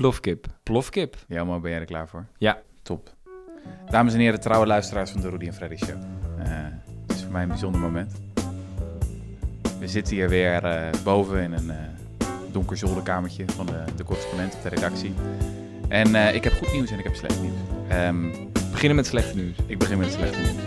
Plofkip. 0.00 0.46
Plofkip. 0.62 1.16
Ja, 1.28 1.44
maar 1.44 1.60
ben 1.60 1.70
jij 1.70 1.80
er 1.80 1.86
klaar 1.86 2.08
voor? 2.08 2.26
Ja. 2.38 2.62
Top. 2.82 3.14
Dames 3.90 4.12
en 4.12 4.18
heren, 4.18 4.40
trouwe 4.40 4.66
luisteraars 4.66 5.10
van 5.10 5.20
de 5.20 5.28
Rudy 5.28 5.46
en 5.46 5.54
Freddy 5.54 5.76
Show. 5.76 6.02
Uh, 6.38 6.46
het 7.06 7.16
is 7.16 7.22
voor 7.22 7.32
mij 7.32 7.42
een 7.42 7.48
bijzonder 7.48 7.80
moment. 7.80 8.12
We 9.78 9.88
zitten 9.88 10.14
hier 10.14 10.28
weer 10.28 10.64
uh, 10.64 11.02
boven 11.04 11.42
in 11.42 11.52
een 11.52 11.66
uh, 11.66 11.74
donker 12.52 12.76
zolderkamertje 12.76 13.44
van 13.46 13.66
de, 13.66 13.84
de 13.96 14.04
correspondent 14.04 14.54
op 14.54 14.62
de 14.62 14.68
redactie. 14.68 15.14
En 15.88 16.34
ik 16.34 16.44
heb 16.44 16.52
goed 16.52 16.72
nieuws 16.72 16.90
en 16.90 16.98
ik 16.98 17.04
heb 17.04 17.14
slecht 17.14 17.40
nieuws. 17.40 17.58
Um, 17.92 18.32
beginnen 18.70 18.96
met 18.96 19.06
slecht 19.06 19.34
nieuws. 19.34 19.56
Ik 19.66 19.78
begin 19.78 19.98
met 19.98 20.12
slecht 20.12 20.36
nieuws. 20.36 20.62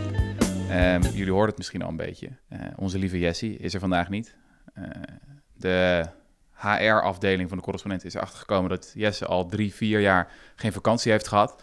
Um, 0.71 1.01
jullie 1.01 1.31
hoorden 1.31 1.49
het 1.49 1.57
misschien 1.57 1.81
al 1.81 1.89
een 1.89 1.95
beetje. 1.95 2.29
onze 2.75 2.99
lieve 2.99 3.19
Jessie 3.19 3.57
is 3.57 3.73
er 3.73 3.79
vandaag 3.79 4.09
niet. 4.09 4.35
de 5.53 6.05
HR-afdeling 6.57 7.49
van 7.49 7.57
de 7.57 7.63
correspondent 7.63 8.05
is 8.05 8.13
erachter 8.13 8.39
gekomen 8.39 8.69
dat 8.69 8.91
Jesse 8.95 9.25
al 9.25 9.45
drie, 9.45 9.73
vier 9.73 9.99
jaar 9.99 10.31
geen 10.55 10.73
vakantie 10.73 11.11
heeft 11.11 11.27
gehad. 11.27 11.61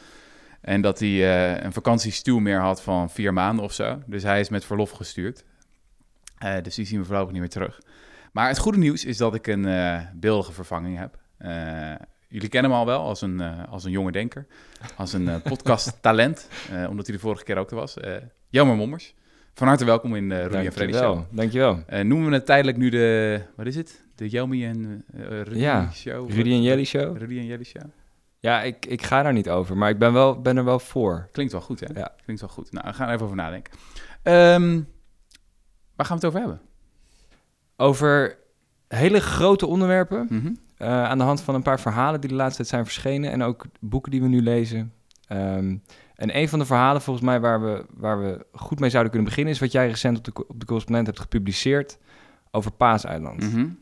En 0.61 0.81
dat 0.81 0.99
hij 0.99 1.09
uh, 1.09 1.63
een 1.63 1.73
vakantiestuw 1.73 2.39
meer 2.39 2.61
had 2.61 2.83
van 2.83 3.11
vier 3.11 3.33
maanden 3.33 3.65
of 3.65 3.73
zo. 3.73 4.03
Dus 4.07 4.23
hij 4.23 4.41
is 4.41 4.49
met 4.49 4.65
verlof 4.65 4.91
gestuurd. 4.91 5.45
Uh, 6.45 6.55
dus 6.63 6.75
die 6.75 6.87
zien 6.87 7.01
we 7.01 7.05
voorlopig 7.05 7.33
niet 7.33 7.41
meer 7.41 7.51
terug. 7.51 7.81
Maar 8.33 8.49
het 8.49 8.59
goede 8.59 8.79
nieuws 8.79 9.05
is 9.05 9.17
dat 9.17 9.35
ik 9.35 9.47
een 9.47 9.67
uh, 9.67 10.01
beeldige 10.15 10.53
vervanging 10.53 10.99
heb. 10.99 11.19
jullie 12.29 12.49
kennen 12.49 12.71
hem 12.71 12.81
al 12.81 12.87
wel 12.87 13.01
als 13.01 13.23
een, 13.23 13.41
als 13.67 13.85
een 13.85 13.91
jonge 13.91 14.13
denker. 14.13 14.47
Als 14.97 15.13
een 15.13 15.43
podcast-talent. 15.43 16.49
omdat 16.91 17.07
hij 17.07 17.15
de 17.15 17.21
vorige 17.23 17.45
keer 17.45 17.57
ook 17.57 17.71
er 17.71 17.77
was. 17.77 17.97
Jammer 18.49 18.77
Mommers. 18.77 19.15
Van 19.55 19.67
harte 19.67 19.85
welkom 19.85 20.17
in 20.17 20.29
de 20.29 20.43
Rudy 20.43 20.67
en 20.67 20.73
Freddy 20.73 20.95
Show. 20.95 21.23
Dankjewel. 21.31 21.85
noemen 21.89 22.29
we 22.29 22.35
het 22.35 22.47
tijdelijk 22.47 22.77
nu 22.77 22.89
de... 22.89 23.41
Wat 23.57 23.67
is 23.67 23.77
het? 23.77 24.04
De 24.15 24.29
Jelmy 24.29 24.65
en 24.65 25.05
Rudy 25.13 25.59
ja, 25.59 25.91
Show? 25.93 26.31
Rudy 26.31 26.51
en 26.51 26.63
Jelly 26.63 26.85
Show. 26.85 27.17
Rudy 27.17 27.39
en 27.39 27.47
Jelly 27.47 27.65
Show. 27.65 27.83
Ja, 28.39 28.63
ik, 28.63 28.87
ik 28.87 29.03
ga 29.03 29.23
daar 29.23 29.33
niet 29.33 29.49
over, 29.49 29.77
maar 29.77 29.91
ik 29.91 29.99
ben, 29.99 30.13
wel, 30.13 30.41
ben 30.41 30.57
er 30.57 30.65
wel 30.65 30.79
voor. 30.79 31.29
Klinkt 31.33 31.53
wel 31.53 31.61
goed, 31.61 31.81
hè? 31.81 32.01
Ja. 32.01 32.13
Klinkt 32.25 32.43
wel 32.43 32.51
goed. 32.51 32.73
Nou, 32.73 32.87
we 32.87 32.93
gaan 32.93 33.09
er 33.09 33.13
even 33.13 33.25
over 33.25 33.37
nadenken. 33.37 33.73
Um, 34.23 34.89
waar 35.97 36.07
gaan 36.07 36.19
we 36.19 36.27
het 36.27 36.35
over 36.35 36.41
hebben? 36.41 36.61
Over 37.77 38.39
hele 38.89 39.21
grote 39.21 39.67
onderwerpen. 39.67 40.27
Mm 40.31 40.41
-hmm. 40.41 40.57
uh, 40.79 41.05
aan 41.05 41.19
de 41.19 41.25
hand 41.25 41.41
van 41.41 41.55
een 41.55 41.63
paar 41.63 41.81
verhalen 41.81 42.21
die 42.21 42.31
de 42.31 42.37
laatste 42.37 42.57
tijd 42.57 42.69
zijn 42.69 42.85
verschenen. 42.85 43.31
En 43.31 43.43
ook 43.43 43.67
boeken 43.81 44.11
die 44.11 44.23
we 44.23 44.29
nu 44.29 44.43
lezen. 44.43 44.93
Um, 45.29 45.83
en 46.15 46.37
een 46.39 46.49
van 46.49 46.59
de 46.59 46.65
verhalen 46.65 47.03
volgens 47.03 47.27
mij 47.27 47.41
waar 47.41 47.63
we, 47.63 47.87
waar 47.95 48.21
we 48.23 48.47
goed 48.53 48.81
mee 48.81 48.91
zouden 48.91 49.13
kunnen 49.13 49.29
beginnen... 49.29 49.55
is 49.55 49.61
wat 49.61 49.73
jij 49.73 49.89
recent 49.89 50.19
op 50.19 50.25
de, 50.25 50.47
op 50.49 50.61
de 50.61 50.67
correspondent 50.67 51.07
hebt 51.07 51.21
gepubliceerd 51.21 51.99
over 52.51 52.73
Paaseiland. 52.73 53.43
Mm 53.43 53.51
-hmm. 53.51 53.79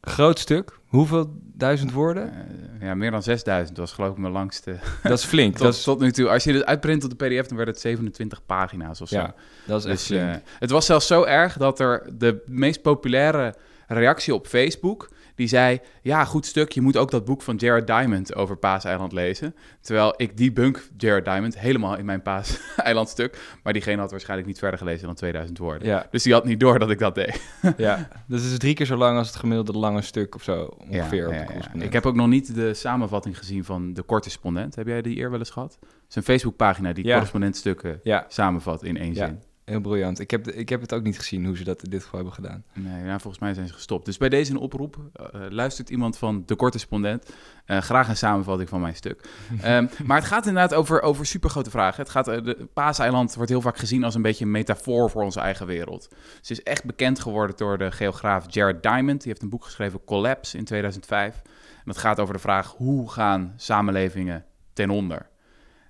Groot 0.00 0.38
stuk. 0.38 0.78
Hoeveel 0.86 1.32
duizend 1.54 1.92
woorden? 1.92 2.32
Uh, 2.80 2.86
ja, 2.86 2.94
meer 2.94 3.10
dan 3.10 3.22
6000 3.22 3.78
was 3.78 3.92
geloof 3.92 4.10
ik 4.10 4.18
mijn 4.18 4.32
langste. 4.32 4.78
Dat 5.02 5.18
is 5.18 5.24
flink. 5.24 5.52
tot, 5.52 5.62
dat 5.62 5.74
is... 5.74 5.82
tot 5.82 6.00
nu 6.00 6.12
toe. 6.12 6.28
Als 6.28 6.44
je 6.44 6.52
het 6.52 6.64
uitprint 6.64 7.04
op 7.04 7.18
de 7.18 7.26
pdf, 7.26 7.46
dan 7.46 7.56
werd 7.56 7.68
het 7.68 7.80
27 7.80 8.46
pagina's 8.46 9.00
of 9.00 9.08
zo. 9.08 9.16
Ja, 9.16 9.34
dat 9.66 9.84
is 9.84 9.90
echt 9.90 10.08
dus, 10.08 10.18
uh, 10.18 10.34
Het 10.58 10.70
was 10.70 10.86
zelfs 10.86 11.06
zo 11.06 11.22
erg 11.22 11.56
dat 11.56 11.80
er 11.80 12.10
de 12.18 12.42
meest 12.46 12.82
populaire 12.82 13.54
reactie 13.86 14.34
op 14.34 14.46
Facebook 14.46 15.08
die 15.38 15.48
zei, 15.48 15.80
ja, 16.02 16.24
goed 16.24 16.46
stuk, 16.46 16.72
je 16.72 16.80
moet 16.80 16.96
ook 16.96 17.10
dat 17.10 17.24
boek 17.24 17.42
van 17.42 17.56
Jared 17.56 17.86
Diamond 17.86 18.34
over 18.34 18.56
Paaseiland 18.56 19.12
lezen. 19.12 19.54
Terwijl 19.80 20.14
ik 20.16 20.36
die 20.36 20.52
bunk 20.52 20.88
Jared 20.96 21.24
Diamond 21.24 21.58
helemaal 21.58 21.96
in 21.96 22.04
mijn 22.04 22.22
Paaseiland 22.22 23.08
stuk, 23.08 23.58
maar 23.62 23.72
diegene 23.72 24.00
had 24.00 24.10
waarschijnlijk 24.10 24.48
niet 24.48 24.58
verder 24.58 24.78
gelezen 24.78 25.06
dan 25.06 25.14
2000 25.14 25.58
woorden. 25.58 25.88
Ja. 25.88 26.06
Dus 26.10 26.22
die 26.22 26.32
had 26.32 26.44
niet 26.44 26.60
door 26.60 26.78
dat 26.78 26.90
ik 26.90 26.98
dat 26.98 27.14
deed. 27.14 27.42
ja, 27.76 28.08
dus 28.26 28.42
het 28.42 28.52
is 28.52 28.58
drie 28.58 28.74
keer 28.74 28.86
zo 28.86 28.96
lang 28.96 29.18
als 29.18 29.26
het 29.26 29.36
gemiddelde 29.36 29.78
lange 29.78 30.02
stuk 30.02 30.34
of 30.34 30.42
zo, 30.42 30.64
ongeveer. 30.64 31.34
Ja, 31.34 31.46
ja, 31.74 31.82
ik 31.82 31.92
heb 31.92 32.06
ook 32.06 32.14
nog 32.14 32.28
niet 32.28 32.54
de 32.54 32.74
samenvatting 32.74 33.38
gezien 33.38 33.64
van 33.64 33.92
de 33.92 34.04
correspondent. 34.04 34.74
Heb 34.74 34.86
jij 34.86 35.02
die 35.02 35.18
eer 35.18 35.30
wel 35.30 35.38
eens 35.38 35.50
gehad? 35.50 35.78
Een 36.08 36.22
Facebookpagina 36.22 36.92
die 36.92 37.04
correspondentstukken 37.04 38.00
samenvat 38.28 38.82
in 38.82 38.96
één 38.96 39.14
zin. 39.14 39.42
Heel 39.68 39.80
briljant. 39.80 40.18
Ik 40.18 40.30
heb, 40.30 40.48
ik 40.48 40.68
heb 40.68 40.80
het 40.80 40.94
ook 40.94 41.02
niet 41.02 41.18
gezien 41.18 41.46
hoe 41.46 41.56
ze 41.56 41.64
dat 41.64 41.82
in 41.82 41.90
dit 41.90 42.02
geval 42.02 42.14
hebben 42.14 42.34
gedaan. 42.34 42.64
Nee, 42.72 43.04
ja, 43.04 43.18
volgens 43.18 43.42
mij 43.42 43.54
zijn 43.54 43.66
ze 43.66 43.72
gestopt. 43.72 44.04
Dus 44.04 44.16
bij 44.16 44.28
deze 44.28 44.50
een 44.50 44.58
oproep. 44.58 44.96
Uh, 44.96 45.40
luistert 45.48 45.90
iemand 45.90 46.18
van 46.18 46.42
de 46.46 46.56
correspondent. 46.56 47.30
Uh, 47.66 47.78
graag 47.78 48.08
een 48.08 48.16
samenvatting 48.16 48.68
van 48.68 48.80
mijn 48.80 48.96
stuk. 48.96 49.30
um, 49.64 49.88
maar 50.06 50.16
het 50.16 50.26
gaat 50.26 50.46
inderdaad 50.46 50.74
over, 50.74 51.02
over 51.02 51.26
supergrote 51.26 51.70
vragen. 51.70 52.02
Het 52.02 52.10
gaat, 52.10 52.28
uh, 52.28 52.44
de 52.44 52.68
Paaseiland 52.72 53.34
wordt 53.34 53.50
heel 53.50 53.60
vaak 53.60 53.78
gezien 53.78 54.04
als 54.04 54.14
een 54.14 54.22
beetje 54.22 54.44
een 54.44 54.50
metafoor 54.50 55.10
voor 55.10 55.22
onze 55.22 55.40
eigen 55.40 55.66
wereld. 55.66 56.08
Ze 56.40 56.52
is 56.52 56.62
echt 56.62 56.84
bekend 56.84 57.20
geworden 57.20 57.56
door 57.56 57.78
de 57.78 57.90
geograaf 57.90 58.44
Jared 58.48 58.82
Diamond. 58.82 59.20
Die 59.20 59.28
heeft 59.28 59.42
een 59.42 59.50
boek 59.50 59.64
geschreven, 59.64 60.04
Collapse, 60.04 60.58
in 60.58 60.64
2005. 60.64 61.42
En 61.44 61.82
dat 61.84 61.98
gaat 61.98 62.20
over 62.20 62.34
de 62.34 62.40
vraag, 62.40 62.74
hoe 62.76 63.10
gaan 63.10 63.52
samenlevingen 63.56 64.44
ten 64.72 64.90
onder? 64.90 65.28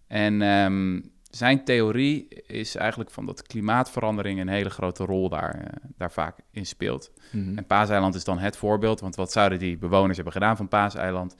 En... 0.06 0.42
Um, 0.42 1.16
zijn 1.38 1.64
theorie 1.64 2.28
is 2.46 2.76
eigenlijk 2.76 3.10
van 3.10 3.26
dat 3.26 3.42
klimaatverandering 3.42 4.40
een 4.40 4.48
hele 4.48 4.70
grote 4.70 5.04
rol 5.04 5.28
daar, 5.28 5.58
uh, 5.58 5.66
daar 5.96 6.12
vaak 6.12 6.36
in 6.50 6.66
speelt. 6.66 7.10
Mm 7.32 7.56
En 7.56 7.66
Paaseiland 7.66 8.14
is 8.14 8.24
dan 8.24 8.38
het 8.38 8.56
voorbeeld, 8.56 9.00
want 9.00 9.16
wat 9.16 9.32
zouden 9.32 9.58
die 9.58 9.78
bewoners 9.78 10.16
hebben 10.16 10.32
gedaan 10.32 10.56
van 10.56 10.68
Paaseiland? 10.68 11.36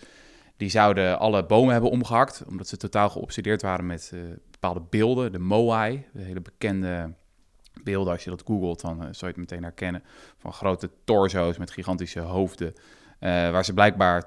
Die 0.56 0.68
zouden 0.68 1.18
alle 1.18 1.46
bomen 1.46 1.72
hebben 1.72 1.90
omgehakt, 1.90 2.44
omdat 2.48 2.68
ze 2.68 2.76
totaal 2.76 3.08
geobsedeerd 3.08 3.62
waren 3.62 3.86
met 3.86 4.10
uh, 4.14 4.20
bepaalde 4.50 4.82
beelden. 4.90 5.32
De 5.32 5.38
Moai, 5.38 6.06
de 6.12 6.22
hele 6.22 6.40
bekende 6.40 7.12
beelden, 7.82 8.12
als 8.12 8.24
je 8.24 8.30
dat 8.30 8.42
googelt, 8.46 8.80
dan 8.80 8.96
uh, 8.96 9.00
zou 9.00 9.16
je 9.18 9.26
het 9.26 9.36
meteen 9.36 9.62
herkennen. 9.62 10.02
Van 10.36 10.52
grote 10.52 10.90
torso's 11.04 11.58
met 11.58 11.70
gigantische 11.70 12.20
hoofden, 12.20 12.74
waar 13.20 13.64
ze 13.64 13.74
blijkbaar 13.74 14.24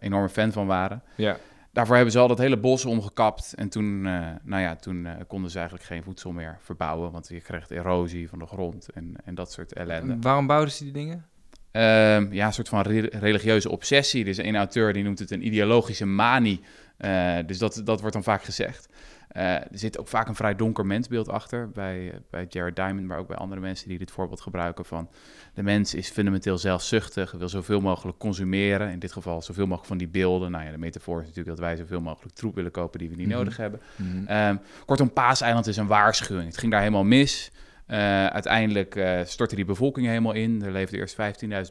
enorme 0.00 0.28
fan 0.28 0.52
van 0.52 0.66
waren. 0.66 1.02
Ja. 1.16 1.36
Daarvoor 1.72 1.94
hebben 1.94 2.12
ze 2.12 2.18
al 2.18 2.28
dat 2.28 2.38
hele 2.38 2.58
bos 2.58 2.84
omgekapt. 2.84 3.54
En 3.54 3.68
toen, 3.68 4.04
uh, 4.06 4.26
nou 4.42 4.62
ja, 4.62 4.76
toen 4.76 5.04
uh, 5.04 5.12
konden 5.26 5.50
ze 5.50 5.58
eigenlijk 5.58 5.86
geen 5.86 6.02
voedsel 6.02 6.32
meer 6.32 6.58
verbouwen. 6.60 7.12
Want 7.12 7.28
je 7.28 7.40
kreeg 7.40 7.70
erosie 7.70 8.28
van 8.28 8.38
de 8.38 8.46
grond 8.46 8.88
en, 8.90 9.14
en 9.24 9.34
dat 9.34 9.52
soort 9.52 9.72
ellende. 9.72 10.16
Waarom 10.20 10.46
bouwden 10.46 10.72
ze 10.72 10.84
die 10.84 10.92
dingen? 10.92 11.24
Uh, 11.72 12.32
ja, 12.32 12.46
een 12.46 12.52
soort 12.52 12.68
van 12.68 12.80
re 12.80 13.00
religieuze 13.00 13.70
obsessie. 13.70 14.24
Dus 14.24 14.36
een 14.36 14.56
auteur 14.56 14.92
die 14.92 15.02
noemt 15.02 15.18
het 15.18 15.30
een 15.30 15.46
ideologische 15.46 16.06
manie. 16.06 16.60
Uh, 16.98 17.36
dus 17.46 17.58
dat, 17.58 17.80
dat 17.84 18.00
wordt 18.00 18.14
dan 18.14 18.22
vaak 18.22 18.42
gezegd. 18.42 18.88
Uh, 19.36 19.54
er 19.54 19.68
zit 19.72 19.98
ook 19.98 20.08
vaak 20.08 20.28
een 20.28 20.34
vrij 20.34 20.56
donker 20.56 20.86
mensbeeld 20.86 21.28
achter 21.28 21.70
bij, 21.70 22.20
bij 22.30 22.46
Jared 22.48 22.76
Diamond, 22.76 23.06
maar 23.06 23.18
ook 23.18 23.26
bij 23.26 23.36
andere 23.36 23.60
mensen 23.60 23.88
die 23.88 23.98
dit 23.98 24.10
voorbeeld 24.10 24.40
gebruiken 24.40 24.84
van 24.84 25.08
de 25.54 25.62
mens 25.62 25.94
is 25.94 26.08
fundamenteel 26.08 26.58
zelfzuchtig, 26.58 27.32
wil 27.32 27.48
zoveel 27.48 27.80
mogelijk 27.80 28.18
consumeren, 28.18 28.90
in 28.90 28.98
dit 28.98 29.12
geval 29.12 29.42
zoveel 29.42 29.64
mogelijk 29.64 29.86
van 29.86 29.98
die 29.98 30.08
beelden. 30.08 30.50
Nou 30.50 30.64
ja, 30.64 30.70
de 30.70 30.78
metafoor 30.78 31.20
is 31.20 31.26
natuurlijk 31.26 31.56
dat 31.56 31.66
wij 31.66 31.76
zoveel 31.76 32.00
mogelijk 32.00 32.34
troep 32.34 32.54
willen 32.54 32.70
kopen 32.70 32.98
die 32.98 33.08
we 33.08 33.14
niet 33.14 33.26
mm 33.26 33.32
-hmm. 33.32 33.40
nodig 33.40 33.56
hebben. 33.56 33.80
Mm 33.96 34.26
-hmm. 34.26 34.48
um, 34.48 34.60
kortom, 34.86 35.12
Paaseiland 35.12 35.66
is 35.66 35.76
een 35.76 35.86
waarschuwing. 35.86 36.46
Het 36.46 36.58
ging 36.58 36.72
daar 36.72 36.80
helemaal 36.80 37.04
mis. 37.04 37.50
Uh, 37.90 38.26
uiteindelijk 38.26 38.94
uh, 38.94 39.20
stortte 39.24 39.54
die 39.54 39.64
bevolking 39.64 40.06
helemaal 40.06 40.32
in. 40.32 40.62
Er 40.64 40.72
leefden 40.72 40.98
eerst 40.98 41.16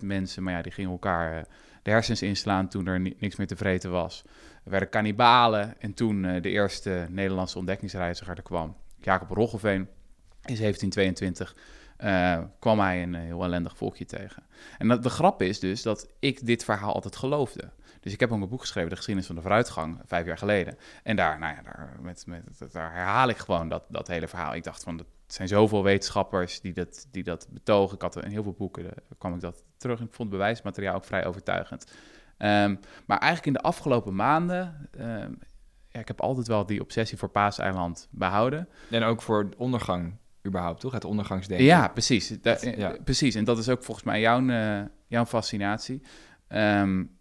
15.000 0.02 0.06
mensen, 0.06 0.44
maar 0.44 0.54
ja, 0.54 0.62
die 0.62 0.72
gingen 0.72 0.92
elkaar 0.92 1.46
de 1.84 1.92
hersens 1.92 2.22
inslaan 2.22 2.68
toen 2.68 2.88
er 2.88 3.00
niks 3.00 3.36
meer 3.36 3.48
te 3.48 3.56
vreten 3.56 3.92
was. 3.92 4.24
Er 4.70 4.76
werden 4.76 4.94
kannibalen 4.94 5.76
en 5.80 5.94
toen 5.94 6.24
uh, 6.24 6.42
de 6.42 6.50
eerste 6.50 7.08
Nederlandse 7.10 7.58
ontdekkingsreiziger 7.58 8.38
er 8.38 8.44
kwam, 8.44 8.76
Jacob 9.02 9.30
Roggeveen, 9.30 9.88
in 10.46 10.56
1722, 10.56 11.56
uh, 12.04 12.40
kwam 12.60 12.80
hij 12.80 13.04
een 13.04 13.14
heel 13.14 13.44
ellendig 13.44 13.78
volkje 13.78 14.06
tegen. 14.06 14.44
En 14.78 14.88
dat, 14.88 15.04
de 15.04 15.10
grap 15.10 15.42
is 15.42 15.60
dus 15.60 15.82
dat 15.82 16.08
ik 16.20 16.46
dit 16.46 16.64
verhaal 16.64 16.94
altijd 16.94 17.16
geloofde. 17.16 17.70
Dus 18.00 18.14
ik 18.14 18.20
heb 18.20 18.32
ook 18.32 18.42
een 18.42 18.50
boek 18.50 18.62
geschreven, 18.62 18.90
De 18.90 18.96
geschiedenis 18.96 19.28
van 19.28 19.36
de 19.36 19.42
vooruitgang, 19.42 20.02
vijf 20.06 20.26
jaar 20.26 20.38
geleden. 20.38 20.78
En 21.04 21.16
daar, 21.16 21.40
nou 21.40 21.56
ja, 21.56 21.62
daar, 21.62 21.96
met, 22.02 22.24
met, 22.28 22.72
daar 22.72 22.94
herhaal 22.94 23.30
ik 23.30 23.38
gewoon 23.38 23.70
dat, 23.70 23.84
dat 23.88 24.08
hele 24.08 24.28
verhaal. 24.28 24.56
Ik 24.56 24.64
dacht 24.64 24.84
van, 24.84 25.00
er 25.00 25.06
zijn 25.28 25.48
zoveel 25.48 25.84
wetenschappers 25.84 26.62
die 26.62 26.74
dat, 26.74 27.08
die 27.12 27.24
dat 27.24 27.48
betogen. 27.50 27.96
Ik 27.96 28.02
had 28.02 28.24
in 28.24 28.32
heel 28.32 28.44
veel 28.44 28.56
boeken, 28.58 28.86
kwam 29.18 29.34
ik 29.34 29.42
dat 29.42 29.64
terug. 29.78 30.00
Ik 30.00 30.14
vond 30.14 30.30
bewijsmateriaal 30.30 30.96
ook 30.96 31.06
vrij 31.06 31.26
overtuigend. 31.26 31.92
Um, 32.42 32.80
maar 33.06 33.18
eigenlijk 33.18 33.46
in 33.46 33.54
de 33.54 33.62
afgelopen 33.62 34.16
maanden, 34.16 34.90
um, 35.00 35.40
ja, 35.88 36.00
ik 36.00 36.08
heb 36.08 36.22
altijd 36.22 36.48
wel 36.48 36.66
die 36.66 36.82
obsessie 36.82 37.18
voor 37.18 37.30
Paaseiland 37.30 38.08
behouden. 38.12 38.68
En 38.90 39.04
ook 39.04 39.22
voor 39.22 39.50
ondergang 39.58 40.14
überhaupt, 40.48 40.80
toch? 40.80 40.92
Het 40.92 41.06
ondergangsdenken. 41.06 41.66
Ja, 41.66 41.88
precies. 41.88 42.42
Dat, 42.42 42.62
ja. 42.62 42.96
Precies, 43.04 43.36
en 43.36 43.44
dat 43.44 43.58
is 43.58 43.70
ook 43.70 43.84
volgens 43.84 44.06
mij 44.06 44.20
jouw, 44.20 44.42
uh, 44.42 44.82
jouw 45.08 45.26
fascinatie. 45.26 46.02
Um, 46.48 47.18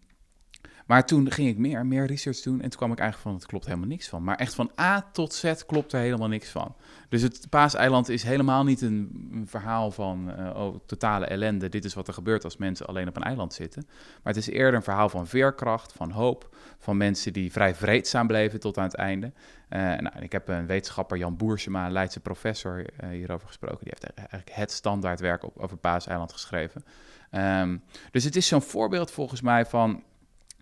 maar 0.89 1.05
toen 1.05 1.31
ging 1.31 1.47
ik 1.47 1.57
meer, 1.57 1.85
meer 1.85 2.05
research 2.05 2.41
doen 2.41 2.61
en 2.61 2.69
toen 2.69 2.77
kwam 2.77 2.91
ik 2.91 2.99
eigenlijk 2.99 3.29
van, 3.29 3.39
het 3.39 3.49
klopt 3.49 3.65
helemaal 3.65 3.87
niks 3.87 4.07
van. 4.07 4.23
Maar 4.23 4.35
echt 4.35 4.53
van 4.53 4.71
A 4.79 5.09
tot 5.11 5.33
Z 5.33 5.53
klopt 5.65 5.93
er 5.93 5.99
helemaal 5.99 6.27
niks 6.27 6.49
van. 6.49 6.75
Dus 7.09 7.21
het 7.21 7.47
Paaseiland 7.49 8.09
is 8.09 8.23
helemaal 8.23 8.63
niet 8.63 8.81
een, 8.81 9.27
verhaal 9.45 9.91
van 9.91 10.31
uh, 10.39 10.55
oh, 10.55 10.75
totale 10.85 11.25
ellende. 11.25 11.69
Dit 11.69 11.85
is 11.85 11.93
wat 11.93 12.07
er 12.07 12.13
gebeurt 12.13 12.43
als 12.43 12.57
mensen 12.57 12.85
alleen 12.85 13.07
op 13.07 13.15
een 13.15 13.23
eiland 13.23 13.53
zitten. 13.53 13.83
Maar 13.87 14.33
het 14.33 14.47
is 14.47 14.49
eerder 14.49 14.73
een 14.73 14.83
verhaal 14.83 15.09
van 15.09 15.27
veerkracht, 15.27 15.93
van 15.93 16.11
hoop. 16.11 16.55
Van 16.79 16.97
mensen 16.97 17.33
die 17.33 17.51
vrij 17.51 17.75
vreedzaam 17.75 18.27
bleven 18.27 18.59
tot 18.59 18.77
aan 18.77 18.83
het 18.83 18.95
einde. 18.95 19.31
Uh, 19.69 19.79
nou, 19.79 20.19
ik 20.19 20.31
heb 20.31 20.47
een 20.47 20.65
wetenschapper, 20.65 21.17
Jan 21.17 21.37
Boersema, 21.37 21.85
een 21.85 21.91
Leidse 21.91 22.19
professor, 22.19 22.79
uh, 22.79 23.09
hierover 23.09 23.47
gesproken. 23.47 23.83
Die 23.83 23.93
heeft 23.99 24.13
eigenlijk 24.15 24.51
het 24.51 24.71
standaardwerk 24.71 25.43
op, 25.43 25.57
over 25.57 25.77
Paaseiland 25.77 26.31
geschreven. 26.31 26.83
Um, 27.31 27.83
dus 28.11 28.23
het 28.23 28.35
is 28.35 28.47
zo'n 28.47 28.61
voorbeeld 28.61 29.11
volgens 29.11 29.41
mij 29.41 29.65
van 29.65 30.03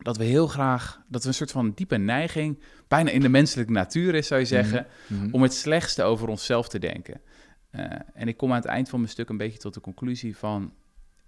dat 0.01 0.17
we 0.17 0.23
heel 0.23 0.47
graag, 0.47 1.01
dat 1.07 1.21
we 1.21 1.27
een 1.27 1.33
soort 1.33 1.51
van 1.51 1.71
diepe 1.75 1.97
neiging, 1.97 2.59
bijna 2.88 3.09
in 3.09 3.21
de 3.21 3.29
menselijke 3.29 3.71
natuur 3.71 4.15
is, 4.15 4.27
zou 4.27 4.39
je 4.39 4.45
zeggen, 4.45 4.88
Mhm. 5.07 5.27
om 5.31 5.41
het 5.41 5.53
slechtste 5.53 6.03
over 6.03 6.27
onszelf 6.27 6.67
te 6.69 6.79
denken. 6.79 7.21
Eh, 7.69 7.85
en 8.13 8.27
ik 8.27 8.38
kom 8.38 8.49
aan 8.49 8.55
het 8.55 8.65
eind 8.65 8.89
van 8.89 8.99
mijn 8.99 9.11
stuk 9.11 9.29
een 9.29 9.38
beetje 9.38 9.57
tot 9.59 9.73
de 9.73 9.81
conclusie 9.81 10.38
van, 10.38 10.73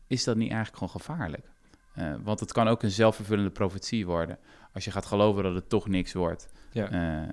is 0.07 0.23
dat 0.23 0.35
niet 0.35 0.51
eigenlijk 0.51 0.77
gewoon 0.77 1.01
gevaarlijk? 1.01 1.45
Eh, 1.93 2.13
want 2.23 2.39
het 2.39 2.51
kan 2.51 2.67
ook 2.67 2.83
een 2.83 2.91
zelfvervullende 2.91 3.49
profetie 3.51 4.05
worden. 4.05 4.37
Als 4.73 4.85
je 4.85 4.91
gaat 4.91 5.05
geloven 5.05 5.43
dat 5.43 5.55
het 5.55 5.69
toch 5.69 5.87
niks 5.87 6.13
wordt. 6.13 6.49
Ja. 6.71 6.89
Eh, 6.91 7.29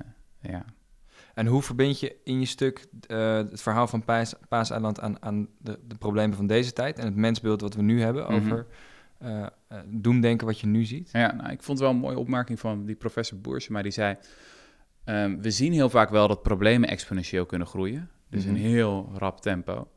ja. 0.50 0.64
En 1.34 1.46
hoe 1.46 1.62
verbind 1.62 2.00
je 2.00 2.16
in 2.24 2.40
je 2.40 2.46
stuk 2.46 2.86
het 3.06 3.62
verhaal 3.62 3.86
van 3.86 4.04
Paas, 4.04 4.34
Paaseiland 4.48 5.00
aan, 5.00 5.22
aan 5.22 5.48
de, 5.58 5.78
de 5.86 5.94
problemen 5.94 6.36
van 6.36 6.46
deze 6.46 6.72
tijd 6.72 6.98
en 6.98 7.04
het 7.04 7.16
mensbeeld 7.16 7.60
wat 7.60 7.74
we 7.74 7.82
nu 7.82 8.02
hebben 8.02 8.22
Mhm. 8.22 8.32
over 8.34 8.66
eh, 9.18 9.46
doemdenken 9.86 10.46
wat 10.46 10.60
je 10.60 10.66
nu 10.66 10.84
ziet? 10.84 11.10
Ja, 11.12 11.34
nou, 11.34 11.50
ik 11.50 11.62
vond 11.62 11.78
het 11.78 11.86
wel 11.86 11.90
een 11.90 12.02
mooie 12.02 12.18
opmerking 12.18 12.60
van 12.60 12.84
die 12.86 12.94
professor 12.96 13.38
Boerse, 13.38 13.72
maar 13.72 13.82
die 13.82 13.92
zei... 13.92 14.16
ehm, 15.04 15.40
we 15.40 15.50
zien 15.50 15.72
heel 15.72 15.90
vaak 15.90 16.10
wel 16.10 16.28
dat 16.28 16.42
problemen 16.42 16.88
exponentieel 16.88 17.46
kunnen 17.46 17.66
groeien. 17.66 18.10
Dus 18.30 18.44
Mhm. 18.44 18.54
in 18.54 18.60
heel 18.62 19.10
rap 19.14 19.40
tempo. 19.40 19.88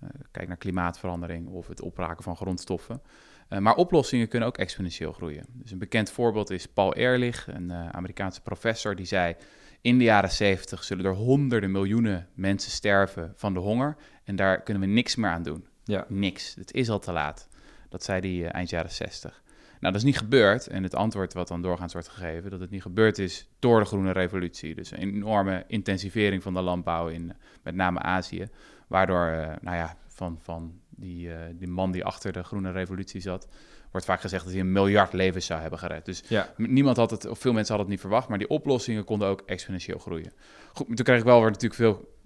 Eh, 0.00 0.08
kijk 0.30 0.48
naar 0.48 0.56
klimaatverandering 0.56 1.48
of 1.48 1.68
het 1.68 1.80
opraken 1.80 2.22
van 2.24 2.36
grondstoffen. 2.36 3.02
Eh, 3.48 3.58
maar 3.58 3.74
oplossingen 3.74 4.28
kunnen 4.28 4.48
ook 4.48 4.58
exponentieel 4.58 5.12
groeien. 5.12 5.44
Dus 5.52 5.70
een 5.70 5.78
bekend 5.78 6.10
voorbeeld 6.10 6.50
is 6.50 6.66
Paul 6.66 6.94
Ehrlich, 6.94 7.46
een 7.46 7.70
eh, 7.70 7.88
Amerikaanse 7.88 8.42
professor, 8.42 8.96
die 8.96 9.06
zei... 9.06 9.34
In 9.80 9.98
de 9.98 10.04
jaren 10.04 10.30
70 10.30 10.84
zullen 10.84 11.04
er 11.04 11.14
honderden 11.14 11.70
miljoenen 11.70 12.28
mensen 12.34 12.70
sterven 12.70 13.32
van 13.36 13.54
de 13.54 13.60
honger. 13.60 13.96
En 14.24 14.36
daar 14.36 14.62
kunnen 14.62 14.82
we 14.82 14.88
niks 14.88 15.16
meer 15.16 15.30
aan 15.30 15.42
doen. 15.42 15.66
Ja. 15.84 16.04
Niks. 16.08 16.54
Het 16.54 16.72
is 16.72 16.90
al 16.90 16.98
te 16.98 17.12
laat. 17.12 17.47
Dat 17.88 18.04
zei 18.04 18.20
hij 18.20 18.48
eh, 18.48 18.54
eind 18.54 18.70
jaren 18.70 18.90
60. 18.90 19.42
Nou, 19.80 19.92
dat 19.92 19.94
is 19.94 20.02
niet 20.08 20.18
gebeurd. 20.18 20.66
En 20.66 20.82
het 20.82 20.94
antwoord 20.94 21.32
wat 21.32 21.48
dan 21.48 21.62
doorgaans 21.62 21.92
wordt 21.92 22.08
gegeven, 22.08 22.50
dat 22.50 22.60
het 22.60 22.70
niet 22.70 22.82
gebeurd 22.82 23.18
is 23.18 23.48
door 23.58 23.80
de 23.80 23.86
groene 23.86 24.12
revolutie. 24.12 24.74
Dus 24.74 24.90
een 24.90 24.98
enorme 24.98 25.64
intensivering 25.66 26.42
van 26.42 26.54
de 26.54 26.60
landbouw 26.60 27.08
in 27.08 27.30
eh, 27.30 27.36
met 27.62 27.74
name 27.74 27.98
Azië. 27.98 28.48
Waardoor, 28.86 29.26
eh, 29.26 29.56
nou 29.60 29.76
ja, 29.76 29.96
van, 30.06 30.38
van 30.42 30.80
die, 30.90 31.30
die 31.54 31.68
man 31.68 31.90
die 31.92 32.04
achter 32.04 32.32
de 32.32 32.42
groene 32.42 32.70
revolutie 32.70 33.20
zat, 33.20 33.48
wordt 33.90 34.06
vaak 34.06 34.20
gezegd 34.20 34.42
dat 34.44 34.52
hij 34.52 34.60
een 34.62 34.72
miljard 34.72 35.12
levens 35.12 35.46
zou 35.46 35.60
hebben 35.60 35.78
gered. 35.78 36.04
Dus 36.04 36.22
Ja. 36.28 36.48
niemand 36.56 36.96
had 36.96 37.10
het, 37.10 37.26
of 37.26 37.38
veel 37.38 37.52
mensen 37.52 37.74
hadden 37.74 37.92
het 37.92 38.02
niet 38.02 38.10
verwacht, 38.10 38.28
maar 38.28 38.38
die 38.38 38.48
oplossingen 38.48 39.04
konden 39.04 39.28
ook 39.28 39.42
exponentieel 39.46 39.98
groeien. 39.98 40.32
Goed, 40.72 40.86
toen 40.86 41.04
kreeg 41.04 41.18
ik 41.18 41.24
wel 41.24 41.40
weer 41.40 41.50
natuurlijk 41.50 41.74
veel 41.74 42.16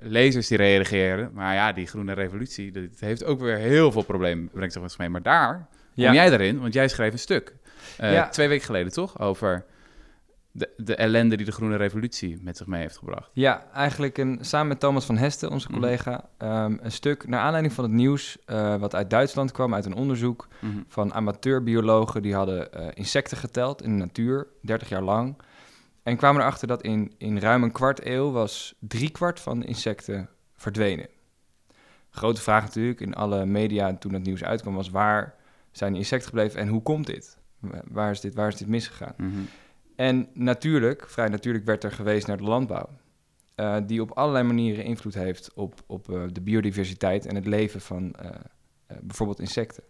lezers 0.00 0.48
die 0.48 0.56
reageren. 0.56 1.30
Maar 1.34 1.54
ja, 1.54 1.72
die 1.72 1.86
groene 1.86 2.12
revolutie, 2.12 2.72
dat 2.72 2.82
heeft 2.98 3.24
ook 3.24 3.40
weer 3.40 3.56
heel 3.56 3.92
veel 3.92 4.02
problemen, 4.02 4.48
brengt 4.52 4.72
zich 4.72 4.98
mee. 4.98 5.08
Maar 5.08 5.22
daar 5.22 5.66
Ja. 5.94 6.06
kom 6.06 6.14
jij 6.14 6.30
erin, 6.30 6.60
want 6.60 6.74
jij 6.74 6.88
schreef 6.88 7.12
een 7.12 7.18
stuk. 7.18 7.54
eh, 7.98 8.12
Ja. 8.12 8.28
Twee 8.28 8.48
weken 8.48 8.64
geleden, 8.66 8.92
toch? 8.92 9.18
Over 9.20 9.64
de, 10.54 10.68
de 10.76 10.94
ellende 10.94 11.36
die 11.36 11.46
de 11.46 11.52
groene 11.52 11.76
revolutie 11.76 12.38
met 12.42 12.56
zich 12.56 12.66
mee 12.66 12.80
heeft 12.80 12.96
gebracht. 12.96 13.30
Ja, 13.32 13.64
eigenlijk 13.74 14.18
een, 14.18 14.38
samen 14.40 14.68
met 14.68 14.80
Thomas 14.80 15.04
van 15.04 15.16
Hesten, 15.16 15.50
onze 15.50 15.66
Mhm. 15.70 15.80
collega, 15.80 16.28
ehm, 16.38 16.76
een 16.80 16.92
stuk 16.92 17.28
naar 17.28 17.40
aanleiding 17.40 17.74
van 17.74 17.84
het 17.84 17.92
nieuws 17.92 18.38
eh, 18.46 18.76
wat 18.76 18.94
uit 18.94 19.10
Duitsland 19.10 19.52
kwam, 19.52 19.74
uit 19.74 19.84
een 19.84 19.94
onderzoek 19.94 20.48
Mhm. 20.60 20.72
van 20.88 21.14
amateurbiologen. 21.14 22.22
Die 22.22 22.34
hadden 22.34 22.72
eh, 22.72 22.86
insecten 22.94 23.36
geteld 23.36 23.82
in 23.82 23.90
de 23.98 24.04
natuur, 24.04 24.46
30 24.62 24.88
jaar 24.88 25.02
lang. 25.02 25.36
En 26.02 26.16
kwamen 26.16 26.40
erachter 26.40 26.68
dat 26.68 26.82
in, 26.82 27.12
in 27.18 27.38
ruim 27.38 27.62
een 27.62 27.72
kwart 27.72 28.06
eeuw 28.06 28.30
was 28.30 28.74
driekwart 28.78 29.40
van 29.40 29.60
de 29.60 29.66
insecten 29.66 30.28
verdwenen. 30.54 31.08
Grote 32.10 32.40
vraag 32.40 32.62
natuurlijk 32.62 33.00
in 33.00 33.14
alle 33.14 33.46
media 33.46 33.94
toen 33.96 34.12
het 34.12 34.22
nieuws 34.22 34.44
uitkwam 34.44 34.74
was 34.74 34.90
waar 34.90 35.34
zijn 35.70 35.92
de 35.92 35.98
insecten 35.98 36.28
gebleven 36.28 36.60
en 36.60 36.68
hoe 36.68 36.82
komt 36.82 37.06
dit? 37.06 37.38
Wa- 37.58 37.82
Waar 37.88 38.10
is 38.10 38.20
dit, 38.20 38.34
waar 38.34 38.48
is 38.48 38.56
dit 38.56 38.68
misgegaan? 38.68 39.14
Mhm. 39.16 39.30
En 39.96 40.28
natuurlijk, 40.34 41.08
vrij 41.08 41.28
natuurlijk 41.28 41.64
werd 41.64 41.84
er 41.84 41.92
geweest 41.92 42.26
naar 42.26 42.36
de 42.36 42.42
landbouw. 42.42 42.88
eh, 43.54 43.76
die 43.86 44.00
op 44.02 44.10
allerlei 44.10 44.44
manieren 44.44 44.84
invloed 44.84 45.14
heeft 45.14 45.52
op, 45.54 45.82
op 45.86 46.10
eh, 46.12 46.22
de 46.32 46.40
biodiversiteit 46.40 47.26
en 47.26 47.34
het 47.34 47.46
leven 47.46 47.80
van 47.80 48.12
eh, 48.14 48.30
bijvoorbeeld 49.00 49.40
insecten. 49.40 49.82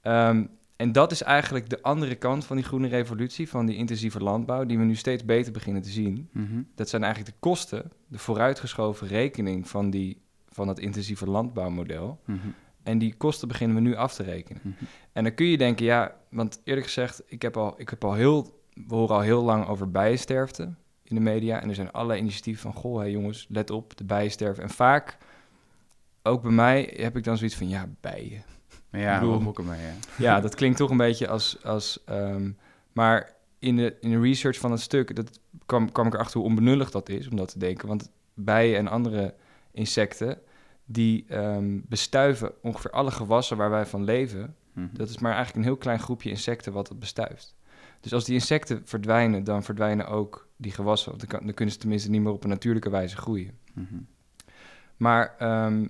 Ehm, 0.00 0.44
en 0.76 0.92
dat 0.92 1.12
is 1.12 1.22
eigenlijk 1.22 1.68
de 1.68 1.82
andere 1.82 2.14
kant 2.14 2.44
van 2.44 2.56
die 2.56 2.64
groene 2.64 2.88
revolutie, 2.88 3.48
van 3.48 3.66
die 3.66 3.76
intensieve 3.76 4.18
landbouw, 4.18 4.64
die 4.64 4.78
we 4.78 4.84
nu 4.84 4.94
steeds 4.94 5.24
beter 5.24 5.52
beginnen 5.52 5.82
te 5.82 5.90
zien. 5.90 6.28
Mhm. 6.32 6.62
Dat 6.74 6.88
zijn 6.88 7.02
eigenlijk 7.02 7.34
de 7.34 7.40
kosten, 7.40 7.92
de 8.06 8.18
vooruitgeschoven 8.18 9.06
rekening 9.06 9.68
van, 9.68 9.90
die, 9.90 10.20
van 10.48 10.68
het 10.68 10.78
intensieve 10.78 11.26
landbouwmodel. 11.26 12.20
Mhm. 12.24 12.38
En 12.82 12.98
die 12.98 13.14
kosten 13.14 13.48
beginnen 13.48 13.76
we 13.76 13.82
nu 13.82 13.94
af 13.94 14.14
te 14.14 14.22
rekenen. 14.22 14.62
Mhm. 14.64 14.84
En 15.12 15.22
dan 15.24 15.34
kun 15.34 15.46
je 15.46 15.58
denken, 15.58 15.84
ja, 15.84 16.16
want 16.30 16.60
eerlijk 16.64 16.86
gezegd, 16.86 17.22
ik 17.26 17.42
heb 17.42 17.56
al, 17.56 17.74
ik 17.76 17.88
heb 17.88 18.04
al 18.04 18.14
heel, 18.14 18.60
we 18.72 18.94
horen 18.94 19.14
al 19.14 19.20
heel 19.20 19.42
lang 19.42 19.66
over 19.66 19.90
bijensterfte 19.90 20.74
in 21.02 21.14
de 21.14 21.20
media. 21.20 21.62
En 21.62 21.68
er 21.68 21.74
zijn 21.74 21.92
allerlei 21.92 22.20
initiatieven 22.20 22.62
van, 22.62 22.80
goh, 22.80 22.98
hé 22.98 23.04
jongens, 23.04 23.46
let 23.48 23.70
op, 23.70 23.96
de 23.96 24.04
bijensterfte. 24.04 24.62
En 24.62 24.70
vaak, 24.70 25.16
ook 26.22 26.42
bij 26.42 26.52
mij, 26.52 26.92
heb 26.96 27.16
ik 27.16 27.24
dan 27.24 27.36
zoiets 27.36 27.56
van, 27.56 27.68
ja, 27.68 27.88
bijen. 28.00 28.44
Ja, 28.90 29.20
bedoel-? 29.20 29.54
Ja. 29.64 29.74
Ja, 30.18 30.40
dat 30.40 30.54
klinkt 30.54 30.76
toch 30.76 30.90
een 30.90 30.96
beetje 30.96 31.28
als, 31.28 31.64
als 31.64 32.04
ehm, 32.04 32.50
maar 32.92 33.34
in 33.58 33.76
de, 33.76 33.96
in 34.00 34.10
de 34.10 34.20
research 34.20 34.58
van 34.58 34.70
het 34.70 34.80
stuk, 34.80 35.16
dat 35.16 35.40
kwam, 35.66 35.92
kwam 35.92 36.06
ik 36.06 36.14
erachter 36.14 36.40
hoe 36.40 36.48
onbenullig 36.48 36.90
dat 36.90 37.08
is 37.08 37.28
om 37.28 37.36
dat 37.36 37.48
te 37.48 37.58
denken. 37.58 37.88
Want 37.88 38.10
bijen 38.34 38.76
en 38.78 38.88
andere 38.88 39.34
insecten, 39.70 40.38
die 40.84 41.24
ehm, 41.28 41.78
bestuiven 41.88 42.52
ongeveer 42.62 42.90
alle 42.90 43.10
gewassen 43.10 43.56
waar 43.56 43.70
wij 43.70 43.86
van 43.86 44.04
leven. 44.04 44.56
Mhm. 44.72 44.86
Dat 44.92 45.08
is 45.08 45.18
maar 45.18 45.34
eigenlijk 45.34 45.58
een 45.58 45.72
heel 45.72 45.80
klein 45.80 46.00
groepje 46.00 46.30
insecten 46.30 46.72
wat 46.72 46.88
het 46.88 46.98
bestuift. 46.98 47.54
Dus 48.00 48.12
als 48.12 48.24
die 48.24 48.34
insecten 48.34 48.82
verdwijnen, 48.84 49.44
dan 49.44 49.62
verdwijnen 49.62 50.08
ook 50.08 50.48
die 50.56 50.72
gewassen. 50.72 51.18
Dan, 51.18 51.26
kan, 51.26 51.40
dan 51.44 51.54
kunnen 51.54 51.74
ze 51.74 51.80
tenminste 51.80 52.10
niet 52.10 52.20
meer 52.22 52.32
op 52.32 52.42
een 52.44 52.50
natuurlijke 52.50 52.90
wijze 52.90 53.16
groeien. 53.16 53.58
Mhm. 53.72 53.94
Maar 54.96 55.34
ehm, 55.38 55.86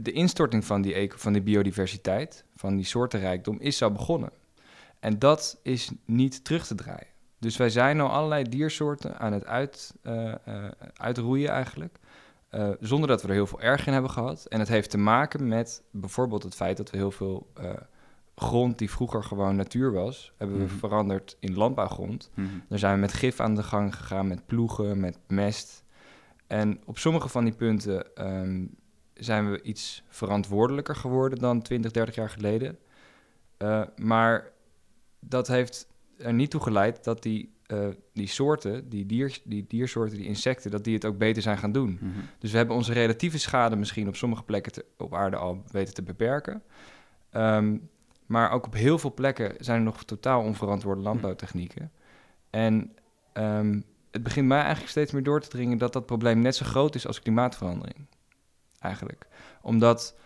de 0.00 0.12
instorting 0.12 0.64
van 0.64 0.82
die, 0.82 1.12
van 1.16 1.32
die 1.32 1.42
biodiversiteit, 1.42 2.44
van 2.56 2.76
die 2.76 2.84
soortenrijkdom, 2.84 3.56
is 3.60 3.82
al 3.82 3.92
begonnen. 3.92 4.30
En 5.00 5.18
dat 5.18 5.58
is 5.62 5.90
niet 6.04 6.44
terug 6.44 6.66
te 6.66 6.74
draaien. 6.74 7.06
Dus 7.38 7.56
wij 7.56 7.70
zijn 7.70 8.00
al 8.00 8.08
allerlei 8.10 8.42
diersoorten 8.48 9.18
aan 9.18 9.32
het 9.32 9.46
uit, 9.46 9.94
eh, 10.02 10.32
eh, 10.32 10.64
uitroeien 10.96 11.50
eigenlijk. 11.50 11.98
eh, 12.48 12.70
zonder 12.80 13.08
dat 13.08 13.22
we 13.22 13.28
er 13.28 13.34
heel 13.34 13.46
veel 13.46 13.60
erg 13.60 13.86
in 13.86 13.92
hebben 13.92 14.10
gehad. 14.10 14.44
En 14.46 14.58
het 14.58 14.68
heeft 14.68 14.90
te 14.90 14.98
maken 14.98 15.48
met 15.48 15.82
bijvoorbeeld 15.90 16.42
het 16.42 16.54
feit 16.54 16.76
dat 16.76 16.90
we 16.90 16.96
heel 16.96 17.10
veel 17.10 17.52
grond 18.34 18.78
die 18.78 18.90
vroeger 18.90 19.22
gewoon 19.24 19.56
natuur 19.56 19.92
was, 19.92 20.32
hebben 20.36 20.56
we 20.58 20.64
Mhm. 20.64 20.74
veranderd 20.74 21.36
in 21.40 21.54
landbouwgrond. 21.54 22.30
Mhm. 22.34 22.46
Dan 22.68 22.78
zijn 22.78 22.94
we 22.94 23.00
met 23.00 23.12
gif 23.12 23.40
aan 23.40 23.54
de 23.54 23.62
gang 23.62 23.96
gegaan, 23.96 24.26
met 24.28 24.46
ploegen, 24.46 25.00
met 25.00 25.18
mest. 25.26 25.84
En 26.46 26.80
op 26.84 26.98
sommige 26.98 27.28
van 27.28 27.44
die 27.44 27.54
punten 27.54 28.16
ehm, 28.16 28.64
zijn 29.14 29.50
we 29.50 29.62
iets 29.62 30.02
verantwoordelijker 30.08 30.96
geworden 30.96 31.38
dan 31.38 31.62
20, 31.62 31.90
30 31.90 32.14
jaar 32.14 32.30
geleden. 32.30 32.78
Eh, 33.56 33.82
maar 33.96 34.50
dat 35.20 35.48
heeft 35.48 35.86
er 36.18 36.32
niet 36.32 36.50
toe 36.50 36.60
geleid 36.62 37.04
dat 37.04 37.22
die, 37.22 37.52
eh, 37.66 37.88
die 38.12 38.26
soorten, 38.26 38.88
die, 38.88 39.06
dier, 39.06 39.38
die 39.44 39.64
diersoorten, 39.68 40.16
die 40.16 40.26
insecten, 40.26 40.70
dat 40.70 40.84
die 40.84 40.94
het 40.94 41.04
ook 41.04 41.18
beter 41.18 41.42
zijn 41.42 41.58
gaan 41.58 41.72
doen. 41.72 41.98
Mhm. 42.00 42.18
Dus 42.38 42.50
we 42.50 42.56
hebben 42.56 42.76
onze 42.76 42.92
relatieve 42.92 43.38
schade 43.38 43.76
misschien 43.76 44.08
op 44.08 44.16
sommige 44.16 44.42
plekken 44.42 44.72
te- 44.72 44.84
op 44.98 45.14
aarde 45.14 45.36
al 45.36 45.62
weten 45.70 45.94
te 45.94 46.02
beperken. 46.02 46.62
Ehm, 47.30 47.76
maar 48.26 48.50
ook 48.50 48.66
op 48.66 48.74
heel 48.74 48.98
veel 48.98 49.14
plekken 49.14 49.54
zijn 49.58 49.78
er 49.78 49.84
nog 49.84 50.04
totaal 50.04 50.42
onverantwoorde 50.42 51.00
landbouwtechnieken. 51.00 51.92
En 52.50 52.92
ehm, 53.32 53.80
het 54.10 54.22
begint 54.22 54.46
mij 54.46 54.58
eigenlijk 54.60 54.90
steeds 54.90 55.12
meer 55.12 55.22
door 55.22 55.40
te 55.40 55.48
dringen 55.48 55.78
dat 55.78 55.92
dat 55.92 56.06
probleem 56.06 56.38
net 56.38 56.56
zo 56.56 56.64
groot 56.64 56.94
is 56.94 57.06
als 57.06 57.20
klimaatverandering. 57.20 58.06
Eigenlijk. 58.82 59.26
Omdat 59.62 60.16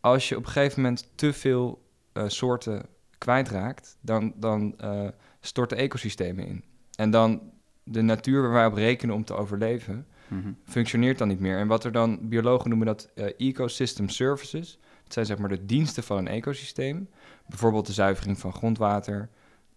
als 0.00 0.28
je 0.28 0.36
op 0.36 0.44
een 0.44 0.50
gegeven 0.50 0.82
moment 0.82 1.10
te 1.14 1.32
veel 1.32 1.82
eh, 2.12 2.24
soorten 2.26 2.86
kwijtraakt, 3.18 3.96
dan, 4.00 4.32
dan 4.36 4.78
eh, 4.78 5.08
storten 5.40 5.76
ecosystemen 5.76 6.46
in. 6.46 6.64
En 6.94 7.10
dan 7.10 7.52
de 7.82 8.02
natuur 8.02 8.42
waar 8.42 8.52
wij 8.52 8.66
op 8.66 8.74
rekenen 8.74 9.14
om 9.14 9.24
te 9.24 9.34
overleven, 9.34 10.06
Mhm. 10.28 10.52
functioneert 10.64 11.18
dan 11.18 11.28
niet 11.28 11.40
meer. 11.40 11.58
En 11.58 11.66
wat 11.66 11.84
er 11.84 11.92
dan, 11.92 12.28
biologen 12.28 12.68
noemen 12.68 12.86
dat 12.86 13.10
eh, 13.14 13.48
ecosystem 13.48 14.08
services. 14.08 14.78
Dat 15.04 15.12
zijn 15.12 15.26
zeg 15.26 15.38
maar 15.38 15.48
de 15.48 15.66
diensten 15.66 16.02
van 16.02 16.16
een 16.16 16.28
ecosysteem. 16.28 17.08
Bijvoorbeeld 17.46 17.86
de 17.86 17.92
zuivering 17.92 18.38
van 18.38 18.52
grondwater, 18.52 19.28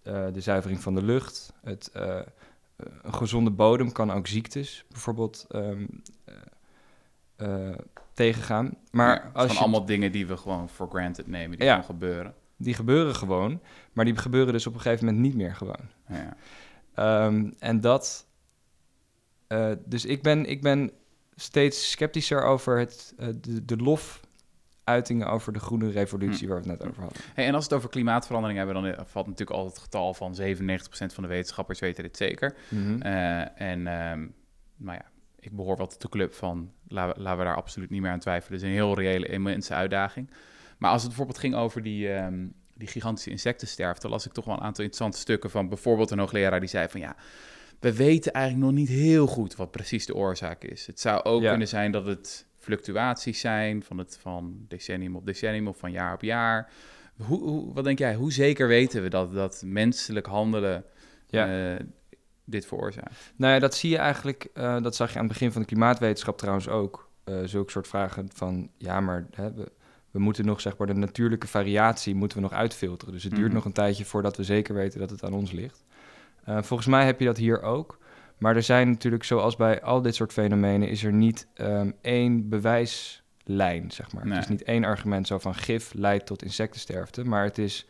de 0.04 0.42
zuivering 0.42 0.82
van 0.82 0.96
de 0.96 1.04
lucht. 1.04 1.54
Het, 1.64 1.92
een 3.02 3.14
gezonde 3.14 3.52
bodem 3.52 3.92
kan 3.92 4.12
ook 4.12 4.28
ziektes 4.28 4.86
bijvoorbeeld 4.90 5.46
ehm, 5.50 5.86
eh, 7.36 7.70
eh, 7.70 7.78
tegengaan. 8.26 8.78
Maar 8.92 9.16
Ja, 9.16 9.24
het 9.26 9.36
als 9.36 9.52
je, 9.54 9.60
allemaal 9.60 9.86
dingen 9.86 10.12
die 10.12 10.28
we 10.28 10.38
gewoon 10.38 10.70
for 10.70 10.88
granted 10.90 11.28
nemen, 11.28 11.58
die 11.58 11.66
Ja. 11.66 11.72
gewoon 11.72 11.86
gebeuren. 11.86 12.34
die 12.58 12.74
gebeuren 12.74 13.16
gewoon, 13.16 13.62
maar 13.94 14.06
die 14.06 14.16
gebeuren 14.18 14.54
dus 14.54 14.68
op 14.68 14.74
een 14.74 14.80
gegeven 14.82 15.06
moment 15.06 15.24
niet 15.24 15.36
meer 15.36 15.56
gewoon. 15.56 15.90
Ja. 16.08 16.36
Ehm, 16.94 17.52
en 17.60 17.82
dat. 17.82 18.26
eh, 19.48 19.72
dus 19.86 20.06
ik 20.06 20.22
ben, 20.22 20.46
ik 20.46 20.62
ben 20.62 20.92
steeds 21.36 21.92
sceptischer 21.92 22.44
over 22.44 22.80
het, 22.80 23.14
eh, 23.18 23.28
de, 23.42 23.66
de 23.66 23.78
lof 23.78 24.20
uitingen 24.84 25.28
over 25.28 25.54
de 25.54 25.60
groene 25.60 25.90
revolutie 25.92 26.48
hm. 26.48 26.54
waar 26.54 26.62
we 26.64 26.70
het 26.70 26.80
net 26.80 26.90
over 26.90 27.02
hadden. 27.04 27.22
Hey, 27.34 27.46
en 27.46 27.54
als 27.56 27.64
het 27.64 27.74
over 27.74 27.90
klimaatverandering 27.90 28.58
hebben, 28.60 28.76
dan 28.76 28.86
eh, 28.86 29.00
valt 29.06 29.28
natuurlijk 29.28 29.58
altijd 29.58 29.76
het 29.76 29.84
getal 29.84 30.14
van 30.14 30.36
97% 30.36 31.14
van 31.14 31.24
de 31.24 31.30
wetenschappers 31.30 31.80
weten 31.80 32.04
dit 32.04 32.18
zeker. 32.18 32.56
Mm 32.70 33.02
en 33.02 33.80
um, 34.12 34.34
nou 34.78 34.98
ja, 34.98 35.06
ik 35.42 35.56
behoor 35.56 35.78
wel 35.78 35.88
tot 35.88 36.02
de 36.02 36.10
club 36.10 36.34
van 36.34 36.72
laten 36.88 37.38
we, 37.38 37.44
daar 37.44 37.56
absoluut 37.56 37.90
niet 37.90 38.02
meer 38.02 38.12
aan 38.12 38.20
twijfelen. 38.20 38.54
Het 38.54 38.62
is 38.62 38.68
een 38.68 38.76
heel 38.76 38.96
reële, 38.96 39.28
immense 39.28 39.74
uitdaging. 39.74 40.30
Maar 40.78 40.92
als 40.92 41.00
het 41.00 41.10
bijvoorbeeld 41.10 41.40
ging 41.40 41.56
over 41.56 41.84
die, 41.84 42.14
ehm, 42.14 42.48
die 42.76 42.88
gigantische 42.88 43.30
insectensterfte, 43.30 44.10
las 44.10 44.26
ik 44.26 44.32
toch 44.32 44.46
wel 44.46 44.54
een 44.54 44.62
aantal 44.62 44.84
interessante 44.84 45.18
stukken 45.18 45.50
van 45.50 45.70
bijvoorbeeld 45.70 46.12
een 46.12 46.20
hoogleraar 46.20 46.60
die 46.60 46.70
zei 46.70 46.88
van 46.90 47.00
ja, 47.00 47.16
we 47.80 47.96
weten 47.96 48.34
eigenlijk 48.34 48.66
nog 48.66 48.76
niet 48.76 48.90
heel 48.90 49.28
goed 49.28 49.56
wat 49.56 49.72
precies 49.72 50.06
de 50.06 50.16
oorzaak 50.16 50.64
is. 50.64 50.88
Het 50.88 51.00
zou 51.00 51.24
ook 51.24 51.42
kunnen 51.42 51.68
zijn 51.68 51.92
dat 51.92 52.06
het 52.06 52.46
fluctuaties 52.58 53.40
zijn 53.40 53.84
van, 53.84 53.98
het, 53.98 54.18
van 54.22 54.66
decennium 54.68 55.16
op 55.16 55.26
decennium 55.26 55.68
of 55.68 55.78
van 55.78 55.92
jaar 55.92 56.14
op 56.14 56.22
jaar. 56.22 56.72
Hoe, 57.18 57.40
hoe 57.40 57.74
wat 57.74 57.84
denk 57.84 58.00
jij, 58.00 58.16
hoe 58.16 58.32
zeker 58.32 58.68
weten 58.68 59.04
we 59.04 59.10
dat, 59.10 59.34
dat 59.34 59.64
menselijk 59.66 60.26
handelen 60.26 60.86
ja. 61.28 61.74
Uh, 61.74 61.80
dit 62.52 62.66
veroorzaakt? 62.66 63.34
Nou 63.36 63.54
ja, 63.54 63.60
dat 63.60 63.76
zie 63.76 63.90
je 63.90 63.98
eigenlijk, 63.98 64.48
uh, 64.54 64.82
dat 64.82 64.96
zag 64.96 65.10
je 65.10 65.16
aan 65.16 65.24
het 65.24 65.34
begin 65.34 65.52
van 65.52 65.62
de 65.62 65.68
klimaatwetenschap 65.68 66.38
trouwens 66.38 66.68
ook. 66.68 67.10
Uh, 67.26 67.36
zulke 67.46 67.72
soort 67.72 67.88
vragen 67.88 68.30
van, 68.34 68.70
ja, 68.78 69.00
maar 69.00 69.28
hè, 69.32 69.54
we, 69.54 69.72
we, 70.12 70.20
moeten 70.20 70.46
nog 70.46 70.62
zeg 70.62 70.78
maar 70.78 70.88
de 70.88 70.94
natuurlijke 70.94 71.48
variatie 71.48 72.16
moeten 72.16 72.38
we 72.38 72.44
nog 72.44 72.54
uitfilteren. 72.54 73.14
Dus 73.14 73.24
het 73.24 73.36
duurt 73.36 73.46
mhm. 73.46 73.56
nog 73.56 73.66
een 73.66 73.72
tijdje 73.72 74.06
voordat 74.06 74.38
we 74.38 74.44
zeker 74.44 74.76
weten 74.76 75.00
dat 75.00 75.10
het 75.10 75.24
aan 75.24 75.34
ons 75.34 75.52
ligt. 75.52 75.84
volgens 76.46 76.88
mij 76.88 77.06
heb 77.06 77.20
je 77.20 77.26
dat 77.26 77.38
hier 77.38 77.62
ook. 77.62 78.00
Maar 78.42 78.56
er 78.56 78.64
zijn 78.64 78.90
natuurlijk, 78.90 79.24
zoals 79.24 79.56
bij 79.56 79.82
al 79.82 80.02
dit 80.02 80.16
soort 80.16 80.34
fenomenen, 80.34 80.88
is 80.88 81.04
er 81.04 81.14
niet 81.14 81.48
um, 81.56 81.94
één 82.02 82.50
bewijslijn, 82.50 83.92
zeg 83.92 84.14
maar. 84.14 84.26
Het 84.26 84.38
is 84.38 84.48
niet 84.48 84.64
één 84.64 84.84
argument 84.84 85.28
zo 85.28 85.40
van 85.40 85.56
gif 85.56 85.94
leidt 85.94 86.26
tot 86.26 86.44
insectensterfte, 86.44 87.24
maar 87.24 87.44
het 87.44 87.58
is, 87.58 87.86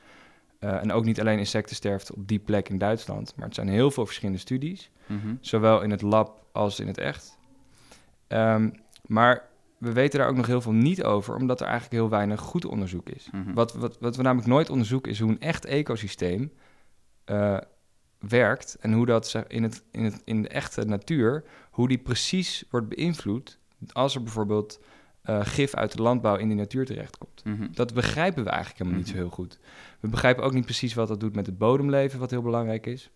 uh, 0.63 0.81
en 0.81 0.91
ook 0.91 1.05
niet 1.05 1.19
alleen 1.19 1.39
insectensterfte 1.39 2.15
op 2.15 2.27
die 2.27 2.39
plek 2.39 2.69
in 2.69 2.77
Duitsland, 2.77 3.33
maar 3.35 3.45
het 3.45 3.55
zijn 3.55 3.67
heel 3.67 3.91
veel 3.91 4.05
verschillende 4.05 4.39
studies, 4.39 4.91
mm 5.07 5.37
zowel 5.41 5.81
in 5.81 5.91
het 5.91 6.01
lab 6.01 6.45
als 6.51 6.79
in 6.79 6.87
het 6.87 6.97
echt. 6.97 7.37
Um, 8.27 8.73
maar 9.05 9.49
we 9.77 9.91
weten 9.91 10.19
daar 10.19 10.27
ook 10.27 10.35
nog 10.35 10.47
heel 10.47 10.61
veel 10.61 10.71
niet 10.71 11.03
over, 11.03 11.35
omdat 11.35 11.59
er 11.59 11.67
eigenlijk 11.67 11.95
heel 11.95 12.09
weinig 12.09 12.39
goed 12.39 12.65
onderzoek 12.65 13.09
is. 13.09 13.29
Mhm. 13.31 13.53
wat, 13.53 13.73
wat, 13.73 13.97
wat 13.99 14.15
we 14.15 14.21
namelijk 14.21 14.49
nooit 14.49 14.69
onderzoeken 14.69 15.11
is 15.11 15.19
hoe 15.19 15.29
een 15.29 15.39
echt 15.39 15.65
ecosysteem 15.65 16.51
uh, 17.25 17.57
werkt 18.19 18.77
en 18.79 18.93
hoe 18.93 19.05
dat 19.05 19.43
in, 19.47 19.63
het, 19.63 19.83
in, 19.91 20.03
het, 20.03 20.21
in 20.25 20.41
de 20.41 20.47
echte 20.47 20.85
natuur, 20.85 21.43
hoe 21.71 21.87
die 21.87 21.97
precies 21.97 22.63
wordt 22.69 22.89
beïnvloed 22.89 23.59
als 23.91 24.15
er 24.15 24.23
bijvoorbeeld 24.23 24.79
uh, 25.29 25.45
gif 25.45 25.73
uit 25.73 25.91
de 25.97 26.01
landbouw 26.01 26.35
in 26.35 26.47
die 26.47 26.57
natuur 26.57 26.85
terechtkomt. 26.85 27.43
Mm 27.43 27.69
Dat 27.73 27.93
begrijpen 27.93 28.43
we 28.43 28.49
eigenlijk 28.49 28.79
helemaal 28.79 28.99
niet 28.99 29.09
zo 29.09 29.15
mhm. 29.15 29.23
heel 29.23 29.33
goed. 29.33 29.59
We 29.99 30.07
begrijpen 30.07 30.43
ook 30.43 30.53
niet 30.53 30.65
precies 30.65 30.93
wat 30.93 31.07
dat 31.07 31.19
doet 31.19 31.35
met 31.35 31.45
het 31.45 31.57
bodemleven, 31.57 32.19
wat 32.19 32.31
heel 32.31 32.41
belangrijk 32.41 32.85
is. 32.85 33.09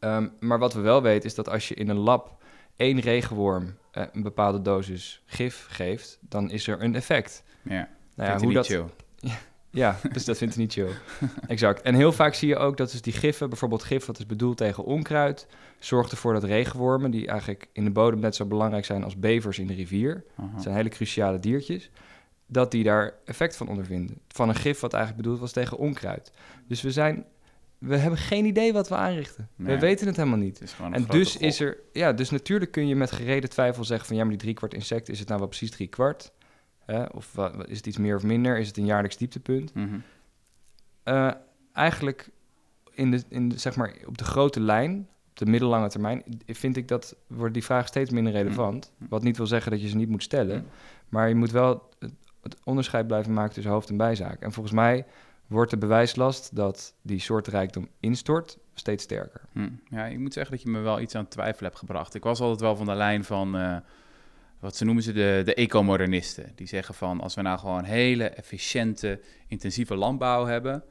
Um, 0.00 0.32
maar 0.40 0.58
wat 0.58 0.74
we 0.74 0.80
wel 0.80 1.02
weten 1.02 1.28
is 1.28 1.34
dat 1.34 1.48
als 1.48 1.68
je 1.68 1.74
in 1.74 1.88
een 1.88 1.96
lab 1.96 2.42
één 2.76 3.00
regenworm 3.00 3.76
uh, 3.92 4.04
een 4.12 4.22
bepaalde 4.22 4.62
dosis 4.62 5.22
gif 5.26 5.66
geeft, 5.70 6.18
dan 6.20 6.50
is 6.50 6.66
er 6.66 6.82
een 6.82 6.94
effect. 6.94 7.42
Ja, 7.62 7.88
nou 8.14 8.30
ja 8.30 8.38
hoe 8.38 8.52
dat. 8.52 8.68
ja, 9.76 9.98
dus 10.12 10.24
dat 10.24 10.38
vindt 10.38 10.54
hij 10.54 10.62
niet 10.62 10.72
chill. 10.72 10.90
exact. 11.46 11.82
En 11.82 11.94
heel 11.94 12.12
vaak 12.12 12.34
zie 12.34 12.48
je 12.48 12.56
ook 12.56 12.76
dat 12.76 12.90
dus 12.90 13.02
die 13.02 13.12
giffen, 13.12 13.48
bijvoorbeeld 13.48 13.82
gif 13.82 14.06
wat 14.06 14.18
is 14.18 14.26
bedoeld 14.26 14.56
tegen 14.56 14.84
onkruid, 14.84 15.46
zorgt 15.78 16.10
ervoor 16.10 16.32
dat 16.32 16.44
regenwormen, 16.44 17.10
die 17.10 17.26
eigenlijk 17.26 17.68
in 17.72 17.84
de 17.84 17.90
bodem 17.90 18.20
net 18.20 18.34
zo 18.34 18.44
belangrijk 18.44 18.84
zijn 18.84 19.04
als 19.04 19.18
bevers 19.18 19.58
in 19.58 19.66
de 19.66 19.74
rivier, 19.74 20.24
dat 20.52 20.62
zijn 20.62 20.74
hele 20.74 20.88
cruciale 20.88 21.38
diertjes, 21.38 21.90
dat 22.46 22.70
die 22.70 22.84
daar 22.84 23.14
effect 23.24 23.56
van 23.56 23.68
ondervinden. 23.68 24.18
Van 24.28 24.48
een 24.48 24.54
gif 24.54 24.80
wat 24.80 24.92
eigenlijk 24.92 25.22
bedoeld 25.22 25.40
was 25.40 25.52
tegen 25.52 25.78
onkruid. 25.78 26.32
Dus 26.66 26.82
we 26.82 26.90
zijn 26.90 27.24
we 27.78 27.96
hebben 27.96 28.18
geen 28.18 28.44
idee 28.44 28.72
wat 28.72 28.88
we 28.88 28.94
aanrichten. 28.94 29.48
we 29.56 29.78
weten 29.78 30.06
het 30.06 30.16
helemaal 30.16 30.38
niet. 30.38 30.74
en 30.92 31.04
dus 31.08 31.36
is 31.36 31.60
er, 31.60 31.78
ja, 31.92 32.12
dus 32.12 32.30
natuurlijk 32.30 32.70
kun 32.70 32.88
je 32.88 32.96
met 32.96 33.12
gereden 33.12 33.50
twijfel 33.50 33.84
zeggen 33.84 34.06
van 34.06 34.16
ja, 34.16 34.22
maar 34.22 34.30
die 34.30 34.40
driekwart 34.40 34.74
insect, 34.74 35.08
is 35.08 35.18
het 35.18 35.28
nou 35.28 35.40
wel 35.40 35.48
precies 35.48 35.70
drie 35.70 35.88
Of 37.10 37.32
wat, 37.34 37.68
is 37.68 37.76
het 37.76 37.86
iets 37.86 37.98
meer 37.98 38.16
of 38.16 38.22
minder? 38.22 38.58
Is 38.58 38.66
het 38.66 38.76
een 38.76 38.84
jaarlijks 38.84 39.16
dieptepunt? 39.16 39.74
Mhm. 39.74 39.98
Eh, 41.02 41.30
eigenlijk 41.72 42.30
in 42.90 43.10
de, 43.10 43.22
in 43.28 43.48
de, 43.48 43.58
zeg 43.58 43.76
maar, 43.76 43.94
op 44.06 44.18
de 44.18 44.24
grote 44.24 44.60
lijn, 44.60 45.08
op 45.30 45.36
de 45.36 45.46
middellange 45.46 45.88
termijn, 45.88 46.22
vind 46.46 46.76
ik 46.76 46.88
dat 46.88 47.16
wordt 47.26 47.54
die 47.54 47.64
vraag 47.64 47.86
steeds 47.86 48.10
minder 48.10 48.32
mhm. 48.32 48.42
relevant. 48.42 48.92
Wat 49.08 49.22
niet 49.22 49.36
wil 49.36 49.46
zeggen 49.46 49.70
dat 49.70 49.80
je 49.80 49.88
ze 49.88 49.96
niet 49.96 50.08
moet 50.08 50.22
stellen. 50.22 50.56
Mhm. 50.56 50.66
Maar 51.08 51.28
je 51.28 51.34
moet 51.34 51.50
wel 51.50 51.88
het, 51.98 52.12
het, 52.42 52.56
onderscheid 52.64 53.06
blijven 53.06 53.32
maken 53.32 53.54
tussen 53.54 53.72
hoofd- 53.72 53.90
en 53.90 53.96
bijzaak. 53.96 54.42
En 54.42 54.52
volgens 54.52 54.74
mij 54.74 55.06
wordt 55.46 55.70
de 55.70 55.78
bewijslast 55.78 56.56
dat 56.56 56.94
die 57.02 57.20
soortrijkdom 57.20 57.88
instort 58.00 58.58
steeds 58.74 59.04
sterker. 59.04 59.40
Ja, 59.88 60.04
ik 60.06 60.18
moet 60.18 60.32
zeggen 60.32 60.52
dat 60.52 60.62
je 60.62 60.70
me 60.70 60.80
wel 60.80 61.00
iets 61.00 61.14
aan 61.14 61.28
twijfel 61.28 61.66
hebt 61.66 61.78
gebracht. 61.78 62.14
Ik 62.14 62.22
was 62.22 62.40
altijd 62.40 62.60
wel 62.60 62.76
van 62.76 62.86
de 62.86 62.94
lijn 62.94 63.24
van... 63.24 63.56
Uh, 63.56 63.76
wat 64.66 64.76
ze 64.76 64.84
noemen 64.84 65.02
ze 65.02 65.12
de, 65.12 65.42
de 65.44 65.54
ecomodernisten. 65.54 66.52
Die 66.54 66.66
zeggen 66.66 66.94
van 66.94 67.20
als 67.20 67.34
we 67.34 67.42
nou 67.42 67.58
gewoon 67.58 67.84
hele 67.84 68.28
efficiënte, 68.28 69.20
intensieve 69.48 69.96
landbouw 69.96 70.44
hebben, 70.44 70.84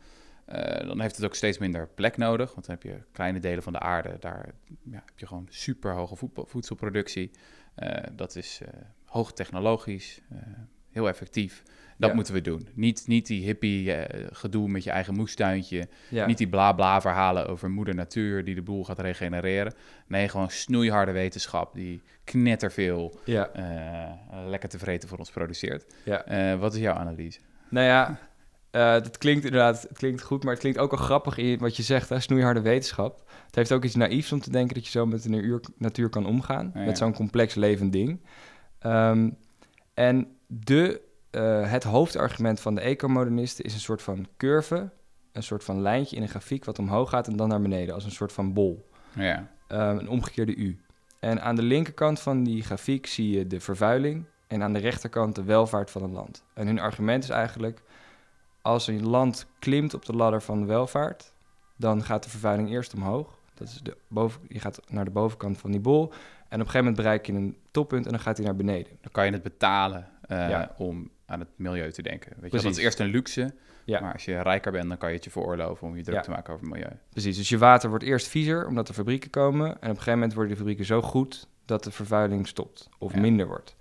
uh, 0.50 0.88
dan 0.88 1.02
heeft 1.02 1.16
het 1.16 1.26
ook 1.26 1.36
steeds 1.36 1.58
minder 1.58 1.88
plek 1.88 2.18
nodig. 2.18 2.54
Want 2.54 2.66
dan 2.66 2.76
heb 2.76 2.84
je 2.84 3.04
kleine 3.12 3.40
delen 3.40 3.64
van 3.64 3.74
de 3.74 3.80
aarde, 3.80 4.18
daar 4.20 4.54
ja, 4.84 5.04
heb 5.06 5.20
je 5.20 5.28
gewoon 5.28 5.48
super 5.50 5.94
hoge 5.94 6.30
voedselproductie. 6.34 7.32
Uh, 7.78 7.90
dat 8.12 8.36
is 8.36 8.60
uh, 8.64 8.68
hoog 9.06 9.34
technologisch, 9.34 10.22
heel 10.92 11.08
effectief. 11.08 11.64
Dat 11.98 12.14
moeten 12.14 12.34
we 12.34 12.42
doen. 12.42 12.68
Niet, 12.74 13.04
niet 13.08 13.28
die 13.28 13.44
hippie 13.46 13.96
uh, 13.96 14.04
gedoe 14.32 14.70
met 14.70 14.84
je 14.84 14.90
eigen 14.90 15.14
moestuintje. 15.14 15.88
Niet 16.10 16.38
die 16.38 16.50
bla 16.50 16.74
bla 16.74 17.02
verhalen 17.02 17.48
over 17.48 17.70
moeder 17.70 17.96
natuur 17.96 18.44
die 18.44 18.56
de 18.56 18.62
boel 18.62 18.84
gaat 18.84 19.00
regenereren. 19.00 19.74
Nee, 20.08 20.30
gewoon 20.30 20.50
snoeiharde 20.50 21.12
wetenschap 21.12 21.74
die 21.74 22.02
knetterveel 22.24 23.20
ja. 23.26 23.50
uh, 23.58 24.48
lekker 24.48 24.70
tevreden 24.70 25.10
voor 25.10 25.18
ons 25.18 25.32
produceert. 25.32 25.86
Ja. 26.04 26.54
Uh, 26.54 26.60
wat 26.60 26.74
is 26.74 26.80
jouw 26.80 26.96
analyse? 26.96 27.40
Nou 27.70 27.86
ja, 27.86 28.20
dat 29.00 29.18
klinkt 29.18 29.46
inderdaad 29.46 29.82
het 29.82 29.98
klinkt 29.98 30.22
goed, 30.22 30.44
maar 30.44 30.52
het 30.52 30.62
klinkt 30.62 30.80
ook 30.80 30.92
al 30.92 30.98
grappig 30.98 31.38
in 31.38 31.60
wat 31.60 31.78
je 31.78 31.84
zegt, 31.84 32.10
hè, 32.10 32.20
snoeiharde 32.20 32.62
wetenschap. 32.62 33.24
Het 33.46 33.56
heeft 33.56 33.72
ook 33.72 33.84
iets 33.84 33.96
naïefs 33.96 34.32
om 34.32 34.40
te 34.40 34.52
denken 34.52 34.76
dat 34.76 34.86
je 34.86 34.92
zo 34.92 35.06
met 35.06 35.24
de 35.24 35.60
natuur 35.78 36.10
kan 36.10 36.26
omgaan. 36.26 36.72
Met 36.74 36.98
zo'n 36.98 37.14
complex 37.14 37.56
levend 37.56 37.92
ding. 37.92 38.20
Um, 38.86 39.38
en 39.94 40.28
de 40.48 41.02
uh, 41.36 41.72
het 41.72 41.84
hoofdargument 41.84 42.60
van 42.60 42.76
de 42.76 42.82
ecomodernisten 42.82 43.64
is 43.64 43.74
een 43.74 43.80
soort 43.80 44.02
van 44.02 44.28
curve, 44.38 44.90
een 45.32 45.44
soort 45.44 45.64
van 45.64 45.82
lijntje 45.82 46.16
in 46.16 46.22
een 46.22 46.30
grafiek 46.30 46.66
wat 46.66 46.80
omhoog 46.80 47.10
gaat 47.10 47.28
en 47.28 47.36
dan 47.36 47.48
naar 47.48 47.62
beneden, 47.62 47.94
als 47.94 48.06
een 48.06 48.12
soort 48.12 48.32
van 48.34 48.54
bol. 48.54 48.90
Ja. 49.14 49.48
Um, 49.68 49.98
een 49.98 50.10
omgekeerde 50.10 50.56
U. 50.56 50.80
En 51.20 51.42
aan 51.42 51.56
de 51.56 51.62
linkerkant 51.62 52.20
van 52.20 52.44
die 52.44 52.64
grafiek 52.64 53.06
zie 53.06 53.38
je 53.38 53.48
de 53.48 53.60
vervuiling 53.60 54.26
en 54.48 54.64
aan 54.64 54.74
de 54.74 54.80
rechterkant 54.80 55.36
de 55.36 55.44
welvaart 55.44 55.92
van 55.92 56.04
een 56.04 56.12
land. 56.12 56.44
En 56.54 56.68
hun 56.68 56.80
argument 56.80 57.24
is 57.24 57.30
eigenlijk, 57.30 57.82
als 58.62 58.88
een 58.88 59.08
land 59.08 59.48
klimt 59.60 59.94
op 59.94 60.06
de 60.06 60.14
ladder 60.14 60.42
van 60.42 60.60
de 60.60 60.66
welvaart, 60.66 61.34
dan 61.76 62.04
gaat 62.04 62.24
de 62.24 62.30
vervuiling 62.30 62.70
eerst 62.70 62.94
omhoog. 62.94 63.40
Dat 63.54 63.68
is 63.68 63.80
de 63.84 63.98
boven, 64.08 64.42
je 64.48 64.60
gaat 64.60 64.80
naar 64.88 65.06
de 65.06 65.12
bovenkant 65.12 65.58
van 65.58 65.72
die 65.72 65.80
bol. 65.80 66.04
En 66.04 66.12
op 66.62 66.66
een 66.66 66.72
gegeven 66.72 66.78
moment 66.78 66.96
bereik 66.96 67.26
je 67.26 67.34
een 67.34 67.58
toppunt 67.72 68.06
en 68.06 68.12
dan 68.12 68.20
gaat 68.20 68.38
hij 68.38 68.46
naar 68.46 68.56
beneden. 68.56 68.98
Dan 69.02 69.12
kan 69.12 69.26
je 69.26 69.32
het 69.32 69.44
betalen 69.44 70.08
uh, 70.28 70.62
om 70.78 71.10
aan 71.26 71.40
het 71.40 71.50
milieu 71.56 71.92
te 71.92 72.02
denken. 72.02 72.32
Weet 72.40 72.52
je, 72.52 72.62
dat 72.62 72.72
is 72.72 72.78
eerst 72.78 73.00
een 73.00 73.08
luxe, 73.08 73.54
ja. 73.86 74.00
maar 74.00 74.14
als 74.14 74.26
je 74.26 74.42
rijker 74.42 74.72
bent, 74.72 74.88
dan 74.88 74.98
kan 74.98 75.10
je 75.10 75.16
het 75.16 75.24
je 75.24 75.30
veroorloven 75.30 75.88
om 75.88 75.96
je 75.96 76.04
druk 76.04 76.24
te 76.24 76.30
maken 76.30 76.54
over 76.54 76.66
het 76.66 76.76
milieu. 76.76 76.98
Precies, 77.10 77.38
dus 77.38 77.50
je 77.50 77.58
water 77.58 77.90
wordt 77.90 78.04
eerst 78.04 78.28
viezer 78.28 78.68
omdat 78.68 78.88
er 78.88 78.94
fabrieken 78.94 79.30
komen 79.30 79.68
en 79.68 79.74
op 79.74 79.82
een 79.82 79.90
gegeven 79.90 80.14
moment 80.14 80.34
worden 80.34 80.52
die 80.52 80.58
fabrieken 80.58 80.86
zo 80.86 81.02
goed 81.02 81.48
dat 81.66 81.84
de 81.84 81.92
vervuiling 81.92 82.48
stopt 82.48 82.90
of 82.98 83.16
minder 83.16 83.48
wordt. 83.48 83.76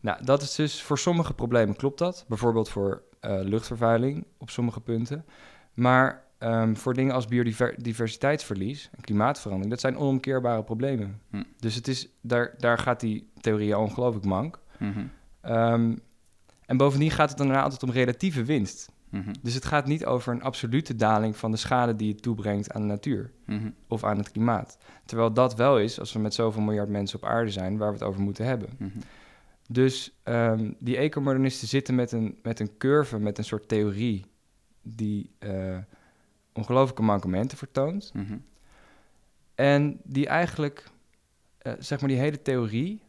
Nou, 0.00 0.24
dat 0.24 0.42
is 0.42 0.54
dus 0.54 0.82
voor 0.82 0.98
sommige 0.98 1.34
problemen 1.34 1.76
klopt 1.76 1.98
dat, 1.98 2.24
bijvoorbeeld 2.28 2.68
voor 2.68 3.02
uh, 3.20 3.40
luchtvervuiling 3.42 4.26
op 4.38 4.50
sommige 4.50 4.80
punten, 4.80 5.24
maar 5.74 6.24
um, 6.38 6.76
voor 6.76 6.94
dingen 6.94 7.14
als 7.14 7.26
biodiversiteitsverlies 7.26 8.90
en 8.96 9.02
klimaatverandering, 9.02 9.70
dat 9.70 9.80
zijn 9.80 9.96
onomkeerbare 9.96 10.62
problemen. 10.62 11.20
Hm. 11.30 11.42
Dus 11.58 11.74
het 11.74 11.88
is, 11.88 12.08
daar, 12.20 12.54
daar 12.58 12.78
gaat 12.78 13.00
die 13.00 13.30
theorie 13.40 13.78
ongelooflijk 13.78 14.24
mank. 14.24 14.58
Mm 14.78 15.10
um, 15.48 16.00
en 16.74 16.80
bovendien 16.80 17.10
gaat 17.10 17.28
het 17.28 17.38
dan 17.38 17.50
altijd 17.50 17.82
om 17.82 17.90
relatieve 17.90 18.44
winst. 18.44 18.92
Mhm. 19.08 19.32
Dus 19.42 19.54
het 19.54 19.64
gaat 19.64 19.86
niet 19.86 20.06
over 20.06 20.32
een 20.32 20.42
absolute 20.42 20.96
daling 20.96 21.36
van 21.36 21.50
de 21.50 21.56
schade 21.56 21.96
die 21.96 22.12
het 22.12 22.22
toebrengt 22.22 22.72
aan 22.72 22.80
de 22.80 22.86
natuur 22.86 23.30
mhm. 23.46 23.70
of 23.88 24.04
aan 24.04 24.18
het 24.18 24.30
klimaat. 24.30 24.78
Terwijl 25.04 25.32
dat 25.32 25.54
wel 25.54 25.78
is, 25.78 26.00
als 26.00 26.12
we 26.12 26.18
met 26.18 26.34
zoveel 26.34 26.62
miljard 26.62 26.88
mensen 26.88 27.18
op 27.22 27.28
aarde 27.28 27.50
zijn, 27.50 27.76
waar 27.76 27.88
we 27.88 27.98
het 27.98 28.06
over 28.06 28.20
moeten 28.20 28.44
hebben. 28.44 28.68
Mhm. 28.76 28.98
Dus 29.68 30.12
um, 30.24 30.76
die 30.78 30.96
ecomodernisten 30.96 31.68
zitten 31.68 31.94
met 31.94 32.12
een, 32.12 32.38
met 32.42 32.60
een 32.60 32.76
curve, 32.78 33.18
met 33.18 33.38
een 33.38 33.44
soort 33.44 33.68
theorie 33.68 34.24
die 34.82 35.30
uh, 35.38 35.76
ongelooflijke 36.52 37.02
mankementen 37.02 37.58
vertoont. 37.58 38.12
En 39.54 40.00
die 40.02 40.26
eigenlijk, 40.26 40.84
uh, 41.62 41.72
zeg 41.78 42.00
maar, 42.00 42.08
die 42.08 42.18
hele 42.18 42.42
theorie 42.42 43.00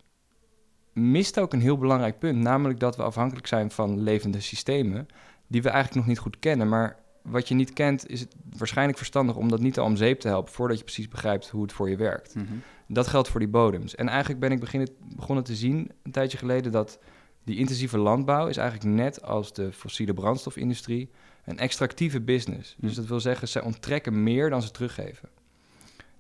mist 0.96 1.40
ook 1.40 1.54
een 1.54 1.62
heel 1.62 1.78
belangrijk 1.78 2.20
punt, 2.20 2.38
namelijk 2.42 2.80
dat 2.80 2.96
we 2.96 3.04
afhankelijk 3.04 3.48
zijn 3.48 3.72
van 3.72 4.02
levende 4.02 4.40
systemen 4.40 5.08
die 5.48 5.62
we 5.62 5.70
eigenlijk 5.70 5.98
nog 5.98 6.08
niet 6.08 6.20
goed 6.24 6.40
kennen. 6.40 6.70
Maar 6.70 6.98
wat 7.22 7.48
je 7.48 7.56
niet 7.56 7.74
kent, 7.74 8.10
is 8.10 8.20
het 8.20 8.36
waarschijnlijk 8.58 8.98
verstandig 8.98 9.36
om 9.36 9.50
dat 9.50 9.60
niet 9.60 9.80
al 9.80 9.86
om 9.86 9.96
zeep 9.96 10.20
te 10.20 10.28
helpen 10.28 10.54
voordat 10.54 10.78
je 10.78 10.84
precies 10.84 11.08
begrijpt 11.08 11.50
hoe 11.50 11.62
het 11.62 11.74
voor 11.74 11.90
je 11.90 11.96
werkt. 11.96 12.36
Mhm. 12.36 12.46
Dat 12.88 13.08
geldt 13.08 13.28
voor 13.28 13.40
die 13.40 13.50
bodems. 13.50 13.96
En 13.96 14.08
eigenlijk 14.08 14.40
ben 14.40 14.52
ik 14.52 14.60
beginnen, 14.60 14.90
begonnen 15.16 15.44
te 15.44 15.56
zien 15.56 15.92
een 16.04 16.12
tijdje 16.12 16.38
geleden 16.38 16.72
dat 16.72 17.00
die 17.44 17.58
intensieve 17.58 17.98
landbouw 17.98 18.48
is 18.48 18.58
eigenlijk 18.58 18.96
net 18.96 19.22
als 19.22 19.54
de 19.54 19.72
fossiele 19.72 20.14
brandstofindustrie 20.14 21.10
een 21.46 21.60
extractieve 21.60 22.22
business. 22.22 22.76
Dus 22.78 22.92
Hm. 22.92 22.98
dat 23.00 23.06
wil 23.06 23.20
zeggen, 23.20 23.48
zij 23.48 23.62
onttrekken 23.62 24.24
meer 24.24 24.50
dan 24.50 24.62
ze 24.62 24.72
teruggeven. 24.72 25.30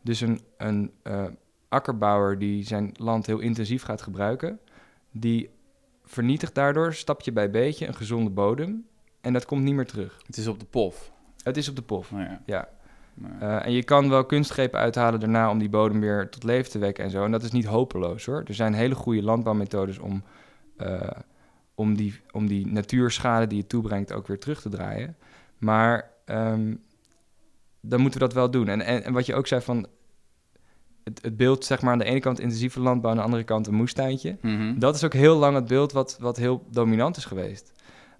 Dus 0.02 0.22
een, 0.22 0.42
een 0.58 0.92
eh, 1.04 1.26
akkerbouwer 1.76 2.40
die 2.40 2.64
zijn 2.64 2.92
land 2.94 3.26
heel 3.26 3.40
intensief 3.40 3.84
gaat 3.84 4.02
gebruiken, 4.02 4.60
die 5.12 5.50
vernietigt 6.04 6.56
daardoor 6.56 6.94
stapje 6.94 7.32
bij 7.32 7.50
beetje 7.50 7.88
een 7.88 7.96
gezonde 7.96 8.30
bodem 8.30 8.86
en 9.22 9.34
dat 9.34 9.46
komt 9.46 9.64
niet 9.64 9.74
meer 9.74 9.86
terug. 9.86 10.22
Het 10.26 10.38
is 10.38 10.48
op 10.48 10.60
de 10.60 10.66
pof. 10.66 11.12
Het 11.44 11.58
is 11.58 11.70
op 11.70 11.76
de 11.76 11.82
pof. 11.82 12.12
Nou 12.12 12.24
ja. 12.24 12.42
Ja. 12.46 12.68
Nou 13.14 13.34
ja. 13.40 13.60
Eh, 13.60 13.66
en 13.66 13.72
je 13.72 13.84
kan 13.84 14.10
wel 14.10 14.26
kunstgrepen 14.26 14.80
uithalen 14.80 15.20
daarna 15.20 15.50
om 15.50 15.60
die 15.60 15.70
bodem 15.70 16.00
weer 16.00 16.30
tot 16.30 16.44
leven 16.44 16.72
te 16.72 16.80
wekken 16.80 17.04
en 17.04 17.10
zo. 17.10 17.24
En 17.24 17.32
dat 17.32 17.44
is 17.44 17.52
niet 17.52 17.66
hopeloos 17.66 18.26
hoor. 18.26 18.44
Er 18.48 18.54
zijn 18.54 18.74
hele 18.74 18.96
goede 18.96 19.24
landbouwmethodes 19.24 20.00
om, 20.00 20.24
eh, 20.78 21.10
om, 21.76 21.96
die, 21.96 22.22
om 22.32 22.48
die 22.48 22.68
natuurschade 22.68 23.48
die 23.48 23.58
je 23.58 23.68
toebrengt 23.68 24.14
ook 24.14 24.28
weer 24.28 24.40
terug 24.40 24.62
te 24.62 24.70
draaien. 24.70 25.18
Maar 25.58 26.12
ehm, 26.26 26.76
dan 27.82 28.02
moeten 28.02 28.20
we 28.20 28.26
dat 28.26 28.36
wel 28.36 28.52
doen. 28.52 28.68
En, 28.68 28.82
en, 28.82 29.04
en 29.04 29.14
wat 29.14 29.26
je 29.26 29.36
ook 29.36 29.48
zei 29.48 29.62
van 29.62 29.88
het, 31.06 31.20
het 31.22 31.38
beeld, 31.38 31.66
zeg 31.66 31.82
maar, 31.82 31.92
aan 31.92 32.00
de 32.00 32.06
ene 32.06 32.20
kant 32.20 32.40
intensieve 32.40 32.80
landbouw, 32.80 33.12
aan 33.12 33.18
de 33.18 33.24
andere 33.24 33.44
kant 33.44 33.68
een 33.68 33.74
moestuintje. 33.74 34.38
Mhm. 34.42 34.80
Dat 34.80 34.96
is 34.96 35.04
ook 35.04 35.14
heel 35.14 35.38
lang 35.38 35.56
het 35.56 35.68
beeld 35.68 35.92
wat, 35.92 36.18
wat 36.20 36.38
heel 36.38 36.66
dominant 36.70 37.18
is 37.18 37.26
geweest. 37.26 37.72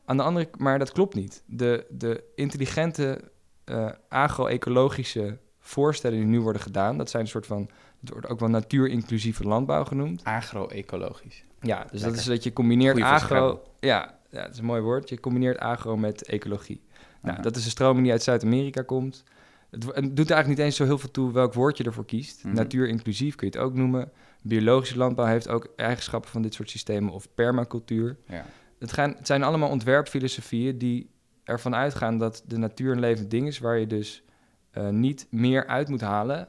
Aan 0.06 0.18
de 0.18 0.24
andere, 0.24 0.50
maar 0.58 0.80
dat 0.80 0.92
klopt 0.92 1.16
niet. 1.16 1.44
De, 1.46 1.86
de 1.90 2.24
intelligente 2.36 3.32
eh, 3.64 3.90
agro-ecologische 4.10 5.38
voorstellen 5.60 6.18
die 6.18 6.28
nu 6.28 6.42
worden 6.42 6.62
gedaan, 6.62 6.98
dat 6.98 7.10
zijn 7.10 7.24
een 7.24 7.30
soort 7.30 7.46
van, 7.46 7.70
het 8.00 8.10
wordt 8.10 8.28
ook 8.28 8.40
wel 8.40 8.50
natuurinclusieve 8.50 9.44
landbouw 9.44 9.86
genoemd. 9.86 10.24
Agro-ecologisch. 10.24 11.44
Ja, 11.62 11.86
dus 11.92 12.02
dat 12.02 12.16
is 12.16 12.26
dat 12.26 12.44
je 12.44 12.54
combineert 12.54 12.96
Goeie 12.96 13.12
agro. 13.12 13.62
Ja, 13.80 14.18
ja, 14.30 14.42
dat 14.42 14.52
is 14.52 14.58
een 14.58 14.66
mooi 14.66 14.82
woord. 14.82 15.10
Je 15.10 15.20
combineert 15.20 15.60
agro 15.60 15.98
met 15.98 16.24
ecologie. 16.24 16.82
Nou, 17.22 17.42
dat 17.42 17.56
is 17.56 17.66
een 17.66 17.72
stroming 17.72 18.04
die 18.04 18.12
uit 18.12 18.24
Zuid-Amerika 18.24 18.82
komt. 18.82 19.24
Het, 19.70 19.82
doet 19.92 20.32
eigenlijk 20.32 20.48
niet 20.48 20.60
eens 20.60 20.76
zo 20.76 20.84
heel 20.84 20.98
veel 20.98 21.12
toe 21.12 21.32
welk 21.32 21.54
woord 21.54 21.78
je 21.78 21.84
ervoor 21.84 22.06
kiest. 22.06 22.44
Mhm. 22.44 22.56
Natuurinclusief 22.56 23.36
kun 23.36 23.48
je 23.52 23.58
het 23.58 23.66
ook 23.66 23.74
noemen. 23.74 24.12
Biologische 24.42 24.98
landbouw 24.98 25.26
heeft 25.26 25.48
ook 25.48 25.74
eigenschappen 25.76 26.32
van 26.32 26.42
dit 26.42 26.54
soort 26.54 26.70
systemen 26.70 27.14
of 27.14 27.28
permacultuur. 27.34 28.18
Ja. 28.28 28.46
Het, 28.80 28.94
gaan, 28.94 29.14
het 29.18 29.28
zijn 29.28 29.44
allemaal 29.44 29.70
ontwerpfilosofieën 29.70 30.78
die 30.78 31.10
ervan 31.44 31.76
uitgaan 31.76 32.18
dat 32.18 32.44
de 32.48 32.58
natuur 32.58 32.92
een 32.92 33.00
levend 33.00 33.32
ding 33.32 33.48
is, 33.48 33.60
waar 33.60 33.78
je 33.78 33.88
dus 33.88 34.24
eh, 34.72 34.90
niet 34.90 35.28
meer 35.30 35.68
uit 35.68 35.90
moet 35.90 36.02
halen 36.02 36.48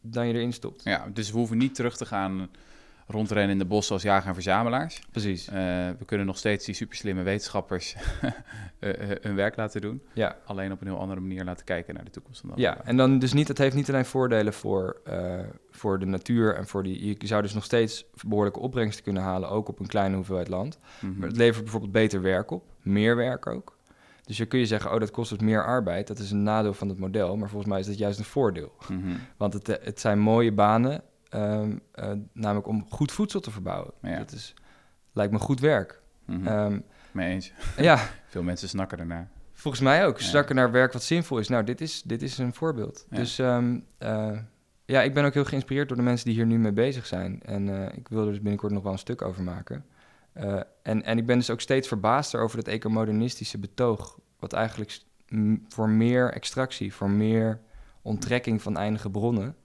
dan 0.00 0.26
je 0.26 0.34
erin 0.34 0.52
stopt. 0.52 0.84
ja, 0.84 1.08
dus 1.12 1.30
we 1.30 1.36
hoeven 1.36 1.58
niet 1.58 1.74
terug 1.74 1.96
te 1.96 2.06
gaan 2.06 2.48
rondrennen 3.08 3.50
in 3.50 3.58
de 3.58 3.64
bossen 3.64 3.94
als 3.94 4.02
jager 4.02 4.28
en 4.28 4.34
verzamelaars. 4.34 5.00
Precies. 5.10 5.48
Eh, 5.48 5.54
we 5.98 6.04
kunnen 6.06 6.26
nog 6.26 6.36
steeds 6.36 6.64
die 6.64 6.74
superslimme 6.74 7.22
wetenschappers 7.22 7.94
eh, 8.78 9.10
eh, 9.12 9.18
hun 9.20 9.34
werk 9.34 9.56
laten 9.56 9.80
doen. 9.80 10.02
Ja. 10.12 10.36
Alleen 10.44 10.72
op 10.72 10.80
een 10.80 10.86
heel 10.86 10.98
andere 10.98 11.20
manier 11.20 11.44
laten 11.44 11.64
kijken 11.64 11.94
naar 11.94 12.04
de 12.04 12.10
toekomst. 12.10 12.40
van 12.40 12.50
de 12.54 12.60
Ja, 12.60 12.84
en 12.84 12.96
dan 12.96 13.18
dus 13.18 13.32
niet, 13.32 13.48
het 13.48 13.58
heeft 13.58 13.74
niet 13.74 13.88
alleen 13.88 14.04
voordelen 14.04 14.52
voor, 14.52 15.00
voor 15.70 15.98
de 15.98 16.06
natuur 16.06 16.54
en 16.54 16.66
voor 16.66 16.82
die. 16.82 17.16
Je 17.18 17.26
zou 17.26 17.42
dus 17.42 17.54
nog 17.54 17.64
steeds 17.64 18.04
behoorlijke 18.26 18.60
opbrengsten 18.60 19.04
kunnen 19.04 19.22
halen, 19.22 19.50
ook 19.50 19.68
op 19.68 19.80
een 19.80 19.86
kleine 19.86 20.16
hoeveelheid 20.16 20.48
land. 20.48 20.78
Mhm. 21.00 21.18
Maar 21.18 21.28
het 21.28 21.36
levert 21.36 21.62
bijvoorbeeld 21.62 21.92
beter 21.92 22.22
werk 22.22 22.50
op, 22.50 22.64
meer 22.82 23.16
werk 23.16 23.46
ook. 23.46 23.76
Dus 24.24 24.36
dan 24.36 24.46
kun 24.46 24.58
je 24.58 24.66
zeggen, 24.66 24.92
oh, 24.92 25.00
dat 25.00 25.10
kost 25.10 25.30
dus 25.30 25.38
meer 25.38 25.64
arbeid. 25.64 26.06
Dat 26.06 26.18
is 26.18 26.30
een 26.30 26.42
nadeel 26.42 26.74
van 26.74 26.88
het 26.88 26.98
model, 26.98 27.36
maar 27.36 27.48
volgens 27.48 27.70
mij 27.70 27.80
is 27.80 27.86
dat 27.86 27.98
juist 27.98 28.18
een 28.18 28.24
voordeel. 28.24 28.72
Mhm. 28.88 29.16
Want 29.36 29.52
het, 29.52 29.66
het 29.66 30.00
zijn 30.00 30.18
mooie 30.18 30.52
banen, 30.52 31.02
ehm, 31.28 31.76
eh, 31.92 32.12
namelijk 32.32 32.66
om 32.66 32.86
goed 32.88 33.12
voedsel 33.12 33.40
te 33.40 33.50
verbouwen. 33.50 33.92
Ja. 34.02 34.18
Dat 34.18 34.32
is, 34.32 34.54
lijkt 35.12 35.32
me 35.32 35.38
goed 35.38 35.60
werk. 35.60 36.00
Mhm. 36.24 36.46
Ehm, 36.46 36.80
Mee 37.12 37.30
eens. 37.30 37.52
ja, 37.76 38.08
Veel 38.28 38.42
mensen 38.42 38.68
snakken 38.68 38.98
ernaar. 38.98 39.28
Volgens 39.52 39.82
mij 39.82 40.06
ook. 40.06 40.18
Ja. 40.18 40.24
Snakken 40.24 40.54
naar 40.54 40.70
werk 40.70 40.92
wat 40.92 41.02
zinvol 41.02 41.38
is. 41.38 41.48
Nou, 41.48 41.64
dit 41.64 41.80
is, 41.80 42.02
dit 42.02 42.22
is 42.22 42.38
een 42.38 42.54
voorbeeld. 42.54 43.06
Ja. 43.10 43.16
Dus 43.16 43.38
ehm, 43.38 43.78
eh, 43.98 44.38
ja, 44.84 45.02
ik 45.02 45.14
ben 45.14 45.24
ook 45.24 45.34
heel 45.34 45.44
geïnspireerd 45.44 45.88
door 45.88 45.96
de 45.96 46.02
mensen 46.02 46.26
die 46.26 46.34
hier 46.34 46.46
nu 46.46 46.58
mee 46.58 46.72
bezig 46.72 47.06
zijn. 47.06 47.42
En 47.42 47.68
eh, 47.68 47.96
ik 47.96 48.08
wil 48.08 48.20
er 48.20 48.28
dus 48.28 48.40
binnenkort 48.40 48.72
nog 48.72 48.82
wel 48.82 48.92
een 48.92 48.98
stuk 48.98 49.22
over 49.22 49.42
maken. 49.42 49.84
En, 50.82 51.04
en 51.04 51.18
ik 51.18 51.26
ben 51.26 51.38
dus 51.38 51.50
ook 51.50 51.60
steeds 51.60 51.88
verbaasd 51.88 52.34
over 52.34 52.56
dat 52.56 52.68
ecomodernistische 52.68 53.58
betoog. 53.58 54.18
Wat 54.38 54.52
eigenlijk 54.52 54.98
voor 55.68 55.88
meer 55.88 56.32
extractie, 56.32 56.94
voor 56.94 57.10
meer 57.10 57.60
onttrekking 58.02 58.62
van 58.62 58.76
eindige 58.76 59.10
bronnen. 59.10 59.56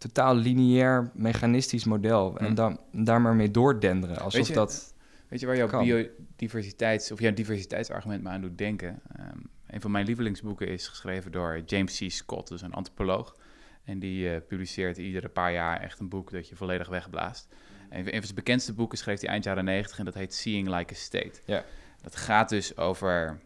Totaal 0.00 0.34
lineair, 0.34 1.10
mechanistisch 1.14 1.84
model. 1.84 2.38
En 2.38 2.46
Hm. 2.46 2.54
dan, 2.54 2.80
daar 2.92 3.20
maar 3.20 3.34
mee 3.34 3.50
doordenderen. 3.50 4.18
Alsof 4.18 4.48
je, 4.48 4.54
dat... 4.54 4.94
Weet 5.28 5.40
je 5.40 5.46
waar 5.46 5.56
jouw 5.56 5.68
Kan. 5.68 5.84
biodiversiteits, 5.84 7.12
of 7.12 7.20
jouw 7.20 7.32
diversiteitsargument 7.32 8.22
me 8.22 8.28
aan 8.28 8.40
doet 8.40 8.58
denken? 8.58 9.00
Ehm, 9.16 9.38
een 9.66 9.80
van 9.80 9.90
mijn 9.90 10.06
lievelingsboeken 10.06 10.68
is 10.68 10.88
geschreven 10.88 11.32
door 11.32 11.62
James 11.66 11.98
C. 11.98 12.10
Scott, 12.10 12.48
dus 12.48 12.62
een 12.62 12.72
antropoloog. 12.72 13.36
En 13.84 13.98
die 13.98 14.34
eh, 14.34 14.40
publiceert 14.48 14.96
iedere 14.98 15.28
paar 15.28 15.52
jaar 15.52 15.80
echt 15.80 15.98
een 16.00 16.08
boek 16.08 16.30
dat 16.30 16.48
je 16.48 16.56
volledig 16.56 16.88
wegblaast. 16.88 17.48
En 17.88 17.98
een 17.98 18.12
van 18.12 18.22
zijn 18.22 18.34
bekendste 18.34 18.72
boeken 18.72 18.98
schreef 18.98 19.20
hij 19.20 19.28
eind 19.28 19.44
jaren 19.44 19.64
90 19.64 19.98
en 19.98 20.04
dat 20.04 20.14
heet 20.14 20.34
Seeing 20.34 20.68
Like 20.68 20.92
a 20.94 20.96
State. 20.96 21.40
Ja. 21.44 21.64
Dat 22.02 22.16
gaat 22.16 22.48
dus 22.48 22.76
over 22.76 23.40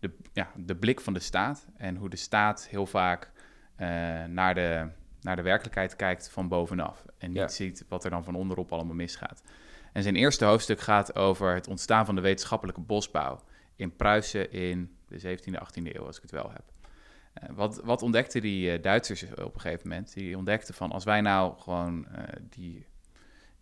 de, 0.00 0.10
ja, 0.32 0.50
de 0.56 0.76
blik 0.76 1.00
van 1.00 1.12
de 1.12 1.20
staat 1.20 1.66
en 1.76 1.96
hoe 1.96 2.08
de 2.08 2.16
staat 2.16 2.68
heel 2.68 2.86
vaak 2.86 3.30
eh, 3.76 3.88
naar, 4.24 4.54
de, 4.54 4.88
naar 5.24 5.36
de 5.36 5.42
werkelijkheid 5.42 5.96
kijkt 5.96 6.30
van 6.30 6.48
bovenaf. 6.48 7.04
En 7.18 7.28
niet 7.28 7.38
Ja. 7.38 7.48
ziet 7.48 7.84
wat 7.88 8.04
er 8.04 8.10
dan 8.10 8.24
van 8.24 8.34
onderop 8.34 8.72
allemaal 8.72 8.94
misgaat. 8.94 9.42
En 9.92 10.02
zijn 10.02 10.16
eerste 10.16 10.44
hoofdstuk 10.44 10.80
gaat 10.80 11.16
over 11.16 11.54
het 11.54 11.68
ontstaan 11.68 12.06
van 12.06 12.14
de 12.14 12.20
wetenschappelijke 12.20 12.80
bosbouw 12.80 13.40
in 13.76 13.96
Pruisen 13.96 14.52
in 14.52 14.96
de 15.08 15.20
17e, 15.20 15.54
18e 15.54 15.94
eeuw, 15.96 16.06
als 16.06 16.16
ik 16.16 16.22
het 16.22 16.30
wel 16.30 16.50
heb. 16.52 16.64
Eh, 17.34 17.48
wat, 17.54 17.80
wat 17.84 18.02
ontdekten 18.02 18.40
die 18.40 18.70
eh, 18.70 18.82
Duitsers 18.82 19.22
op 19.24 19.54
een 19.54 19.60
gegeven 19.60 19.88
moment? 19.88 20.14
Die 20.14 20.36
ontdekten 20.36 20.74
van 20.74 20.92
als 20.92 21.04
wij 21.04 21.20
nou 21.20 21.58
gewoon 21.58 22.06
eh, 22.08 22.22
die, 22.50 22.86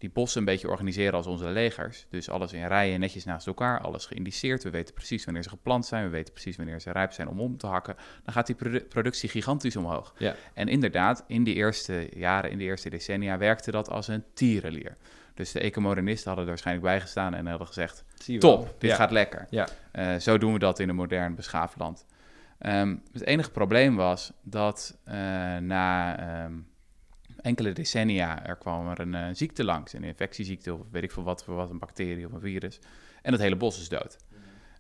die 0.02 0.10
bossen 0.10 0.38
een 0.40 0.46
beetje 0.46 0.68
organiseren 0.68 1.12
als 1.12 1.26
onze 1.26 1.48
legers, 1.48 2.06
dus 2.10 2.28
alles 2.30 2.52
in 2.52 2.66
rijen 2.66 3.00
netjes 3.00 3.24
naast 3.24 3.46
elkaar, 3.46 3.80
alles 3.80 4.06
geïndiceerd, 4.06 4.62
we 4.62 4.70
weten 4.70 4.94
precies 4.94 5.24
wanneer 5.24 5.42
ze 5.42 5.48
geplant 5.48 5.86
zijn, 5.86 6.04
we 6.04 6.10
weten 6.10 6.32
precies 6.32 6.56
wanneer 6.56 6.80
ze 6.80 6.90
rijp 6.92 7.12
zijn 7.12 7.28
om 7.28 7.40
om 7.40 7.56
te 7.56 7.66
hakken, 7.66 7.96
dan 8.24 8.32
gaat 8.34 8.46
die 8.46 8.54
produ- 8.54 8.80
productie 8.84 9.28
gigantisch 9.28 9.76
omhoog. 9.76 10.14
Ja. 10.18 10.34
En 10.54 10.68
inderdaad, 10.68 11.24
in 11.26 11.44
die 11.44 11.54
eerste 11.54 12.08
jaren, 12.14 12.50
in 12.50 12.58
de 12.58 12.64
eerste 12.64 12.90
decennia, 12.90 13.38
werkte 13.38 13.70
dat 13.70 13.90
als 13.90 14.08
een 14.08 14.24
tierenlier. 14.34 14.96
Dus 15.34 15.52
de 15.52 15.60
ecomodernisten 15.60 16.26
hadden 16.26 16.44
er 16.44 16.50
waarschijnlijk 16.50 16.86
bij 16.86 17.00
gestaan 17.00 17.34
en 17.34 17.46
hadden 17.46 17.66
gezegd, 17.66 18.04
top, 18.38 18.74
dit 18.78 18.90
Ja. 18.90 18.96
gaat 18.96 19.10
lekker. 19.10 19.46
Ja. 19.50 19.68
Eh, 19.92 20.14
zo 20.16 20.38
doen 20.38 20.52
we 20.52 20.58
dat 20.58 20.78
in 20.78 20.88
een 20.88 20.94
modern 20.94 21.34
beschaafd 21.34 21.78
land. 21.78 22.06
Ehm, 22.58 22.96
het 23.12 23.22
enige 23.24 23.50
probleem 23.50 23.96
was 23.96 24.32
dat 24.42 24.98
eh, 25.04 25.14
na 25.56 26.18
ehm, 26.18 26.52
enkele 27.42 27.72
decennia 27.72 28.46
er 28.46 28.56
kwam 28.56 28.88
er 28.88 29.00
een 29.00 29.14
eh, 29.14 29.26
ziekte 29.32 29.64
langs, 29.64 29.92
een 29.92 30.04
infectieziekte 30.04 30.74
of 30.74 30.80
weet 30.90 31.02
ik 31.02 31.12
veel 31.12 31.22
wat, 31.22 31.44
voor 31.44 31.54
wat, 31.54 31.70
een 31.70 31.78
bacterie 31.78 32.26
of 32.26 32.32
een 32.32 32.40
virus. 32.40 32.78
En 33.22 33.32
het 33.32 33.40
hele 33.40 33.56
bos 33.56 33.80
is 33.80 33.88
dood. 33.88 34.16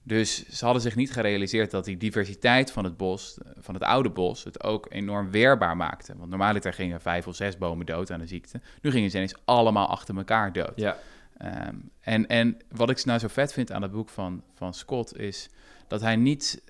Dus 0.02 0.48
ze 0.48 0.64
hadden 0.64 0.82
zich 0.82 0.96
niet 0.96 1.12
gerealiseerd 1.12 1.70
dat 1.70 1.84
die 1.84 1.96
diversiteit 1.96 2.70
van 2.70 2.84
het 2.84 2.96
bos, 2.96 3.38
van 3.56 3.74
het 3.74 3.82
oude 3.82 4.10
bos, 4.10 4.44
het 4.44 4.62
ook 4.62 4.86
enorm 4.90 5.30
weerbaar 5.30 5.76
maakte. 5.76 6.14
Want 6.16 6.30
normaliter 6.30 6.72
gingen 6.72 7.00
vijf 7.00 7.26
of 7.26 7.34
zes 7.34 7.58
bomen 7.58 7.86
dood 7.86 8.10
aan 8.10 8.20
een 8.20 8.28
ziekte. 8.28 8.60
Nu 8.80 8.90
gingen 8.90 9.10
ze 9.10 9.16
ineens 9.16 9.34
allemaal 9.44 9.86
achter 9.86 10.16
elkaar 10.16 10.52
dood. 10.52 10.72
Ja. 10.74 10.96
Ehm, 11.36 11.74
en, 12.00 12.26
en 12.26 12.56
wat 12.68 12.90
ik 12.90 13.04
nou 13.04 13.18
zo 13.18 13.28
vet 13.28 13.52
vind 13.52 13.72
aan 13.72 13.82
het 13.82 13.92
boek 13.92 14.08
van, 14.08 14.42
van 14.54 14.74
Scott 14.74 15.16
is 15.18 15.48
dat 15.86 16.00
hij 16.00 16.16
niet 16.16 16.62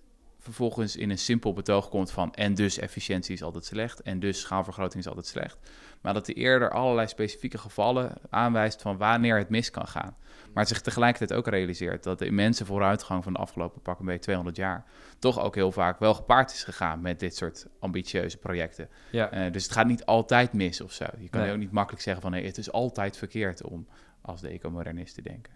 vervolgens 0.43 0.97
in 0.97 1.11
een 1.11 1.19
simpel 1.19 1.53
betoog 1.53 1.89
komt 1.89 2.11
van 2.11 2.35
en 2.35 2.55
dus 2.55 2.79
efficiëntie 2.79 3.35
is 3.35 3.43
altijd 3.43 3.65
slecht 3.65 4.03
en 4.03 4.21
dus 4.21 4.41
schaalvergroting 4.41 5.03
is 5.03 5.09
altijd 5.09 5.27
slecht. 5.27 5.59
Maar 6.01 6.15
dat 6.15 6.27
hij 6.27 6.35
eerder 6.35 6.71
allerlei 6.71 7.09
specifieke 7.09 7.59
gevallen 7.59 8.13
aanwijst 8.31 8.83
van 8.83 8.97
wanneer 8.97 9.39
het 9.39 9.49
mis 9.49 9.71
kan 9.71 9.87
gaan. 9.87 10.17
Maar 10.55 10.67
zich 10.67 10.81
tegelijkertijd 10.81 11.39
ook 11.39 11.47
realiseert 11.47 12.03
dat 12.03 12.19
de 12.19 12.27
immense 12.27 12.65
vooruitgang 12.65 13.25
van 13.25 13.33
de 13.33 13.39
afgelopen 13.39 13.83
pak 13.83 13.99
een 13.99 14.05
beetje 14.05 14.21
200 14.21 14.57
jaar 14.57 14.85
toch 15.19 15.41
ook 15.41 15.55
heel 15.55 15.73
vaak 15.73 15.99
wel 15.99 16.15
gepaard 16.15 16.53
is 16.53 16.65
gegaan 16.65 17.01
met 17.01 17.21
dit 17.21 17.37
soort 17.37 17.67
ambitieuze 17.79 18.37
projecten. 18.39 18.89
Ja. 19.11 19.31
Eh, 19.31 19.53
dus 19.53 19.63
het 19.63 19.73
gaat 19.73 19.87
niet 19.87 20.05
altijd 20.05 20.53
mis 20.53 20.81
of 20.81 20.93
zo. 20.93 21.05
Je 21.19 21.29
kan 21.29 21.41
Nee. 21.41 21.53
ook 21.53 21.59
niet 21.59 21.73
makkelijk 21.73 22.03
zeggen 22.03 22.23
van 22.23 22.31
nee, 22.31 22.47
het 22.47 22.59
is 22.59 22.73
altijd 22.73 23.17
verkeerd 23.17 23.63
om 23.65 23.87
als 24.21 24.41
de 24.41 24.49
ecomodernist 24.49 25.15
te 25.15 25.23
denken. 25.23 25.53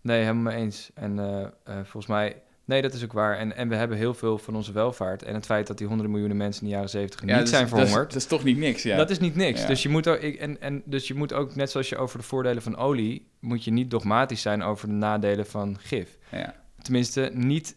Nee, 0.00 0.20
helemaal 0.20 0.52
mee 0.52 0.62
eens. 0.62 0.90
En 0.94 1.18
eh, 1.18 1.42
eh, 1.42 1.50
volgens 1.64 2.06
mij 2.06 2.42
Nee, 2.70 2.82
dat 2.82 2.92
is 2.92 3.04
ook 3.04 3.12
waar. 3.12 3.36
En, 3.38 3.56
en 3.56 3.68
we 3.68 3.74
hebben 3.74 3.96
heel 3.96 4.14
veel 4.14 4.38
van 4.38 4.54
onze 4.56 4.72
welvaart. 4.72 5.22
En 5.22 5.34
het 5.34 5.46
feit 5.46 5.66
dat 5.66 5.78
die 5.78 5.86
honderden 5.86 6.12
miljoenen 6.12 6.38
mensen 6.38 6.62
in 6.62 6.68
de 6.68 6.74
jaren 6.74 6.90
zeventig 6.90 7.20
Ja, 7.20 7.26
niet 7.26 7.40
dus- 7.40 7.50
zijn 7.50 7.62
dat 7.68 7.72
is- 7.72 7.78
verhongerd. 7.78 8.12
Dat 8.12 8.22
is, 8.22 8.28
toch 8.28 8.44
niet 8.44 8.58
niks, 8.58 8.82
ja. 8.82 8.96
Dat 8.96 9.10
is 9.10 9.18
niet 9.18 9.34
niks. 9.36 9.60
Ja. 9.60 9.66
Dus, 9.66 9.82
je 9.82 9.88
moet 9.88 10.08
ook, 10.08 10.16
en, 10.18 10.60
en, 10.60 10.82
dus 10.84 11.08
je 11.08 11.14
moet 11.14 11.32
ook, 11.32 11.54
net 11.54 11.70
zoals 11.70 11.88
je 11.88 11.96
over 11.96 12.18
de 12.18 12.24
voordelen 12.24 12.62
van 12.62 12.76
olie, 12.76 13.26
moet 13.40 13.64
je 13.64 13.70
niet 13.70 13.90
dogmatisch 13.90 14.42
zijn 14.42 14.62
over 14.62 14.88
de 14.88 14.94
nadelen 14.94 15.46
van 15.46 15.76
gif. 15.80 16.18
ja. 16.30 16.54
Tenminste, 16.82 17.30
niet. 17.34 17.76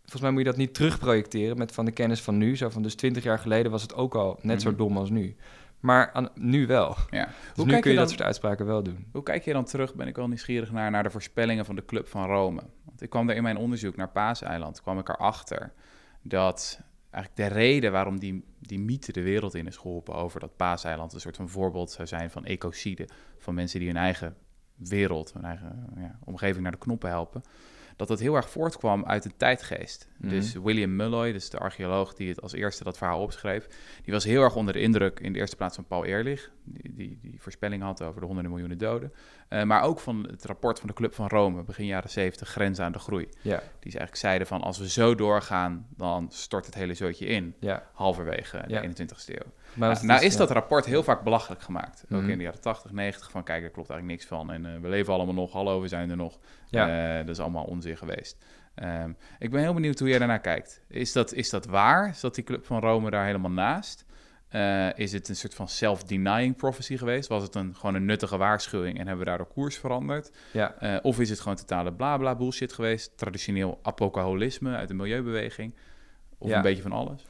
Volgens 0.00 0.22
mij 0.22 0.30
moet 0.30 0.40
je 0.40 0.46
dat 0.46 0.56
niet 0.56 0.74
terugprojecteren 0.74 1.58
met 1.58 1.72
van 1.72 1.84
de 1.84 1.90
kennis 1.90 2.20
van 2.20 2.38
nu. 2.38 2.56
Zo 2.56 2.68
van 2.68 2.82
dus 2.82 2.94
20 2.94 3.22
jaar 3.22 3.38
geleden 3.38 3.70
was 3.70 3.82
het 3.82 3.94
ook 3.94 4.14
al 4.14 4.38
net 4.42 4.62
zo 4.62 4.68
Mhm. 4.68 4.78
dom 4.78 4.96
als 4.96 5.10
nu. 5.10 5.36
Maar 5.80 6.10
aan, 6.12 6.28
nu 6.34 6.66
wel. 6.66 6.96
ja. 7.10 7.24
Dus 7.24 7.34
Hoe, 7.54 7.64
nu 7.64 7.70
kijk 7.70 7.82
kun 7.82 7.90
je 7.90 7.96
je 7.96 8.02
dan, 8.02 8.04
dat 8.04 8.08
soort 8.10 8.22
uitspraken 8.22 8.66
wel 8.66 8.82
doen. 8.82 9.06
hoe 9.12 9.22
kijk 9.22 9.44
je 9.44 9.52
dan 9.52 9.64
terug, 9.64 9.94
ben 9.94 10.06
ik 10.06 10.16
wel 10.16 10.28
nieuwsgierig 10.28 10.72
naar, 10.72 10.90
naar 10.90 11.02
de 11.02 11.10
voorspellingen 11.10 11.64
van 11.64 11.74
de 11.76 11.84
Club 11.84 12.08
van 12.08 12.26
Rome? 12.26 12.60
Ik 12.98 13.10
kwam 13.10 13.28
er 13.28 13.36
in 13.36 13.42
mijn 13.42 13.56
onderzoek 13.56 13.96
naar 13.96 14.10
Paaseiland, 14.10 14.82
kwam 14.82 14.98
ik 14.98 15.08
erachter 15.08 15.72
dat 16.22 16.80
eigenlijk 17.10 17.50
de 17.50 17.58
reden 17.58 17.92
waarom 17.92 18.18
die, 18.18 18.44
die 18.60 18.78
mythe 18.78 19.12
de 19.12 19.22
wereld 19.22 19.54
in 19.54 19.66
is 19.66 19.76
geholpen 19.76 20.14
over 20.14 20.40
dat 20.40 20.56
Paaseiland 20.56 21.12
een 21.12 21.20
soort 21.20 21.36
van 21.36 21.48
voorbeeld 21.48 21.90
zou 21.90 22.08
zijn 22.08 22.30
van 22.30 22.44
ecocide, 22.44 23.08
van 23.38 23.54
mensen 23.54 23.78
die 23.78 23.88
hun 23.88 23.98
eigen 23.98 24.36
wereld, 24.74 25.32
hun 25.32 25.44
eigen 25.44 25.92
ja, 25.96 26.18
omgeving 26.24 26.62
naar 26.62 26.72
de 26.72 26.78
knoppen 26.78 27.08
helpen, 27.08 27.42
dat 27.96 28.08
dat 28.08 28.20
heel 28.20 28.34
erg 28.34 28.50
voortkwam 28.50 29.04
uit 29.04 29.22
de 29.22 29.30
tijdgeest. 29.36 30.08
Mhm. 30.16 30.28
Dus 30.30 30.52
William 30.52 30.96
Mulloy, 30.96 31.32
dus 31.32 31.50
de 31.50 31.58
archeoloog 31.58 32.14
die 32.14 32.28
het 32.28 32.42
als 32.42 32.52
eerste 32.52 32.84
dat 32.84 32.96
verhaal 32.96 33.20
opschreef, 33.20 33.66
die 34.02 34.12
was 34.12 34.24
heel 34.24 34.42
erg 34.42 34.56
onder 34.56 34.72
de 34.72 34.80
indruk 34.80 35.20
in 35.20 35.32
de 35.32 35.38
eerste 35.38 35.56
plaats 35.56 35.74
van 35.74 35.84
Paul 35.84 36.04
Ehrlich, 36.04 36.50
die, 36.64 36.94
die, 36.94 37.18
die 37.22 37.40
voorspelling 37.40 37.82
had 37.82 38.02
over 38.02 38.20
de 38.20 38.26
honderden 38.26 38.52
miljoenen 38.52 38.78
doden, 38.78 39.12
Eh, 39.48 39.62
maar 39.62 39.82
ook 39.82 40.00
van 40.00 40.26
het 40.30 40.44
rapport 40.44 40.78
van 40.78 40.88
de 40.88 40.94
Club 40.94 41.14
van 41.14 41.28
Rome, 41.28 41.62
begin 41.62 41.86
jaren 41.86 42.10
70, 42.10 42.48
Grenzen 42.48 42.84
aan 42.84 42.92
de 42.92 42.98
Groei. 42.98 43.28
Die 43.80 43.90
ze 43.90 43.98
eigenlijk 43.98 44.16
zeiden 44.16 44.46
van 44.46 44.60
als 44.60 44.78
we 44.78 44.88
zo 44.88 45.14
doorgaan, 45.14 45.86
dan 45.96 46.26
stort 46.30 46.66
het 46.66 46.74
hele 46.74 46.94
zootje 46.94 47.26
in, 47.26 47.54
halverwege 47.92 48.64
de 48.66 49.04
21ste 49.04 49.34
eeuw. 49.34 49.52
Maar 49.76 50.04
Nou, 50.04 50.24
is 50.24 50.36
dat 50.36 50.50
rapport 50.50 50.84
heel 50.84 51.02
vaak 51.02 51.22
belachelijk 51.22 51.62
gemaakt. 51.62 52.04
Ook 52.12 52.20
Mhm. 52.20 52.30
in 52.30 52.36
de 52.38 52.44
jaren 52.44 52.60
80, 52.60 52.92
90, 52.92 53.30
van 53.30 53.42
kijk, 53.44 53.60
daar 53.62 53.70
klopt 53.70 53.90
eigenlijk 53.90 54.18
niks 54.20 54.30
van. 54.30 54.50
En 54.52 54.66
eh, 54.74 54.80
we 54.80 54.88
leven 54.88 55.12
allemaal 55.12 55.34
nog, 55.34 55.52
hallo, 55.52 55.80
we 55.80 55.88
zijn 55.88 56.10
er 56.10 56.16
nog. 56.16 56.38
Ja. 56.70 57.18
Eh, 57.18 57.26
dat 57.26 57.28
is 57.36 57.40
allemaal 57.42 57.64
onzin 57.64 57.96
geweest. 57.96 58.36
Ehm, 58.74 59.10
ik 59.38 59.50
ben 59.50 59.60
heel 59.60 59.74
benieuwd 59.74 59.98
hoe 59.98 60.08
jij 60.08 60.18
daarnaar 60.18 60.40
kijkt. 60.40 60.80
Is 60.88 61.12
dat, 61.12 61.32
is 61.32 61.50
dat 61.50 61.66
waar? 61.66 62.14
Zat 62.14 62.34
die 62.34 62.44
Club 62.44 62.66
van 62.66 62.80
Rome 62.80 63.10
daar 63.10 63.24
helemaal 63.26 63.50
naast? 63.50 64.04
Eh, 64.48 64.98
is 64.98 65.12
het 65.12 65.28
een 65.28 65.36
soort 65.36 65.54
van 65.54 65.68
self-denying 65.68 66.56
prophecy 66.56 66.96
geweest? 66.96 67.28
Was 67.28 67.42
het 67.42 67.54
een, 67.54 67.74
gewoon 67.76 67.94
een 67.94 68.04
nuttige 68.04 68.36
waarschuwing 68.36 68.92
en 68.98 69.06
hebben 69.06 69.18
we 69.24 69.30
daardoor 69.30 69.46
koers 69.48 69.78
veranderd? 69.78 70.30
Ja, 70.52 70.74
Eh, 70.78 70.96
of 71.02 71.20
is 71.20 71.30
het 71.30 71.40
gewoon 71.40 71.56
totale 71.56 71.92
blabla 71.92 72.34
bullshit 72.34 72.72
geweest? 72.72 73.16
Traditioneel 73.18 73.78
apocaholisme 73.82 74.76
uit 74.76 74.88
de 74.88 74.94
milieubeweging? 74.94 75.74
Of 76.38 76.48
Ja. 76.48 76.56
een 76.56 76.62
beetje 76.62 76.82
van 76.82 76.92
alles? 76.92 77.24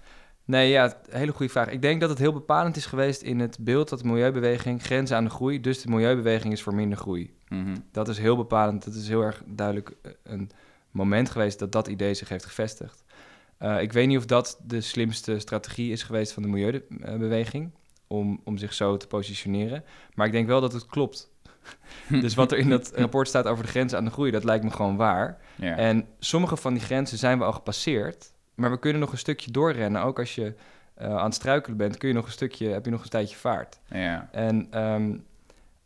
Nee, 0.46 0.70
ja, 0.70 0.96
hele 1.10 1.32
goede 1.32 1.52
vraag. 1.52 1.68
Ik 1.68 1.82
denk 1.82 2.00
dat 2.00 2.10
het 2.10 2.18
heel 2.18 2.32
bepalend 2.32 2.76
is 2.76 2.86
geweest 2.86 3.22
in 3.22 3.40
het 3.40 3.56
beeld 3.60 3.88
dat 3.88 3.98
de 3.98 4.06
milieubeweging 4.06 4.82
grenzen 4.82 5.16
aan 5.16 5.24
de 5.24 5.30
groei, 5.30 5.60
dus 5.60 5.82
de 5.82 5.88
milieubeweging 5.88 6.52
is 6.52 6.62
voor 6.62 6.74
minder 6.74 6.98
groei. 6.98 7.34
Mhm. 7.48 7.76
Dat 7.92 8.08
is 8.08 8.18
heel 8.18 8.36
bepalend. 8.36 8.84
Dat 8.84 8.94
is 8.94 9.08
heel 9.08 9.22
erg 9.22 9.42
duidelijk 9.46 9.92
eh, 10.02 10.12
een 10.22 10.50
moment 10.90 11.30
geweest 11.30 11.58
dat 11.58 11.72
dat 11.72 11.88
idee 11.88 12.14
zich 12.14 12.28
heeft 12.28 12.44
gevestigd. 12.44 13.04
Eh, 13.58 13.80
ik 13.80 13.92
weet 13.92 14.06
niet 14.06 14.18
of 14.18 14.26
dat 14.26 14.60
de 14.62 14.80
slimste 14.80 15.38
strategie 15.38 15.92
is 15.92 16.02
geweest 16.02 16.32
van 16.32 16.42
de 16.42 16.48
milieubeweging 16.48 17.70
om, 18.06 18.40
om 18.44 18.58
zich 18.58 18.72
zo 18.72 18.96
te 18.96 19.06
positioneren. 19.06 19.84
Maar 20.14 20.26
ik 20.26 20.32
denk 20.32 20.46
wel 20.46 20.60
dat 20.60 20.72
het 20.72 20.86
klopt. 20.86 21.30
dus 22.20 22.34
wat 22.34 22.52
er 22.52 22.58
in 22.58 22.68
dat 22.68 22.92
rapport 22.94 23.28
staat 23.28 23.46
over 23.46 23.64
de 23.64 23.70
grenzen 23.70 23.98
aan 23.98 24.04
de 24.04 24.10
groei, 24.10 24.30
dat 24.30 24.44
lijkt 24.44 24.64
me 24.64 24.70
gewoon 24.70 24.96
waar. 24.96 25.40
Ja. 25.54 25.76
En 25.76 26.06
sommige 26.18 26.56
van 26.56 26.74
die 26.74 26.82
grenzen 26.82 27.18
zijn 27.18 27.38
we 27.38 27.44
al 27.44 27.52
gepasseerd. 27.52 28.34
Maar 28.56 28.70
we 28.70 28.78
kunnen 28.78 29.00
nog 29.00 29.12
een 29.12 29.18
stukje 29.18 29.50
doorrennen. 29.50 30.02
Ook 30.02 30.18
als 30.18 30.34
je 30.34 30.54
eh, 30.94 31.16
aan 31.16 31.24
het 31.24 31.34
struikelen 31.34 31.76
bent, 31.76 31.96
kun 31.96 32.08
je 32.08 32.14
nog 32.14 32.26
een 32.26 32.32
stukje, 32.32 32.68
heb 32.68 32.84
je 32.84 32.90
nog 32.90 33.02
een 33.02 33.08
tijdje 33.08 33.36
vaart. 33.36 33.78
ja. 33.88 34.28
En 34.32 34.66
ehm, 34.70 35.18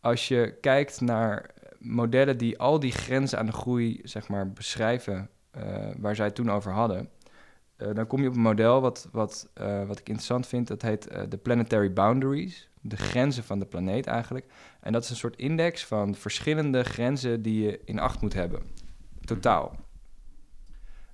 als 0.01 0.29
je 0.29 0.55
kijkt 0.61 1.01
naar 1.01 1.51
modellen 1.79 2.39
die 2.39 2.59
al 2.59 2.81
die 2.81 2.93
grenzen 2.93 3.39
aan 3.39 3.47
de 3.47 3.53
groei 3.53 4.01
zeg 4.05 4.29
maar, 4.29 4.53
beschrijven, 4.53 5.29
eh, 5.51 5.63
waar 5.99 6.15
zij 6.15 6.25
het 6.25 6.35
toen 6.35 6.51
over 6.51 6.73
hadden, 6.73 7.09
eh, 7.77 7.89
dan 7.95 8.07
kom 8.07 8.23
je 8.23 8.29
op 8.29 8.35
een 8.35 8.41
model 8.41 8.81
wat, 8.81 9.09
wat, 9.13 9.49
wat 9.87 9.99
ik 9.99 10.09
interessant 10.09 10.47
vind. 10.47 10.69
Dat 10.69 10.83
heet 10.83 11.09
de 11.29 11.37
Planetary 11.37 11.93
Boundaries, 11.93 12.69
de 12.81 12.97
grenzen 12.97 13.45
van 13.45 13.59
de 13.59 13.67
planeet 13.67 14.07
eigenlijk. 14.07 14.47
En 14.81 14.93
dat 14.93 15.05
is 15.05 15.11
een 15.11 15.17
soort 15.17 15.37
index 15.37 15.85
van 15.85 16.15
verschillende 16.15 16.83
grenzen 16.83 17.43
die 17.43 17.63
je 17.63 17.81
in 17.85 17.99
acht 17.99 18.21
moet 18.21 18.35
hebben, 18.35 18.63
totaal. 19.25 19.77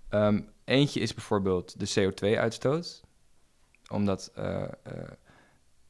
Ehm, 0.08 0.40
eentje 0.64 1.00
is 1.00 1.14
bijvoorbeeld 1.14 1.78
de 1.80 1.86
CO2-uitstoot, 2.10 3.02
omdat 3.90 4.30
eh, 4.34 4.62
eh, 4.62 4.68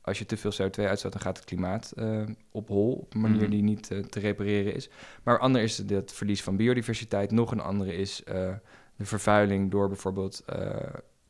als 0.01 0.19
je 0.19 0.27
te 0.27 0.37
veel 0.37 0.53
CO2 0.53 0.87
uitstoot, 0.87 1.13
dan 1.13 1.21
gaat 1.21 1.37
het 1.37 1.47
klimaat 1.47 1.93
eh, 1.97 2.23
op 2.51 2.69
hol 2.69 2.93
op 2.93 3.15
een 3.15 3.21
manier 3.21 3.41
Mhm. 3.41 3.51
die 3.51 3.63
niet 3.63 3.87
te 3.87 4.21
repareren 4.21 4.75
is. 4.75 4.89
Maar 5.23 5.39
ander 5.39 5.63
is 5.63 5.79
het 5.79 6.13
verlies 6.13 6.43
van 6.43 6.57
biodiversiteit. 6.57 7.31
Nog 7.31 7.51
een 7.51 7.61
andere 7.61 7.95
is 7.97 8.23
de 8.97 9.05
vervuiling 9.05 9.71
door 9.71 9.89
bijvoorbeeld 9.89 10.45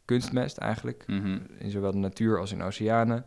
kunstmest 0.04 0.56
eigenlijk, 0.56 1.04
Mhm. 1.06 1.38
in 1.58 1.70
zowel 1.70 1.92
de 1.92 1.98
natuur 1.98 2.38
als 2.40 2.52
in 2.52 2.62
oceanen. 2.62 3.26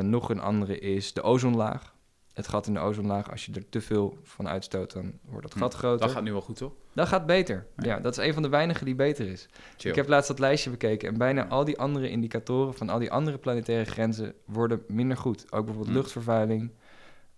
Nog 0.00 0.28
een 0.30 0.40
andere 0.40 0.78
is 0.78 1.12
de 1.12 1.22
ozonlaag. 1.22 1.94
Het 2.36 2.48
gat 2.48 2.66
in 2.66 2.74
de 2.74 2.80
ozonlaag, 2.80 3.30
als 3.30 3.46
je 3.46 3.52
er 3.52 3.68
te 3.68 3.80
veel 3.80 4.18
van 4.22 4.48
uitstoot, 4.48 4.92
dan 4.92 5.12
wordt 5.24 5.42
dat 5.42 5.52
Hm, 5.52 5.58
gat 5.58 5.74
groter. 5.74 6.00
Dat 6.06 6.10
gaat 6.10 6.22
nu 6.22 6.32
wel 6.32 6.40
goed, 6.40 6.56
toch? 6.56 6.72
Dat 6.92 7.08
gaat 7.08 7.26
beter. 7.26 7.66
Ja. 7.76 7.86
Ja. 7.86 8.00
dat 8.00 8.18
is 8.18 8.24
een 8.26 8.32
van 8.34 8.42
de 8.42 8.48
weinigen 8.48 8.84
die 8.84 8.94
beter 8.94 9.26
is. 9.28 9.48
Chill. 9.76 9.90
Ik 9.90 9.96
heb 9.96 10.08
laatst 10.08 10.28
dat 10.28 10.38
lijstje 10.38 10.70
bekeken 10.70 11.08
en 11.08 11.18
bijna 11.18 11.46
al 11.48 11.64
die 11.64 11.78
andere 11.78 12.08
indicatoren 12.10 12.74
van 12.74 12.88
al 12.88 12.98
die 12.98 13.10
andere 13.10 13.38
planetaire 13.38 13.84
grenzen 13.90 14.34
worden 14.44 14.82
minder 14.88 15.16
goed. 15.16 15.42
Ook 15.52 15.64
bijvoorbeeld 15.64 15.86
Hm. 15.88 15.94
luchtvervuiling. 15.94 16.70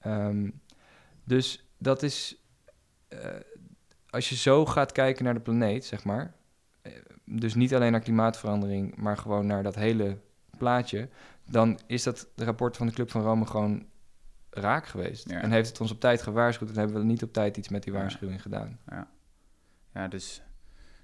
Ehm, 0.01 0.51
dus 1.25 1.69
dat 1.79 2.03
is, 2.03 2.43
eh, 3.09 3.19
als 4.11 4.29
je 4.29 4.35
zo 4.37 4.67
gaat 4.67 4.93
kijken 4.93 5.25
naar 5.25 5.35
de 5.35 5.41
planeet, 5.41 5.85
zeg 5.85 6.05
maar, 6.05 6.35
eh, 6.83 6.93
dus 7.25 7.55
niet 7.55 7.75
alleen 7.75 7.93
naar 7.93 8.01
klimaatverandering, 8.01 8.97
maar 8.97 9.17
gewoon 9.17 9.47
naar 9.47 9.63
dat 9.63 9.75
hele 9.75 10.19
plaatje, 10.59 11.09
dan 11.51 11.79
is 11.87 12.03
dat 12.03 12.29
rapport 12.37 12.77
van 12.77 12.87
de 12.87 12.93
Club 12.93 13.11
van 13.11 13.23
Rome 13.23 13.47
gewoon 13.47 13.87
raak 14.51 14.87
geweest. 14.87 15.31
Ja. 15.31 15.41
En 15.41 15.51
heeft 15.51 15.69
het 15.69 15.81
ons 15.81 15.91
op 15.91 16.01
tijd 16.01 16.23
gewaarschuwd 16.23 16.71
en 16.71 16.77
hebben 16.79 16.97
we 16.97 17.05
niet 17.05 17.23
op 17.23 17.33
tijd 17.33 17.57
iets 17.57 17.69
met 17.69 17.83
die 17.83 17.93
Ja. 17.93 17.99
waarschuwing 17.99 18.43
gedaan. 18.43 18.79
Ja, 19.95 20.09
dus, 20.09 20.43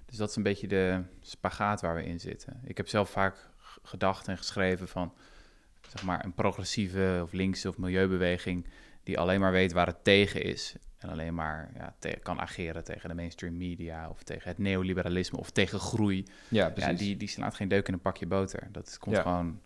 dus 0.05 0.17
dat 0.17 0.29
is 0.29 0.35
een 0.35 0.43
beetje 0.43 0.67
de 0.67 1.01
spagaat 1.21 1.81
waar 1.81 1.95
we 1.95 2.05
in 2.05 2.19
zitten. 2.19 2.59
Ik 2.63 2.77
heb 2.77 2.87
zelf 2.87 3.09
vaak 3.09 3.49
gedacht 3.83 4.27
en 4.27 4.37
geschreven 4.37 4.87
van, 4.87 5.13
zeg 5.87 6.03
maar, 6.03 6.25
een 6.25 6.33
progressieve 6.33 7.19
of 7.23 7.31
linkse 7.31 7.69
of 7.69 7.77
milieubeweging 7.77 8.67
die 9.03 9.19
alleen 9.19 9.39
maar 9.39 9.51
weet 9.51 9.71
waar 9.71 9.87
het 9.87 10.03
tegen 10.03 10.41
is. 10.43 10.75
En 10.97 11.09
alleen 11.09 11.33
maar 11.33 11.71
ja, 11.75 11.95
kan 12.23 12.39
ageren 12.39 12.83
tegen 12.83 13.09
de 13.09 13.15
mainstream 13.15 13.57
media 13.57 14.09
of 14.09 14.23
tegen 14.23 14.49
het 14.49 14.57
neoliberalisme 14.57 15.37
of 15.37 15.49
tegen 15.51 15.79
groei. 15.79 16.23
Ja, 16.47 16.65
Ja, 16.65 16.69
precies. 16.71 16.99
die, 16.99 17.17
die 17.17 17.27
slaat 17.27 17.55
geen 17.55 17.67
deuk 17.67 17.87
in 17.87 17.93
een 17.93 18.01
pakje 18.01 18.25
boter. 18.27 18.67
Dat 18.71 18.97
komt 18.97 19.15
Ja. 19.15 19.21
gewoon 19.21 19.61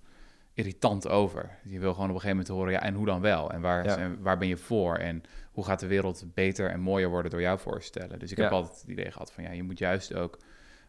irritant 0.60 1.08
over. 1.08 1.50
Je 1.64 1.80
wil 1.80 1.94
gewoon 1.94 2.10
op 2.10 2.16
een 2.16 2.22
gegeven 2.22 2.38
moment 2.38 2.48
horen, 2.48 2.72
ja, 2.74 2.82
en 2.82 2.94
hoe 2.94 3.06
dan 3.06 3.22
wel? 3.22 3.52
En 3.52 3.62
waar, 3.62 3.86
Ja. 3.86 4.10
waar 4.20 4.38
ben 4.38 4.48
je 4.48 4.58
voor? 4.58 4.96
En 4.96 5.24
hoe 5.52 5.66
gaat 5.66 5.80
de 5.80 5.88
wereld 5.88 6.26
beter 6.34 6.70
en 6.70 6.80
mooier 6.80 7.10
worden 7.10 7.32
door 7.32 7.42
jouw 7.42 7.58
voorstellen? 7.58 8.20
Dus 8.20 8.32
ik 8.32 8.38
heb 8.38 8.50
Ja. 8.50 8.56
altijd 8.56 8.82
het 8.82 8.90
idee 8.90 9.12
gehad 9.12 9.32
van, 9.34 9.44
ja, 9.44 9.52
je 9.52 9.64
moet 9.64 9.78
juist 9.78 10.14
ook 10.16 10.38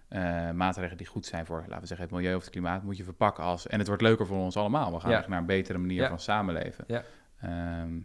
eh, 0.09 0.51
maatregelen 0.51 0.97
die 0.99 1.07
goed 1.07 1.27
zijn 1.27 1.47
voor, 1.47 1.61
laten 1.67 1.81
we 1.81 1.87
zeggen, 1.87 2.07
het 2.07 2.15
milieu 2.17 2.35
of 2.35 2.41
het 2.43 2.51
klimaat, 2.51 2.83
moet 2.83 2.97
je 2.97 3.05
verpakken 3.05 3.45
als, 3.45 3.67
en 3.67 3.79
het 3.79 3.87
wordt 3.87 4.03
leuker 4.03 4.27
voor 4.27 4.39
ons 4.39 4.57
allemaal. 4.57 4.93
We 4.93 5.01
gaan 5.01 5.13
echt 5.13 5.29
naar 5.29 5.39
een 5.39 5.47
betere 5.47 5.79
manier 5.79 6.09
van 6.09 6.19
samenleven. 6.21 6.85
Ja. 6.87 7.03
Ehm, 7.41 7.99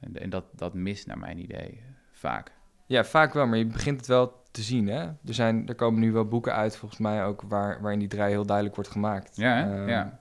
en 0.00 0.14
en 0.20 0.30
dat, 0.30 0.44
dat 0.52 0.74
mist 0.74 1.06
naar 1.06 1.18
mijn 1.18 1.38
idee 1.38 1.82
vaak. 2.12 2.52
Ja, 2.86 3.04
vaak 3.04 3.32
wel, 3.32 3.46
maar 3.46 3.58
je 3.58 3.66
begint 3.66 3.96
het 3.96 4.06
wel 4.06 4.42
te 4.50 4.62
zien. 4.62 4.86
Hè? 4.88 5.00
Er, 5.02 5.16
zijn, 5.34 5.68
er 5.68 5.74
komen 5.74 6.00
nu 6.00 6.12
wel 6.12 6.28
boeken 6.28 6.54
uit, 6.54 6.76
volgens 6.76 7.00
mij 7.00 7.24
ook, 7.24 7.42
waar, 7.42 7.80
waarin 7.80 7.98
die 7.98 8.08
draai 8.08 8.30
heel 8.30 8.46
duidelijk 8.46 8.76
wordt 8.76 8.90
gemaakt. 8.90 9.36
Ja? 9.36 9.62
Ehm, 9.62 9.88
ja. 9.88 10.18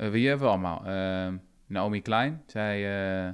Eh, 0.00 0.10
wie 0.10 0.28
hebben 0.28 0.46
we 0.46 0.52
allemaal? 0.52 0.84
Ehm, 0.84 1.36
Naomi 1.66 2.02
Klein, 2.02 2.42
zij 2.46 2.76
eh, 3.26 3.32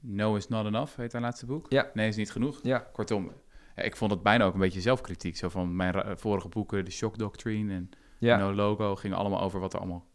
No 0.00 0.34
is 0.34 0.48
not 0.48 0.66
enough, 0.66 0.96
heet 0.96 1.12
haar 1.12 1.22
laatste 1.22 1.46
boek. 1.46 1.66
Ja. 1.68 1.90
Nee, 1.94 2.08
is 2.08 2.16
niet 2.16 2.30
genoeg. 2.32 2.60
Ja, 2.62 2.78
Kortom, 2.92 3.32
ja, 3.76 3.82
ik 3.82 3.96
vond 3.96 4.10
het 4.10 4.22
bijna 4.22 4.44
ook 4.44 4.54
een 4.54 4.60
beetje 4.60 4.80
zelfkritiek. 4.80 5.36
Zo 5.36 5.48
van 5.48 5.76
mijn 5.76 6.18
vorige 6.18 6.48
boeken, 6.48 6.84
The 6.84 6.90
Shock 6.90 7.18
Doctrine 7.18 7.74
en 7.74 7.90
ja. 8.18 8.36
No 8.36 8.54
Logo, 8.54 8.96
gingen 8.96 9.16
allemaal 9.16 9.40
over 9.40 9.60
wat 9.60 9.72
er 9.72 9.78
allemaal 9.78 10.06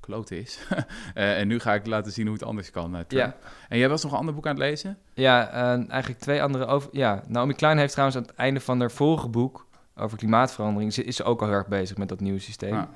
klote 0.00 0.38
is. 0.38 0.58
Eh, 1.14 1.38
en 1.38 1.48
nu 1.48 1.58
ga 1.58 1.74
ik 1.74 1.86
laten 1.86 2.12
zien 2.12 2.26
hoe 2.26 2.34
het 2.34 2.44
anders 2.44 2.70
kan. 2.70 2.96
eh, 2.96 3.00
Trump. 3.00 3.36
ja. 3.42 3.48
En 3.68 3.78
jij 3.78 3.88
was 3.88 4.02
nog 4.02 4.12
een 4.12 4.18
ander 4.18 4.34
boek 4.34 4.46
aan 4.46 4.54
het 4.54 4.60
lezen? 4.62 4.98
ja 5.14 5.48
eh, 5.50 5.90
eigenlijk 5.90 6.20
twee 6.20 6.42
andere 6.42 6.66
over. 6.66 6.88
Ja, 6.92 7.22
Naomi 7.28 7.54
Klein 7.54 7.78
heeft 7.78 7.92
trouwens 7.92 8.18
aan 8.18 8.26
het 8.26 8.34
einde 8.34 8.60
van 8.60 8.80
haar 8.80 8.90
vorige 8.90 9.28
boek 9.28 9.66
over 10.00 10.18
klimaatverandering, 10.18 10.96
is 10.96 11.16
ze 11.16 11.24
ook 11.24 11.40
al 11.40 11.46
heel 11.46 11.56
erg 11.56 11.66
bezig 11.68 11.96
met 11.96 12.08
dat 12.08 12.20
nieuwe 12.20 12.38
systeem. 12.38 12.86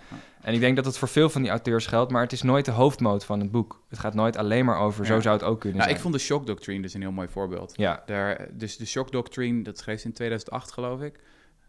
En 0.40 0.54
ik 0.54 0.60
denk 0.60 0.76
dat 0.76 0.84
het 0.84 0.98
voor 0.98 1.08
veel 1.08 1.28
van 1.30 1.42
die 1.42 1.50
auteurs 1.50 1.86
geldt, 1.86 2.12
maar 2.12 2.22
het 2.22 2.32
is 2.32 2.42
nooit 2.42 2.64
de 2.64 2.70
hoofdmoot 2.70 3.24
van 3.24 3.40
het 3.40 3.50
boek. 3.50 3.82
Het 3.88 3.98
gaat 3.98 4.14
nooit 4.14 4.36
alleen 4.36 4.64
maar 4.64 4.78
over, 4.78 5.06
zo 5.06 5.20
zou 5.20 5.34
het 5.34 5.44
ook 5.44 5.60
kunnen 5.60 5.78
Nou, 5.78 5.90
ik 5.90 5.96
zijn. 5.96 6.10
vond 6.10 6.14
de 6.14 6.20
Shock 6.20 6.46
Doctrine 6.46 6.82
dus 6.82 6.94
een 6.94 7.00
heel 7.00 7.12
mooi 7.12 7.28
voorbeeld. 7.28 7.72
Ja, 7.76 8.02
Daar, 8.06 8.48
dus 8.52 8.76
de 8.76 8.86
Shock 8.86 9.12
Doctrine, 9.12 9.62
dat 9.62 9.78
schreef 9.78 10.00
ze 10.00 10.06
in 10.06 10.12
2008 10.12 10.72
geloof 10.72 11.00
ik. 11.00 11.20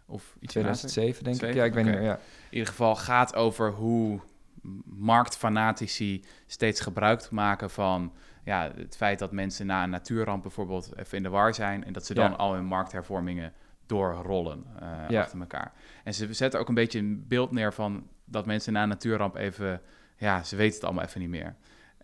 Of 0.07 0.35
iets 0.39 0.51
2007, 0.51 1.23
denk 1.23 1.41
ik. 1.41 1.53
Ja, 1.53 1.63
ik 1.63 1.73
weet 1.73 1.85
niet 1.85 1.93
meer, 1.93 2.03
ja. 2.03 2.13
In 2.13 2.19
ieder 2.49 2.67
geval 2.67 2.95
gaat 2.95 3.35
over 3.35 3.71
hoe 3.71 4.19
marktfanatici 4.85 6.23
steeds 6.47 6.79
gebruik 6.81 7.31
maken 7.31 7.69
van 7.69 8.11
ja, 8.43 8.71
het 8.75 8.95
feit 8.95 9.19
dat 9.19 9.31
mensen 9.31 9.65
na 9.65 9.83
een 9.83 9.89
natuurramp 9.89 10.41
bijvoorbeeld 10.41 10.97
even 10.97 11.17
in 11.17 11.23
de 11.23 11.29
war 11.29 11.53
zijn 11.53 11.85
en 11.85 11.93
dat 11.93 12.05
ze 12.05 12.13
dan 12.13 12.37
al 12.37 12.53
hun 12.53 12.65
markthervormingen 12.65 13.53
doorrollen 13.85 14.65
uh, 15.09 15.19
achter 15.19 15.39
elkaar. 15.39 15.73
En 16.03 16.13
ze 16.13 16.33
zetten 16.33 16.59
ook 16.59 16.67
een 16.67 16.73
beetje 16.75 16.99
een 16.99 17.25
beeld 17.27 17.51
neer 17.51 17.73
van 17.73 18.07
dat 18.25 18.45
mensen 18.45 18.73
na 18.73 18.83
een 18.83 18.89
natuurramp 18.89 19.35
even, 19.35 19.81
ja, 20.17 20.43
ze 20.43 20.55
weten 20.55 20.75
het 20.75 20.83
allemaal 20.83 21.03
even 21.03 21.21
niet 21.21 21.29
meer. 21.29 21.55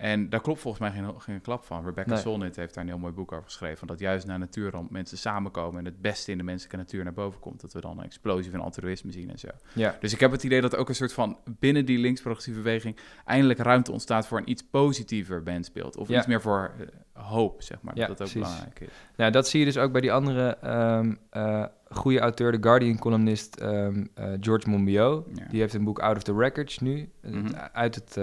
En 0.01 0.29
daar 0.29 0.41
klopt 0.41 0.59
volgens 0.59 0.83
mij 0.83 0.91
geen, 0.91 1.21
geen 1.21 1.41
klap 1.41 1.65
van. 1.65 1.85
Rebecca 1.85 2.09
nee. 2.09 2.19
Solnit 2.19 2.55
heeft 2.55 2.73
daar 2.73 2.83
een 2.83 2.89
heel 2.89 2.99
mooi 2.99 3.13
boek 3.13 3.31
over 3.31 3.43
geschreven. 3.43 3.87
Dat 3.87 3.99
juist 3.99 4.25
na 4.25 4.37
natuurramp 4.37 4.91
mensen 4.91 5.17
samenkomen 5.17 5.79
en 5.79 5.85
het 5.85 6.01
beste 6.01 6.31
in 6.31 6.37
de 6.37 6.43
menselijke 6.43 6.77
natuur 6.77 7.03
naar 7.03 7.13
boven 7.13 7.39
komt. 7.39 7.61
Dat 7.61 7.73
we 7.73 7.81
dan 7.81 7.97
een 7.97 8.03
explosie 8.03 8.51
van 8.51 8.59
altruïsme 8.59 9.11
zien 9.11 9.29
en 9.29 9.39
zo. 9.39 9.47
Ja. 9.73 9.97
Dus 9.99 10.13
ik 10.13 10.19
heb 10.19 10.31
het 10.31 10.43
idee 10.43 10.61
dat 10.61 10.75
ook 10.75 10.89
een 10.89 10.95
soort 10.95 11.13
van 11.13 11.37
binnen 11.59 11.85
die 11.85 11.97
links-progressieve 11.97 12.59
beweging 12.59 12.97
eindelijk 13.25 13.59
ruimte 13.59 13.91
ontstaat 13.91 14.27
voor 14.27 14.37
een 14.37 14.49
iets 14.49 14.63
positiever 14.63 15.43
bandsbeeld. 15.43 15.97
Of 15.97 16.09
iets 16.09 16.25
meer 16.25 16.41
voor 16.41 16.71
uh, 16.79 16.85
hoop, 17.13 17.61
zeg 17.61 17.81
maar. 17.81 17.97
Ja, 17.97 18.07
dat 18.07 18.17
dat 18.17 18.27
ook 18.27 18.33
belangrijk 18.33 18.79
is. 18.79 18.89
Ja, 19.15 19.29
dat 19.29 19.47
zie 19.47 19.59
je 19.59 19.65
dus 19.65 19.77
ook 19.77 19.91
bij 19.91 20.01
die 20.01 20.11
andere 20.11 20.57
um, 20.97 21.19
uh, 21.33 21.65
goede 21.89 22.19
auteur, 22.19 22.51
de 22.51 22.57
Guardian-columnist 22.61 23.61
um, 23.61 24.09
uh, 24.19 24.33
George 24.39 24.69
Monbiot. 24.69 25.25
Ja. 25.33 25.45
Die 25.49 25.59
heeft 25.59 25.73
een 25.73 25.83
boek 25.83 25.99
Out 25.99 26.15
of 26.15 26.23
the 26.23 26.35
Wreckage 26.35 26.83
nu, 26.83 27.09
mm 27.21 27.31
-hmm. 27.31 27.53
uit 27.73 27.95
het 27.95 28.17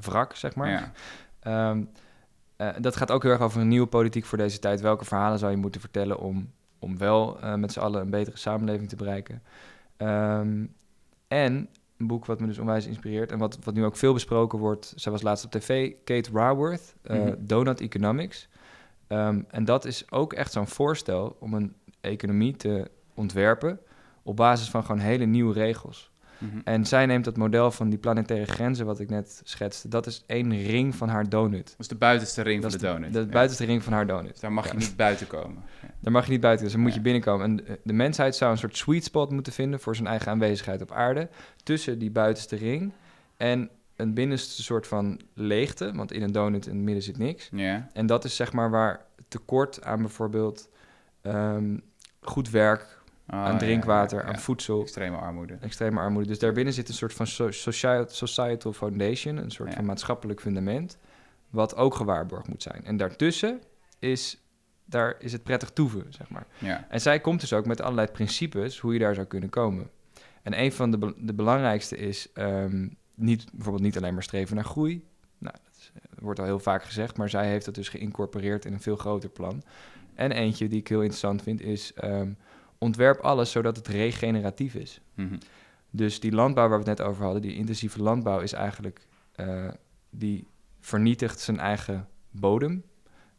wrak, 0.00 0.34
zeg 0.36 0.54
maar. 0.54 0.92
Ja. 1.42 1.70
Um, 1.70 1.90
uh, 2.56 2.68
dat 2.80 2.96
gaat 2.96 3.10
ook 3.10 3.22
heel 3.22 3.32
erg 3.32 3.40
over 3.40 3.60
een 3.60 3.68
nieuwe 3.68 3.86
politiek 3.86 4.24
voor 4.24 4.38
deze 4.38 4.58
tijd. 4.58 4.80
Welke 4.80 5.04
verhalen 5.04 5.38
zou 5.38 5.50
je 5.50 5.56
moeten 5.56 5.80
vertellen 5.80 6.18
om, 6.18 6.52
om 6.78 6.98
wel 6.98 7.38
uh, 7.44 7.54
met 7.54 7.72
z'n 7.72 7.80
allen 7.80 8.00
een 8.00 8.10
betere 8.10 8.36
samenleving 8.36 8.88
te 8.88 8.96
bereiken? 8.96 9.42
Um, 9.98 10.74
en 11.28 11.68
een 11.96 12.06
boek 12.06 12.26
wat 12.26 12.40
me 12.40 12.46
dus 12.46 12.58
onwijs 12.58 12.86
inspireert 12.86 13.32
en 13.32 13.38
wat, 13.38 13.58
wat 13.64 13.74
nu 13.74 13.84
ook 13.84 13.96
veel 13.96 14.12
besproken 14.12 14.58
wordt. 14.58 14.92
Zij 14.96 15.12
was 15.12 15.22
laatst 15.22 15.44
op 15.44 15.50
tv, 15.50 15.92
Kate 16.04 16.30
Raworth, 16.32 16.94
uh, 17.04 17.16
mm 17.16 17.26
-hmm. 17.26 17.36
Donut 17.38 17.80
Economics. 17.80 18.48
Um, 19.08 19.44
en 19.50 19.64
dat 19.64 19.84
is 19.84 20.10
ook 20.10 20.32
echt 20.32 20.52
zo'n 20.52 20.66
voorstel 20.66 21.36
om 21.40 21.54
een 21.54 21.74
economie 22.00 22.56
te 22.56 22.90
ontwerpen 23.14 23.80
op 24.22 24.36
basis 24.36 24.70
van 24.70 24.84
gewoon 24.84 25.00
hele 25.00 25.24
nieuwe 25.24 25.52
regels. 25.52 26.11
Mm 26.42 26.50
-hmm. 26.50 26.60
En 26.64 26.86
zij 26.86 27.06
neemt 27.06 27.24
dat 27.24 27.36
model 27.36 27.70
van 27.70 27.88
die 27.88 27.98
planetaire 27.98 28.46
grenzen, 28.46 28.86
wat 28.86 29.00
ik 29.00 29.10
net 29.10 29.40
schetste, 29.44 29.88
dat 29.88 30.06
is 30.06 30.24
één 30.26 30.62
ring 30.62 30.94
van 30.94 31.08
haar 31.08 31.28
donut. 31.28 31.66
Dat 31.66 31.78
is 31.78 31.88
de 31.88 31.94
buitenste 31.94 32.42
ring 32.42 32.62
dat 32.62 32.70
van 32.70 32.80
de 32.80 32.86
donut. 32.86 33.12
De, 33.12 33.18
de 33.18 33.26
ja. 33.26 33.32
buitenste 33.32 33.64
ring 33.64 33.82
van 33.82 33.92
haar 33.92 34.06
donut. 34.06 34.30
Dus 34.30 34.40
daar 34.40 34.52
mag 34.52 34.66
ja. 34.66 34.72
je 34.72 34.78
niet 34.78 34.96
buiten 34.96 35.26
komen. 35.26 35.62
Ja. 35.82 35.88
Daar 36.00 36.12
mag 36.12 36.24
je 36.24 36.30
niet 36.30 36.40
buiten, 36.40 36.64
dus 36.64 36.74
dan 36.74 36.82
moet 36.82 36.94
je 36.94 37.00
binnenkomen. 37.00 37.46
En 37.46 37.56
de, 37.56 37.78
de, 37.84 37.92
mensheid 37.92 38.36
zou 38.36 38.52
een 38.52 38.58
soort 38.58 38.76
sweet 38.76 39.04
spot 39.04 39.30
moeten 39.30 39.52
vinden 39.52 39.80
voor 39.80 39.96
zijn 39.96 40.08
eigen 40.08 40.30
aanwezigheid 40.30 40.82
op 40.82 40.92
aarde, 40.92 41.28
tussen 41.62 41.98
die 41.98 42.10
buitenste 42.10 42.56
ring 42.56 42.92
en 43.36 43.70
een 43.96 44.14
binnenste 44.14 44.62
soort 44.62 44.86
van 44.86 45.20
leegte, 45.34 45.92
want 45.94 46.12
in 46.12 46.22
een 46.22 46.32
donut 46.32 46.66
in 46.66 46.74
het 46.74 46.84
midden 46.84 47.02
zit 47.02 47.18
niks. 47.18 47.50
En 47.92 48.06
dat 48.06 48.24
is 48.24 48.36
zeg 48.36 48.52
maar 48.52 48.70
waar 48.70 49.04
tekort 49.28 49.84
aan 49.84 50.00
bijvoorbeeld 50.00 50.68
um, 51.22 51.82
goed 52.20 52.50
werk, 52.50 53.01
Oh, 53.32 53.44
aan 53.44 53.58
drinkwater, 53.58 54.18
ja, 54.18 54.24
ja, 54.24 54.30
ja. 54.30 54.36
aan 54.36 54.42
voedsel. 54.42 54.80
Extreme 54.80 55.16
armoede. 55.16 55.56
Extreme 55.60 56.00
armoede. 56.00 56.28
Dus 56.28 56.38
daarbinnen 56.38 56.74
zit 56.74 56.88
een 56.88 56.94
soort 56.94 57.12
van 57.12 57.26
so 57.26 57.50
societal 58.06 58.72
foundation, 58.72 59.36
een 59.36 59.50
soort 59.50 59.74
van 59.74 59.84
maatschappelijk 59.84 60.40
fundament, 60.40 60.98
wat 61.50 61.76
ook 61.76 61.94
gewaarborgd 61.94 62.48
moet 62.48 62.62
zijn. 62.62 62.84
En 62.84 62.96
daartussen 62.96 63.60
is, 63.98 64.42
daar 64.84 65.16
is 65.18 65.32
het 65.32 65.42
prettig 65.42 65.70
toeven, 65.70 66.06
zeg 66.08 66.28
maar. 66.28 66.46
En 66.88 67.00
zij 67.00 67.20
komt 67.20 67.40
dus 67.40 67.52
ook 67.52 67.66
met 67.66 67.80
allerlei 67.80 68.08
principes 68.08 68.78
hoe 68.78 68.92
je 68.92 68.98
daar 68.98 69.14
zou 69.14 69.26
kunnen 69.26 69.50
komen. 69.50 69.90
En 70.42 70.60
een 70.60 70.72
van 70.72 70.90
de, 70.90 70.98
be 70.98 71.14
de 71.18 71.34
belangrijkste 71.34 71.96
is 71.96 72.28
um, 72.34 72.96
niet, 73.14 73.52
bijvoorbeeld 73.52 73.84
niet 73.84 73.96
alleen 73.96 74.14
maar 74.14 74.22
streven 74.22 74.54
naar 74.54 74.64
groei. 74.64 75.04
Nou, 75.38 75.56
dat 75.64 75.76
is, 75.76 75.92
wordt 76.18 76.38
al 76.38 76.44
heel 76.44 76.58
vaak 76.58 76.84
gezegd, 76.84 77.16
maar 77.16 77.28
zij 77.28 77.48
heeft 77.48 77.64
dat 77.64 77.74
dus 77.74 77.88
geïncorporeerd 77.88 78.64
in 78.64 78.72
een 78.72 78.80
veel 78.80 78.96
groter 78.96 79.30
plan. 79.30 79.62
En 80.14 80.32
eentje 80.32 80.68
die 80.68 80.78
ik 80.78 80.88
heel 80.88 81.00
interessant 81.00 81.42
vind 81.42 81.60
is... 81.60 81.92
Um, 82.04 82.36
ontwerp 82.82 83.20
alles 83.20 83.50
zodat 83.50 83.76
het 83.76 83.88
regeneratief 83.88 84.74
is. 84.74 85.00
Mm 85.14 85.28
-hmm. 85.28 85.38
Dus 85.90 86.20
die 86.20 86.32
landbouw 86.32 86.68
waar 86.68 86.82
we 86.82 86.88
het 86.88 86.98
net 86.98 87.06
over 87.06 87.24
hadden, 87.24 87.42
die 87.42 87.54
intensieve 87.54 88.02
landbouw, 88.02 88.40
is 88.40 88.52
eigenlijk, 88.52 89.06
uh, 89.36 89.68
die 90.10 90.46
vernietigt 90.80 91.40
zijn 91.40 91.58
eigen 91.58 92.08
bodem. 92.30 92.84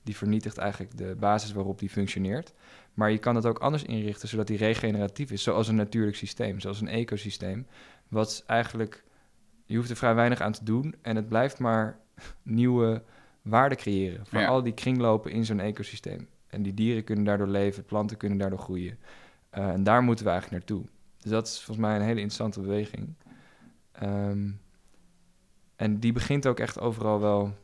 Die 0.03 0.15
vernietigt 0.15 0.57
eigenlijk 0.57 0.97
de 0.97 1.15
basis 1.19 1.51
waarop 1.51 1.79
die 1.79 1.89
functioneert. 1.89 2.53
Maar 2.93 3.11
je 3.11 3.17
kan 3.17 3.35
het 3.35 3.45
ook 3.45 3.59
anders 3.59 3.83
inrichten, 3.83 4.27
zodat 4.27 4.47
die 4.47 4.57
regeneratief 4.57 5.31
is, 5.31 5.43
zoals 5.43 5.67
een 5.67 5.75
natuurlijk 5.75 6.17
systeem, 6.17 6.59
zoals 6.59 6.81
een 6.81 6.87
ecosysteem. 6.87 7.67
Wat 8.07 8.43
eigenlijk, 8.47 9.03
je 9.65 9.75
hoeft 9.75 9.89
er 9.89 9.95
vrij 9.95 10.15
weinig 10.15 10.41
aan 10.41 10.51
te 10.51 10.63
doen 10.63 10.95
en 11.01 11.15
het 11.15 11.27
blijft 11.27 11.59
maar 11.59 11.99
nieuwe 12.43 13.03
waarde 13.41 13.75
creëren 13.75 14.25
voor 14.25 14.39
ja. 14.39 14.47
al 14.47 14.63
die 14.63 14.73
kringlopen 14.73 15.31
in 15.31 15.45
zo'n 15.45 15.59
ecosysteem. 15.59 16.27
En 16.47 16.63
die 16.63 16.73
dieren 16.73 17.03
kunnen 17.03 17.25
daardoor 17.25 17.47
leven, 17.47 17.85
planten 17.85 18.17
kunnen 18.17 18.37
daardoor 18.37 18.59
groeien. 18.59 18.97
Uh, 19.57 19.69
en 19.69 19.83
daar 19.83 20.03
moeten 20.03 20.25
we 20.25 20.31
eigenlijk 20.31 20.67
naartoe. 20.67 20.87
Dus 21.21 21.31
dat 21.31 21.47
is 21.47 21.55
volgens 21.55 21.85
mij 21.85 21.95
een 21.95 22.01
hele 22.01 22.19
interessante 22.19 22.61
beweging. 22.61 23.15
Um, 24.03 24.61
en 25.75 25.99
die 25.99 26.13
begint 26.13 26.47
ook 26.47 26.59
echt 26.59 26.79
overal 26.79 27.19
wel, 27.19 27.55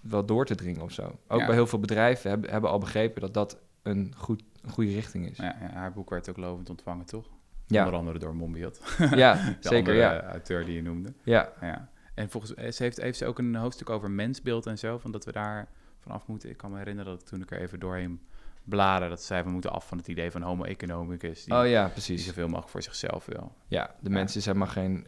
wel 0.00 0.24
door 0.26 0.44
te 0.46 0.54
dringen 0.54 0.82
of 0.82 0.92
zo. 0.92 1.18
Ook 1.28 1.40
ja. 1.40 1.46
bij 1.46 1.54
heel 1.54 1.66
veel 1.66 1.78
bedrijven 1.78 2.30
hebben, 2.30 2.50
hebben 2.50 2.70
al 2.70 2.78
begrepen 2.78 3.20
dat 3.20 3.34
dat 3.34 3.58
een, 3.82 4.14
goed, 4.16 4.42
een 4.62 4.70
goede 4.70 4.92
richting 4.92 5.30
is. 5.30 5.36
Ja, 5.36 5.56
ja, 5.60 5.70
haar 5.70 5.92
boek 5.92 6.10
werd 6.10 6.30
ook 6.30 6.36
lovend 6.36 6.70
ontvangen, 6.70 7.06
toch? 7.06 7.26
Ja. 7.66 7.84
Onder 7.84 7.98
andere 7.98 8.18
door 8.18 8.36
Mombiot. 8.36 8.80
Ja, 9.14 9.56
zeker, 9.60 9.94
ja. 9.94 10.22
auteur 10.22 10.64
die 10.64 10.74
je 10.74 10.82
noemde. 10.82 11.12
Ja. 11.22 11.52
ja. 11.60 11.88
En 12.14 12.30
volgens 12.30 12.54
eh, 12.54 12.70
ze 12.70 12.82
heeft, 12.82 13.00
heeft 13.00 13.18
ze 13.18 13.26
ook 13.26 13.38
een 13.38 13.54
hoofdstuk 13.54 13.90
over 13.90 14.10
mensbeeld 14.10 14.66
en 14.66 14.78
zo, 14.78 14.98
van 14.98 15.10
dat 15.10 15.24
we 15.24 15.32
daar 15.32 15.68
vanaf 15.98 16.26
moeten. 16.26 16.50
Ik 16.50 16.56
kan 16.56 16.70
me 16.70 16.78
herinneren 16.78 17.12
dat 17.12 17.26
toen 17.26 17.42
ik 17.42 17.50
er 17.50 17.60
even 17.60 17.80
doorheen 17.80 18.20
bladen. 18.68 19.08
Dat 19.08 19.22
zei, 19.22 19.42
we 19.42 19.50
moeten 19.50 19.70
af 19.70 19.88
van 19.88 19.98
het 19.98 20.08
idee 20.08 20.30
van 20.30 20.42
homo 20.42 20.64
economicus. 20.64 21.44
Die, 21.44 21.54
oh 21.54 21.68
ja, 21.68 21.88
precies. 21.88 22.16
Die 22.16 22.26
zoveel 22.26 22.46
mogelijk 22.46 22.68
voor 22.68 22.82
zichzelf 22.82 23.26
wil. 23.26 23.52
Ja, 23.66 23.94
de 24.00 24.10
mensen 24.10 24.42
zijn 24.42 24.58
maar 24.58 24.68
geen... 24.68 25.06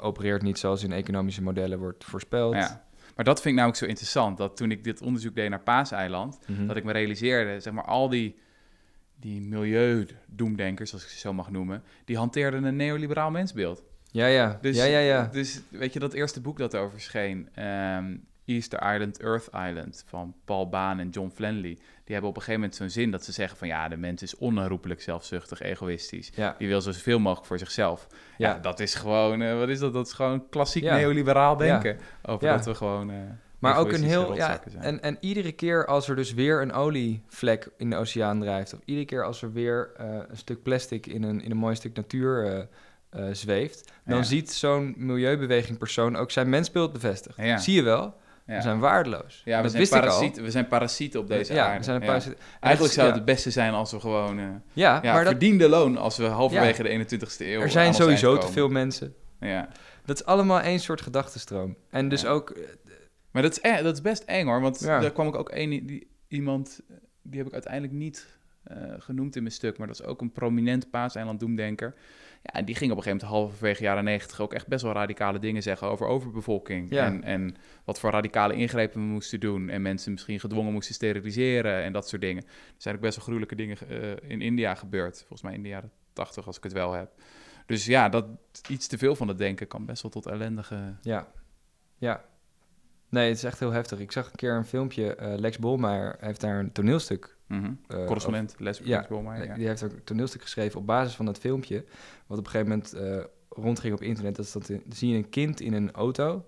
opereert 0.00 0.42
niet 0.42 0.58
zoals 0.58 0.82
in 0.82 0.92
economische 0.92 1.42
modellen 1.42 1.78
wordt 1.78 2.04
voorspeld. 2.04 2.54
Ja. 2.54 2.86
Maar 3.16 3.24
dat 3.24 3.36
vind 3.36 3.48
ik 3.48 3.54
namelijk 3.54 3.78
zo 3.78 3.86
interessant. 3.86 4.38
Dat 4.38 4.56
toen 4.56 4.70
ik 4.70 4.84
dit 4.84 5.02
onderzoek 5.02 5.34
deed 5.34 5.50
naar 5.50 5.62
Paaseiland... 5.62 6.38
Mm 6.46 6.56
-hmm. 6.56 6.66
dat 6.66 6.76
ik 6.76 6.84
me 6.84 6.92
realiseerde, 6.92 7.60
zeg 7.60 7.72
maar, 7.72 7.84
al 7.84 8.08
die, 8.08 8.38
die 9.16 9.40
milieudoemdenkers, 9.40 10.92
als 10.92 11.02
ik 11.02 11.08
ze 11.08 11.18
zo 11.18 11.32
mag 11.32 11.50
noemen... 11.50 11.82
die 12.04 12.16
hanteerden 12.16 12.64
een 12.64 12.76
neoliberaal 12.76 13.30
mensbeeld. 13.30 13.82
Ja, 14.10 14.26
ja. 14.26 14.58
Dus, 14.60 14.76
ja, 14.76 14.84
ja, 14.84 14.98
ja. 14.98 15.28
Dus 15.32 15.60
weet 15.70 15.92
je, 15.92 15.98
dat 15.98 16.12
eerste 16.12 16.40
boek 16.40 16.58
dat 16.58 16.76
over 16.76 16.90
verscheen... 16.90 17.62
Um, 17.64 18.26
Easter 18.46 18.94
Island, 18.94 19.20
Earth 19.20 19.46
Island 19.46 20.04
van 20.06 20.34
Paul 20.44 20.68
Baan 20.68 20.98
en 20.98 21.08
John 21.08 21.30
Flanley. 21.34 21.78
Die 22.04 22.12
hebben 22.12 22.30
op 22.30 22.36
een 22.36 22.42
gegeven 22.42 22.60
moment 22.60 22.78
zo'n 22.78 23.02
zin 23.02 23.10
dat 23.10 23.24
ze 23.24 23.32
zeggen 23.32 23.58
van 23.58 23.68
ja, 23.68 23.88
de 23.88 23.96
mens 23.96 24.22
is 24.22 24.36
onherroepelijk 24.36 25.02
zelfzuchtig, 25.02 25.60
egoïstisch. 25.60 26.30
Ja. 26.34 26.54
Die 26.58 26.68
wil 26.68 26.80
zoveel 26.80 27.18
mogelijk 27.18 27.46
voor 27.46 27.58
zichzelf. 27.58 28.06
Ja, 28.38 28.48
ja 28.48 28.58
dat 28.58 28.80
is 28.80 28.94
gewoon, 28.94 29.40
uh, 29.40 29.58
wat 29.58 29.68
is 29.68 29.78
dat? 29.78 29.92
Dat 29.92 30.06
is 30.06 30.12
gewoon 30.12 30.48
klassiek 30.48 30.82
ja. 30.82 30.96
neoliberaal 30.96 31.56
denken. 31.56 31.98
Over 32.22 32.48
dat 32.48 32.64
we 32.64 32.74
gewoon. 32.74 33.10
Uh, 33.10 33.16
maar 33.58 33.76
ook 33.76 33.92
een 33.92 34.02
heel. 34.02 34.34
Ja, 34.34 34.60
en, 34.78 35.02
en 35.02 35.16
iedere 35.20 35.52
keer 35.52 35.86
als 35.86 36.08
er 36.08 36.16
dus 36.16 36.34
weer 36.34 36.62
een 36.62 36.72
olievlek 36.72 37.68
in 37.76 37.90
de 37.90 37.96
oceaan 37.96 38.40
drijft, 38.40 38.74
of 38.74 38.80
iedere 38.84 39.06
keer 39.06 39.24
als 39.24 39.42
er 39.42 39.52
weer 39.52 39.92
uh, 40.00 40.06
een 40.28 40.36
stuk 40.36 40.62
plastic 40.62 41.06
in 41.06 41.22
een, 41.22 41.40
in 41.40 41.50
een 41.50 41.56
mooi 41.56 41.74
stuk 41.74 41.96
natuur. 41.96 42.68
zweeft, 43.32 43.92
dan 44.04 44.24
ziet 44.24 44.52
zo'n 44.52 44.94
milieubeweging 44.96 45.78
persoon 45.78 46.16
ook 46.16 46.30
zijn 46.30 46.48
mensbeeld 46.48 46.92
bevestigen. 46.92 47.60
Zie 47.60 47.74
je 47.74 47.82
wel? 47.82 48.14
We 48.44 48.60
zijn 48.60 48.78
waardeloos. 48.78 49.42
Ja, 49.44 49.56
we 49.56 49.62
dat 49.62 49.88
zijn, 49.88 50.02
parasieten, 50.02 50.42
we 50.42 50.50
zijn 50.50 50.68
parasieten 50.68 51.20
op 51.20 51.28
deze 51.28 51.54
ja, 51.54 51.64
aarde. 51.64 51.78
We 51.78 51.84
zijn 51.84 52.00
een 52.00 52.06
parasiet. 52.06 52.36
Eigenlijk 52.60 52.94
zou 52.94 53.06
het 53.06 53.16
het 53.16 53.24
beste 53.24 53.50
zijn 53.50 53.72
als 53.72 53.92
we 53.92 54.00
gewoon... 54.00 54.38
Uh, 54.38 54.48
ja, 54.72 55.00
maar 55.02 55.24
verdiende 55.24 55.68
dat... 55.68 55.70
loon 55.70 55.96
als 55.96 56.16
we 56.16 56.24
halverwege 56.24 56.82
de 56.82 57.18
21ste 57.18 57.38
eeuw... 57.38 57.60
Er 57.60 57.70
zijn 57.70 57.94
sowieso 57.94 58.38
te 58.38 58.52
veel 58.52 58.68
mensen. 58.68 59.14
Ja. 59.40 59.68
Dat 60.04 60.16
is 60.20 60.24
allemaal 60.24 60.60
één 60.60 60.80
soort 60.80 61.00
gedachtenstroom. 61.00 61.76
En 61.90 62.08
dus 62.08 62.26
ook... 62.26 62.50
Uh, 62.56 62.64
maar 63.30 63.42
dat 63.42 63.52
is, 63.52 63.58
e 63.70 63.82
dat 63.82 63.94
is 63.94 64.00
best 64.00 64.22
eng 64.22 64.46
hoor, 64.46 64.60
want 64.60 64.84
daar 64.84 65.12
kwam 65.12 65.28
ik 65.28 65.34
ook 65.34 65.48
één... 65.48 65.86
Die, 65.86 66.08
iemand, 66.28 66.80
die 67.22 67.38
heb 67.38 67.46
ik 67.46 67.52
uiteindelijk 67.52 67.92
niet 67.92 68.26
uh, 68.66 68.76
genoemd 68.98 69.36
in 69.36 69.42
mijn 69.42 69.54
stuk, 69.54 69.78
maar 69.78 69.86
dat 69.86 70.00
is 70.00 70.06
ook 70.06 70.20
een 70.20 70.32
prominent 70.32 70.90
paaseiland 70.90 71.40
doemdenker. 71.40 71.94
Ja, 72.44 72.52
en 72.52 72.64
die 72.64 72.74
ging 72.74 72.90
op 72.90 72.96
een 72.96 73.02
gegeven 73.02 73.26
moment 73.26 73.40
halverwege 73.42 73.82
jaren 73.82 74.04
negentig 74.04 74.40
ook 74.40 74.52
echt 74.52 74.66
best 74.66 74.82
wel 74.82 74.92
radicale 74.92 75.38
dingen 75.38 75.62
zeggen 75.62 75.88
over 75.88 76.06
overbevolking. 76.06 76.90
Ja. 76.90 77.04
En, 77.04 77.22
en 77.22 77.56
wat 77.84 78.00
voor 78.00 78.10
radicale 78.10 78.54
ingrepen 78.54 79.00
we 79.00 79.06
moesten 79.06 79.40
doen. 79.40 79.68
En 79.68 79.82
mensen 79.82 80.12
misschien 80.12 80.40
gedwongen 80.40 80.72
moesten 80.72 80.94
steriliseren 80.94 81.82
en 81.82 81.92
dat 81.92 82.08
soort 82.08 82.22
dingen. 82.22 82.42
Er 82.44 82.50
zijn 82.76 82.94
ook 82.94 83.00
best 83.00 83.16
wel 83.16 83.24
gruwelijke 83.24 83.54
dingen 83.54 83.76
uh, 83.90 84.30
in 84.30 84.40
India 84.40 84.74
gebeurd. 84.74 85.18
Volgens 85.18 85.42
mij 85.42 85.54
in 85.54 85.62
de 85.62 85.68
jaren 85.68 85.90
tachtig, 86.12 86.46
als 86.46 86.56
ik 86.56 86.62
het 86.62 86.72
wel 86.72 86.92
heb. 86.92 87.10
Dus 87.66 87.86
ja, 87.86 88.08
dat 88.08 88.26
iets 88.68 88.86
te 88.86 88.98
veel 88.98 89.16
van 89.16 89.28
het 89.28 89.38
denken 89.38 89.66
kan 89.66 89.86
best 89.86 90.02
wel 90.02 90.10
tot 90.10 90.26
ellendige... 90.26 90.96
Ja, 91.00 91.28
ja. 91.98 92.24
Nee, 93.08 93.28
het 93.28 93.36
is 93.36 93.44
echt 93.44 93.60
heel 93.60 93.72
heftig. 93.72 93.98
Ik 93.98 94.12
zag 94.12 94.26
een 94.26 94.36
keer 94.36 94.54
een 94.54 94.64
filmpje. 94.64 95.16
Uh, 95.20 95.34
Lex 95.36 95.58
Bolmeijer 95.58 96.16
heeft 96.20 96.40
daar 96.40 96.58
een 96.58 96.72
toneelstuk 96.72 97.36
Mhm. 97.46 97.72
Eh, 97.88 98.04
Correspondent 98.04 98.54
Les 98.58 98.78
ja. 98.78 99.06
Die 99.56 99.66
heeft 99.66 99.82
ook 99.82 99.92
een 99.92 100.04
toneelstuk 100.04 100.42
geschreven 100.42 100.80
op 100.80 100.86
basis 100.86 101.14
van 101.14 101.24
dat 101.24 101.38
filmpje. 101.38 101.84
Wat 102.26 102.38
op 102.38 102.44
een 102.44 102.50
gegeven 102.50 102.68
moment 102.68 102.92
eh, 102.92 103.24
rondging 103.48 103.94
op 103.94 104.02
internet. 104.02 104.36
Dat 104.36 104.44
is 104.44 104.52
dat, 104.52 104.66
dan 104.66 104.80
zie 104.88 105.08
je 105.10 105.16
een 105.16 105.28
kind 105.30 105.60
in 105.60 105.72
een 105.72 105.92
auto, 105.92 106.44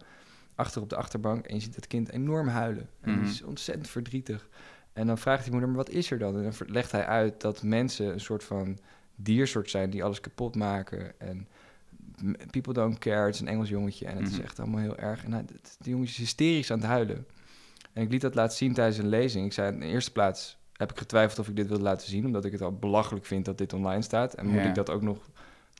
achter 0.54 0.82
op 0.82 0.88
de 0.90 0.96
achterbank. 0.96 1.46
En 1.46 1.54
je 1.54 1.60
ziet 1.60 1.74
dat 1.74 1.86
kind 1.86 2.10
enorm 2.10 2.48
huilen. 2.48 2.88
En 3.00 3.10
Mhm. 3.10 3.20
die 3.20 3.30
is 3.30 3.42
ontzettend 3.42 3.88
verdrietig. 3.88 4.48
En 4.92 5.06
dan 5.06 5.18
vraagt 5.18 5.42
die 5.42 5.50
moeder, 5.52 5.68
maar 5.68 5.78
wat 5.78 5.90
is 5.90 6.10
er 6.10 6.18
dan? 6.18 6.36
En 6.36 6.42
dan 6.42 6.52
legt 6.66 6.92
hij 6.92 7.04
uit 7.06 7.40
dat 7.40 7.62
mensen 7.62 8.12
een 8.12 8.20
soort 8.20 8.44
van 8.44 8.78
diersoort 9.14 9.70
zijn 9.70 9.90
die 9.90 10.04
alles 10.04 10.20
kapot 10.20 10.54
maken. 10.54 11.20
En 11.20 11.48
people 12.50 12.72
don't 12.72 12.98
care, 12.98 13.26
het 13.26 13.34
is 13.34 13.40
een 13.40 13.48
Engels 13.48 13.68
jongetje. 13.68 14.06
En 14.06 14.16
het 14.16 14.26
is 14.28 14.32
Mhm. 14.34 14.42
echt 14.42 14.58
allemaal 14.60 14.80
heel 14.80 14.96
erg. 14.96 15.24
En 15.24 15.32
hij, 15.32 15.44
het- 15.52 15.76
die 15.80 15.90
jongen 15.92 16.06
is 16.06 16.16
hysterisch 16.16 16.70
aan 16.70 16.78
het 16.78 16.86
huilen. 16.86 17.26
En 17.92 18.02
ik 18.02 18.10
liet 18.10 18.20
dat 18.20 18.34
laten 18.34 18.56
zien 18.56 18.72
tijdens 18.74 18.98
een 18.98 19.08
lezing. 19.08 19.46
Ik 19.46 19.52
zei, 19.52 19.72
in 19.72 19.80
de 19.80 19.86
eerste 19.86 20.12
plaats 20.12 20.58
heb 20.76 20.90
ik 20.90 20.98
getwijfeld 20.98 21.38
of 21.38 21.48
ik 21.48 21.56
dit 21.56 21.66
wilde 21.68 21.82
laten 21.82 22.08
zien... 22.08 22.24
omdat 22.26 22.44
ik 22.44 22.52
het 22.52 22.62
al 22.62 22.72
belachelijk 22.72 23.24
vind 23.26 23.44
dat 23.44 23.58
dit 23.58 23.72
online 23.72 24.02
staat. 24.02 24.34
En 24.34 24.46
moet 24.46 24.62
Ja. 24.62 24.68
ik 24.68 24.74
dat 24.74 24.90
ook 24.90 25.02
nog 25.02 25.18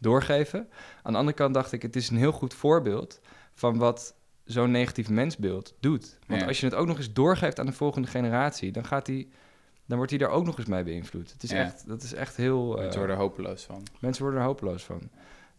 doorgeven? 0.00 0.68
Aan 1.02 1.12
de 1.12 1.18
andere 1.18 1.37
kant 1.37 1.54
dacht 1.54 1.72
ik, 1.72 1.82
het 1.82 1.96
is 1.96 2.11
een 2.11 2.16
heel 2.16 2.32
goed 2.32 2.54
voorbeeld... 2.54 3.20
van 3.54 3.78
wat 3.78 4.14
zo'n 4.44 4.70
negatief 4.70 5.09
mensbeeld 5.09 5.74
doet. 5.80 6.18
Want 6.26 6.40
Ja. 6.40 6.46
als 6.46 6.61
je 6.61 6.66
het 6.66 6.74
ook 6.74 6.87
nog 6.87 6.96
eens 6.96 7.12
doorgeeft 7.12 7.59
aan 7.61 7.66
de 7.66 7.72
volgende 7.72 8.09
generatie... 8.09 8.72
dan, 8.72 8.85
gaat 8.85 9.06
die, 9.06 9.28
dan 9.87 9.96
wordt 9.96 10.11
hij 10.12 10.20
daar 10.20 10.30
ook 10.30 10.44
nog 10.44 10.59
eens 10.59 10.66
mee 10.68 10.82
beïnvloed. 10.85 11.32
Het 11.32 11.42
is 11.42 11.50
Ja. 11.50 11.56
echt, 11.64 11.87
dat 11.88 12.02
is 12.02 12.12
echt 12.14 12.37
heel... 12.37 12.66
Mensen 12.68 12.90
eh, 12.90 12.96
worden 12.96 13.16
er 13.16 13.22
hopeloos 13.22 13.62
van. 13.64 13.82
Mensen 14.00 14.22
worden 14.22 14.40
er 14.40 14.46
hopeloos 14.46 14.82
van. 14.85 15.00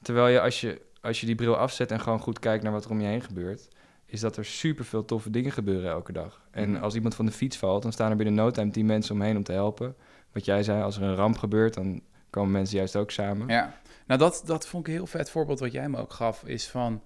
Terwijl 0.01 0.27
je 0.27 0.41
als, 0.41 0.61
je 0.61 0.81
als 1.01 1.19
je 1.19 1.25
die 1.25 1.35
bril 1.35 1.57
afzet 1.57 1.91
en 1.91 1.99
gewoon 1.99 2.19
goed 2.19 2.39
kijkt 2.39 2.63
naar 2.63 2.71
wat 2.71 2.85
er 2.85 2.91
om 2.91 3.01
je 3.01 3.07
heen 3.07 3.21
gebeurt, 3.21 3.67
is 4.09 4.19
dat 4.19 4.37
er 4.37 4.45
superveel 4.45 5.05
toffe 5.05 5.29
dingen 5.29 5.51
gebeuren 5.51 5.89
elke 5.91 6.11
dag. 6.11 6.41
En 6.51 6.71
Mhm. 6.71 6.83
als 6.83 6.95
iemand 6.95 7.15
van 7.15 7.25
de 7.25 7.31
fiets 7.31 7.57
valt, 7.57 7.81
dan 7.83 7.91
staan 7.91 8.09
er 8.11 8.15
binnen 8.17 8.35
no 8.35 8.51
time 8.51 8.71
tien 8.71 8.85
mensen 8.85 9.15
omheen 9.15 9.37
om 9.37 9.43
te 9.43 9.51
helpen. 9.51 9.95
Wat 10.31 10.45
jij 10.45 10.63
zei, 10.63 10.81
als 10.83 10.97
er 10.97 11.03
een 11.03 11.15
ramp 11.15 11.37
gebeurt, 11.37 11.73
dan 11.73 12.01
komen 12.29 12.51
mensen 12.51 12.77
juist 12.77 12.95
ook 12.95 13.11
samen. 13.11 13.47
Ja, 13.47 13.73
nou 14.07 14.19
dat, 14.19 14.43
dat 14.45 14.67
vond 14.67 14.83
ik 14.87 14.89
een 14.93 14.97
heel 14.99 15.07
vet 15.07 15.29
voorbeeld 15.29 15.59
wat 15.59 15.71
jij 15.71 15.89
me 15.89 15.97
ook 15.97 16.13
gaf, 16.13 16.43
is 16.43 16.67
van 16.67 17.01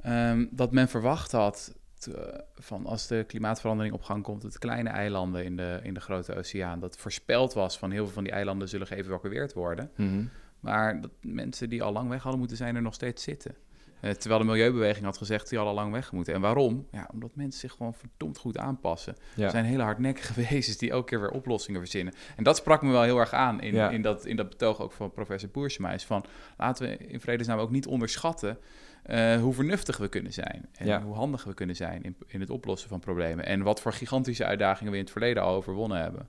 ehm, 0.00 0.46
dat 0.50 0.72
men 0.72 0.88
verwacht 0.88 1.32
had 1.32 1.74
te- 1.98 2.44
van 2.54 2.86
als 2.86 3.06
de 3.06 3.24
klimaatverandering 3.26 3.94
op 3.94 4.02
gang 4.02 4.22
komt, 4.22 4.42
dat 4.42 4.58
kleine 4.58 4.88
eilanden 4.88 5.44
in 5.44 5.56
de, 5.56 5.80
in 5.82 5.94
de 5.94 6.00
grote 6.00 6.34
oceaan, 6.36 6.80
dat 6.80 6.96
voorspeld 6.96 7.52
was 7.54 7.78
van 7.78 7.90
heel 7.90 8.04
veel 8.04 8.14
van 8.14 8.24
die 8.24 8.32
eilanden 8.32 8.68
zullen 8.68 8.86
geëvacueerd 8.86 9.52
worden. 9.52 9.90
Mhm. 9.96 10.24
Maar 10.60 11.00
dat 11.00 11.10
mensen 11.20 11.68
die 11.68 11.82
al 11.82 11.92
lang 11.92 12.08
weg 12.08 12.20
hadden 12.22 12.38
moeten 12.38 12.56
zijn 12.56 12.76
er 12.76 12.82
nog 12.82 12.94
steeds 12.94 13.22
zitten. 13.22 13.54
Eh, 14.00 14.10
terwijl 14.10 14.40
de 14.40 14.46
milieubeweging 14.46 15.04
had 15.04 15.18
gezegd 15.18 15.48
die 15.48 15.58
al 15.58 15.74
lang 15.74 15.92
weg 15.92 16.12
moeten. 16.12 16.34
En 16.34 16.40
waarom? 16.40 16.86
Ja, 16.90 17.08
omdat 17.12 17.30
mensen 17.34 17.60
zich 17.60 17.72
gewoon 17.72 17.94
verdomd 17.94 18.38
goed 18.38 18.58
aanpassen. 18.58 19.16
Ja. 19.34 19.44
Er 19.44 19.50
zijn 19.50 19.64
hele 19.64 19.82
hardnekkige 19.82 20.32
wezens 20.48 20.76
die 20.76 20.90
elke 20.90 21.04
keer 21.06 21.20
weer 21.20 21.30
oplossingen 21.30 21.80
verzinnen. 21.80 22.14
En 22.36 22.44
dat 22.44 22.56
sprak 22.56 22.82
me 22.82 22.90
wel 22.90 23.02
heel 23.02 23.18
erg 23.18 23.32
aan 23.32 23.60
in, 23.60 23.74
Ja. 23.74 23.90
in, 23.90 24.02
dat, 24.02 24.26
in 24.26 24.36
dat 24.36 24.48
betoog 24.48 24.80
ook 24.80 24.92
van 24.92 25.10
professor 25.12 25.50
Boersma. 25.50 25.92
Is 25.92 26.04
van, 26.06 26.24
laten 26.56 26.88
we 26.88 26.96
in 26.96 27.20
vredesnaam 27.20 27.58
ook 27.58 27.70
niet 27.70 27.86
onderschatten 27.86 28.58
eh, 29.02 29.36
hoe 29.40 29.54
vernuftig 29.54 29.96
we 29.96 30.08
kunnen 30.08 30.32
zijn. 30.32 30.68
En 30.72 30.86
Ja. 30.86 31.02
hoe 31.02 31.14
handig 31.14 31.44
we 31.44 31.54
kunnen 31.54 31.76
zijn 31.76 32.02
in, 32.02 32.16
in 32.26 32.40
het 32.40 32.50
oplossen 32.50 32.88
van 32.88 33.00
problemen. 33.00 33.46
En 33.46 33.62
wat 33.62 33.80
voor 33.80 33.92
gigantische 33.92 34.44
uitdagingen 34.44 34.92
we 34.92 34.98
in 34.98 35.04
het 35.04 35.12
verleden 35.12 35.42
al 35.42 35.54
overwonnen 35.54 36.00
hebben. 36.00 36.28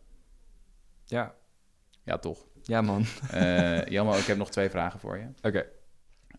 ja. 1.06 1.34
Ja, 2.04 2.18
toch. 2.18 2.46
Ja, 2.64 2.82
man. 2.82 3.06
Eh 3.32 3.86
Jelmo, 3.94 4.14
ik 4.14 4.26
heb 4.26 4.38
nog 4.38 4.50
twee 4.52 4.70
vragen 4.70 5.00
voor 5.00 5.18
je. 5.18 5.26
Oké. 5.42 5.66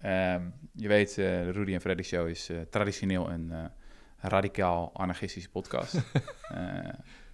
Ehm, 0.00 0.42
je 0.72 0.88
weet, 0.88 1.10
eh, 1.10 1.16
de 1.16 1.50
Rudy 1.50 1.72
en 1.74 1.80
Freddy 1.80 2.02
Show 2.02 2.28
is 2.28 2.48
eh, 2.48 2.56
traditioneel 2.70 3.30
een 3.30 3.52
eh, 3.52 3.64
radicaal 4.18 4.90
anarchistische 4.94 5.50
podcast. 5.50 5.94
Eh, 6.50 6.88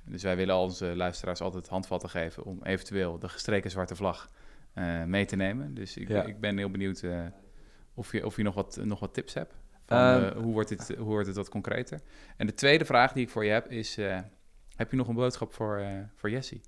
dus 0.05 0.23
wij 0.23 0.37
willen 0.37 0.55
al 0.55 0.63
onze 0.63 0.97
luisteraars 0.97 1.41
altijd 1.41 1.69
handvatten 1.69 2.09
geven 2.11 2.45
om 2.45 2.61
eventueel 2.63 3.19
de 3.19 3.29
gestreken 3.29 3.71
zwarte 3.71 3.97
vlag 3.97 4.31
eh, 4.73 5.05
mee 5.05 5.25
te 5.25 5.37
nemen. 5.37 5.75
Dus 5.75 5.97
ik, 5.97 6.09
Ja. 6.09 6.23
ik 6.25 6.41
ben 6.41 6.59
heel 6.59 6.71
benieuwd 6.71 7.03
eh, 7.03 7.21
of 7.95 8.13
je, 8.13 8.27
of 8.27 8.37
je 8.37 8.43
nog, 8.43 8.55
wat, 8.55 8.79
nog 8.83 9.01
wat 9.01 9.15
tips 9.15 9.35
hebt. 9.35 9.55
Van, 9.87 9.99
Ehm, 9.99 10.25
eh, 10.25 10.43
hoe, 10.43 10.53
wordt 10.53 10.69
dit, 10.69 10.95
hoe 10.97 11.07
wordt 11.07 11.27
het 11.27 11.37
wat 11.37 11.49
concreter? 11.49 12.01
En 12.37 12.47
de 12.47 12.55
tweede 12.55 12.85
vraag 12.85 13.13
die 13.13 13.23
ik 13.23 13.31
voor 13.31 13.45
je 13.45 13.51
heb 13.51 13.71
is... 13.71 13.97
eh, 13.99 14.19
heb 14.77 14.91
je 14.91 14.97
nog 14.97 15.09
een 15.09 15.15
boodschap 15.15 15.53
voor, 15.53 15.79
eh 15.79 15.89
voor 16.15 16.31
Jessie? 16.31 16.61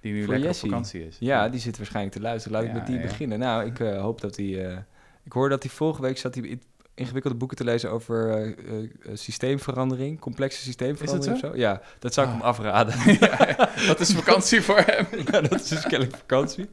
Die 0.00 0.12
nu 0.12 0.18
Voor 0.20 0.28
lekker 0.28 0.46
Jessie? 0.48 0.64
op 0.64 0.70
vakantie 0.74 1.06
is. 1.06 1.16
Ja, 1.20 1.48
die 1.48 1.60
zit 1.60 1.76
waarschijnlijk 1.76 2.14
te 2.16 2.20
luisteren. 2.22 2.58
Laat 2.58 2.66
ik 2.68 2.74
met 2.74 2.86
die 2.86 2.96
ja. 2.96 3.02
beginnen. 3.02 3.38
Nou, 3.38 3.66
ik 3.66 3.80
eh, 3.80 4.00
hoop 4.00 4.20
dat 4.20 4.36
hij... 4.36 4.84
ik 5.28 5.34
hoorde 5.34 5.48
dat 5.54 5.62
hij 5.62 5.72
vorige 5.72 6.02
week 6.02 6.18
zat 6.18 6.34
hij 6.34 6.44
in- 6.44 6.62
ingewikkelde 6.94 7.36
boeken 7.36 7.56
te 7.56 7.64
lezen 7.64 7.90
over 7.90 8.30
eh, 8.30 8.46
eh, 8.46 8.84
eh, 8.84 8.88
systeemverandering, 9.14 10.20
complexe 10.20 10.60
systeemverandering 10.62 11.34
of 11.34 11.40
zo. 11.50 11.56
Ja, 11.56 11.80
dat 11.98 12.14
zou 12.14 12.26
ik 12.28 12.32
Ah. 12.32 12.38
hem 12.38 12.48
afraden. 12.48 12.94
Ja, 13.20 13.86
dat 13.86 14.00
is 14.00 14.12
vakantie 14.14 14.62
voor 14.62 14.78
hem. 14.86 15.06
ja, 15.30 15.40
dat 15.40 15.54
is 15.60 15.68
dus 15.68 15.80
kennelijk 15.82 16.16
vakantie. 16.16 16.68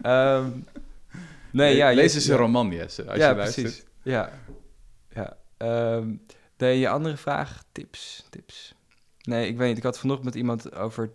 Ehm, 0.00 0.50
nee, 1.50 1.76
ja, 1.76 1.92
Lees 1.92 2.14
eens 2.14 2.26
een 2.26 2.36
roman, 2.36 2.80
als 2.82 2.96
ja, 2.96 3.02
je 3.04 3.18
luistert. 3.36 3.66
precies. 3.66 3.84
Ja, 4.02 4.30
ja. 5.08 5.36
Nee, 6.56 6.78
je 6.78 6.88
andere 6.88 7.16
vraag, 7.16 7.62
tips, 7.72 8.24
tips. 8.30 8.74
Nee, 9.22 9.48
ik 9.48 9.56
weet 9.56 9.68
niet. 9.68 9.76
Ik 9.76 9.82
had 9.82 9.98
vanochtend 9.98 10.26
met 10.28 10.38
iemand 10.38 10.74
over 10.74 11.10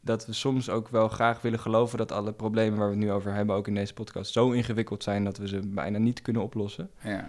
dat 0.00 0.26
we 0.26 0.32
soms 0.32 0.70
ook 0.70 0.88
wel 0.88 1.08
graag 1.08 1.40
willen 1.40 1.58
geloven 1.58 1.98
dat 1.98 2.12
alle 2.12 2.32
problemen 2.32 2.78
waar 2.78 2.88
we 2.88 2.94
het 2.94 3.04
nu 3.04 3.12
over 3.12 3.32
hebben, 3.34 3.56
ook 3.56 3.66
in 3.68 3.74
deze 3.74 3.94
podcast, 3.94 4.32
zo 4.32 4.50
ingewikkeld 4.50 5.02
zijn 5.02 5.24
dat 5.24 5.36
we 5.38 5.48
ze 5.48 5.60
bijna 5.66 5.98
niet 5.98 6.22
kunnen 6.22 6.42
oplossen. 6.42 6.90
Ja, 7.02 7.28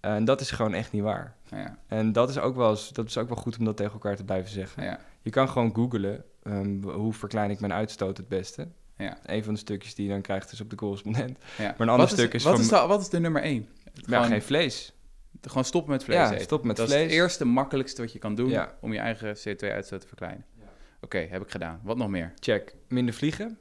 En 0.00 0.24
dat 0.24 0.40
is 0.40 0.50
gewoon 0.50 0.74
echt 0.74 0.92
niet 0.92 1.02
waar. 1.02 1.36
ja, 1.50 1.78
En 1.86 2.12
dat 2.12 2.28
is 2.30 2.38
ook 2.38 2.56
wel, 2.56 2.70
eens, 2.70 2.92
dat 2.92 3.06
is 3.06 3.18
ook 3.18 3.28
wel 3.28 3.36
goed 3.36 3.58
om 3.58 3.64
dat 3.64 3.76
tegen 3.76 3.92
elkaar 3.92 4.16
te 4.16 4.24
blijven 4.24 4.50
zeggen. 4.50 4.82
ja. 4.82 4.98
Je 5.22 5.30
kan 5.30 5.48
gewoon 5.48 5.74
googlen, 5.74 6.24
ehm, 6.42 6.82
hoe 6.82 7.12
verklein 7.12 7.50
ik 7.50 7.60
mijn 7.60 7.72
uitstoot 7.72 8.16
het 8.16 8.28
beste. 8.28 8.68
ja, 8.96 9.18
Een 9.26 9.44
van 9.44 9.54
de 9.54 9.60
stukjes 9.60 9.94
die 9.94 10.06
je 10.06 10.12
dan 10.12 10.20
krijgt 10.20 10.52
is 10.52 10.60
op 10.60 10.70
de 10.70 10.76
correspondent. 10.76 11.38
ja. 11.58 11.64
een 11.78 11.88
ander 11.88 11.96
wat 12.06 12.08
stuk 12.18 12.32
is, 12.34 12.42
wat 12.44 12.52
van- 12.52 12.62
Is 12.62 12.68
de, 12.68 12.86
wat 12.86 13.00
is 13.00 13.08
de 13.08 13.20
nummer 13.20 13.42
één? 13.42 13.68
Ja, 13.84 13.90
Gewoon, 14.04 14.24
geen 14.24 14.42
vlees. 14.42 14.92
gewoon 15.40 15.64
stoppen 15.64 15.92
met 15.92 16.04
vlees 16.04 16.18
Ja, 16.18 16.30
eten. 16.32 16.44
stop 16.44 16.64
met 16.64 16.76
dat 16.76 16.86
vlees. 16.86 16.98
is 17.00 17.04
het 17.06 17.12
eerste 17.14 17.44
makkelijkste 17.44 18.00
wat 18.02 18.12
je 18.12 18.18
kan 18.18 18.34
doen 18.34 18.58
om 18.80 18.92
je 18.92 18.98
eigen 18.98 19.36
CO2-uitstoot 19.36 20.00
te 20.00 20.06
verkleinen. 20.06 20.44
Oké, 21.04 21.18
heb 21.18 21.42
ik 21.42 21.50
gedaan. 21.50 21.80
Wat 21.82 21.96
nog 21.96 22.08
meer? 22.08 22.32
Check. 22.40 22.74
Minder 22.88 23.14
vliegen. 23.14 23.58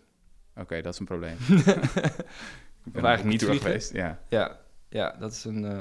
Oké, 0.56 0.82
dat 0.82 0.94
is 0.94 1.00
een 1.00 1.06
probleem. 1.06 1.38
of 1.50 3.04
eigenlijk 3.04 3.24
niet 3.24 3.44
vliegen. 3.44 3.62
geweest. 3.68 3.94
Ja. 3.94 4.20
Ja, 4.30 4.60
ja 4.90 5.16
dat 5.20 5.32
is 5.32 5.44
een... 5.44 5.66
eh, 5.66 5.80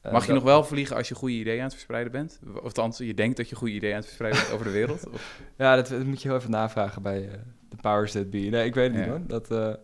eh, 0.00 0.12
Mag 0.12 0.26
je 0.26 0.32
nog 0.32 0.42
wel 0.42 0.64
vliegen 0.64 0.96
als 0.96 1.08
je 1.08 1.14
goede 1.14 1.34
ideeën 1.34 1.58
aan 1.58 1.64
het 1.64 1.72
verspreiden 1.72 2.12
bent? 2.12 2.40
Of 2.54 2.62
althans, 2.62 2.98
je 2.98 3.14
denkt 3.14 3.36
dat 3.36 3.48
je 3.48 3.56
goede 3.56 3.74
ideeën 3.74 3.92
aan 3.92 3.98
het 3.98 4.06
verspreiden 4.06 4.40
bent 4.42 4.52
over 4.54 4.66
de 4.66 4.72
wereld? 4.72 5.08
Of, 5.12 5.40
Ja, 5.56 5.76
dat, 5.76 5.88
dat 5.88 6.04
moet 6.04 6.22
je 6.22 6.28
heel 6.28 6.36
even 6.36 6.50
navragen 6.50 7.02
bij 7.02 7.28
eh, 7.28 7.38
de 7.68 7.76
powers 7.76 8.12
that 8.12 8.30
be. 8.30 8.38
Nee, 8.38 8.64
ik 8.66 8.74
weet 8.74 8.94
het 8.94 9.04
Ja. 9.04 9.18
niet 9.18 9.28
hoor. 9.30 9.40
Dat, 9.48 9.78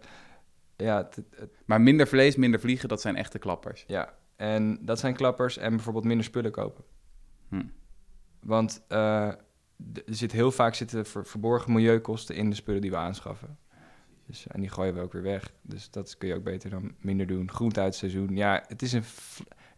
ja, 0.77 1.09
maar 1.65 1.81
minder 1.81 2.07
vlees, 2.09 2.37
minder 2.37 2.61
vliegen, 2.61 2.89
dat 2.89 3.01
zijn 3.01 3.17
echte 3.17 3.39
klappers. 3.39 3.85
ja, 3.87 4.15
en 4.37 4.79
dat 4.85 4.99
zijn 4.99 5.15
klappers 5.15 5.57
en 5.59 5.71
bijvoorbeeld 5.71 6.05
minder 6.05 6.25
spullen 6.25 6.51
kopen. 6.51 6.85
Hm. 7.49 7.63
Want 8.41 8.83
er 9.95 10.15
zit 10.15 10.33
heel 10.33 10.51
vaak 10.51 10.75
zitten 10.75 11.07
ver- 11.07 11.27
verborgen 11.27 11.73
milieukosten 11.73 12.35
in 12.35 12.51
de 12.51 12.57
spullen 12.57 12.81
die 12.81 12.91
we 12.91 12.97
aanschaffen. 12.97 13.59
Dus, 14.27 14.47
en 14.47 14.61
die 14.61 14.69
gooien 14.71 14.95
we 14.95 15.01
ook 15.01 15.13
weer 15.13 15.23
weg. 15.23 15.53
Dus 15.63 15.91
dat 15.91 16.19
kun 16.19 16.29
je 16.29 16.35
ook 16.35 16.45
beter 16.45 16.71
dan 16.71 16.95
minder 16.99 17.27
doen. 17.27 17.51
Groente 17.51 17.81
uit 17.81 17.95
seizoen. 17.95 18.37
Ja, 18.37 18.65
het 18.69 18.83
is 18.83 18.93
een 18.93 19.05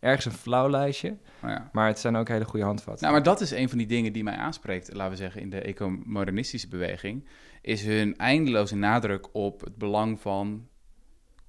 ergens 0.01 0.25
een 0.25 0.33
flauw 0.33 0.71
lijstje, 0.71 1.17
ja. 1.43 1.71
maar 1.73 1.87
het 1.87 1.99
zijn 1.99 2.17
ook 2.17 2.29
hele 2.29 2.45
goede 2.45 2.65
handvatten. 2.67 3.03
Nou, 3.03 3.15
maar 3.15 3.25
dat 3.25 3.41
is 3.41 3.51
een 3.51 3.69
van 3.69 3.79
die 3.79 3.87
dingen 3.87 4.13
die 4.13 4.23
mij 4.23 4.37
aanspreekt, 4.37 4.93
laten 4.93 5.11
we 5.11 5.17
zeggen, 5.17 5.41
in 5.41 5.51
de 5.51 5.61
ecomodernistische 5.61 6.69
beweging, 6.69 7.29
is 7.61 7.85
hun 7.85 8.17
eindeloze 8.17 8.77
nadruk 8.77 9.29
op 9.35 9.61
het 9.61 9.77
belang 9.77 10.21
van 10.21 10.69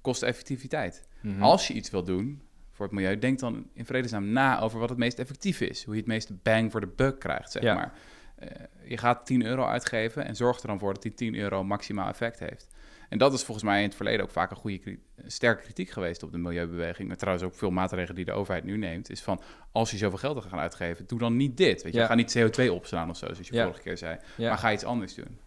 kosteneffectiviteit. 0.00 1.02
Mhm. 1.22 1.42
Als 1.42 1.66
je 1.68 1.74
iets 1.74 1.90
wil 1.90 2.04
doen 2.04 2.42
voor 2.72 2.86
het 2.86 2.94
milieu, 2.94 3.18
denk 3.18 3.38
dan 3.38 3.66
in 3.72 3.84
vredesnaam 3.84 4.28
na 4.28 4.60
over 4.60 4.78
wat 4.78 4.88
het 4.88 4.98
meest 4.98 5.18
effectief 5.18 5.60
is. 5.60 5.84
Hoe 5.84 5.94
je 5.94 6.00
het 6.00 6.08
meeste 6.08 6.34
bang 6.42 6.70
voor 6.70 6.80
de 6.80 6.92
buck 6.96 7.18
krijgt, 7.20 7.52
zeg 7.52 7.62
Ja. 7.62 7.74
maar. 7.74 7.92
Eh, 8.48 8.64
je 8.90 8.96
gaat 8.98 9.26
10 9.26 9.44
euro 9.44 9.64
uitgeven 9.64 10.24
en 10.24 10.36
zorg 10.36 10.60
er 10.60 10.66
dan 10.66 10.78
voor 10.78 10.92
dat 10.94 11.02
die 11.02 11.14
10 11.14 11.34
euro 11.34 11.64
maximaal 11.64 12.08
effect 12.08 12.38
heeft. 12.38 12.72
En 13.08 13.18
dat 13.18 13.32
is 13.32 13.42
volgens 13.44 13.66
mij 13.66 13.78
in 13.82 13.86
het 13.86 13.94
verleden 13.96 14.22
ook 14.24 14.30
vaak 14.30 14.50
een 14.50 14.56
goede, 14.56 14.98
sterke 15.26 15.62
kritiek 15.62 15.90
geweest 15.90 16.22
op 16.22 16.32
de 16.32 16.38
milieubeweging. 16.38 17.08
Maar 17.08 17.16
trouwens 17.16 17.46
ook 17.46 17.54
veel 17.54 17.70
maatregelen 17.70 18.14
die 18.16 18.24
de 18.24 18.32
overheid 18.32 18.64
nu 18.64 18.76
neemt. 18.76 19.10
Is 19.10 19.22
van, 19.22 19.40
als 19.72 19.90
je 19.90 19.96
zoveel 19.96 20.18
geld 20.18 20.42
gaat 20.44 20.60
uitgeven, 20.60 21.06
doe 21.06 21.18
dan 21.18 21.36
niet 21.36 21.56
dit. 21.56 21.82
Weet 21.82 21.92
je, 21.92 21.98
Ja. 21.98 22.06
ga 22.06 22.14
niet 22.14 22.36
CO2 22.38 22.72
opslaan 22.72 23.10
of 23.10 23.16
zo, 23.16 23.26
zoals 23.26 23.48
je 23.48 23.54
Ja. 23.54 23.62
vorige 23.64 23.82
keer 23.82 23.98
zei. 23.98 24.18
ja. 24.36 24.48
Maar 24.48 24.58
ga 24.58 24.72
iets 24.72 24.84
anders 24.84 25.14
doen. 25.14 25.38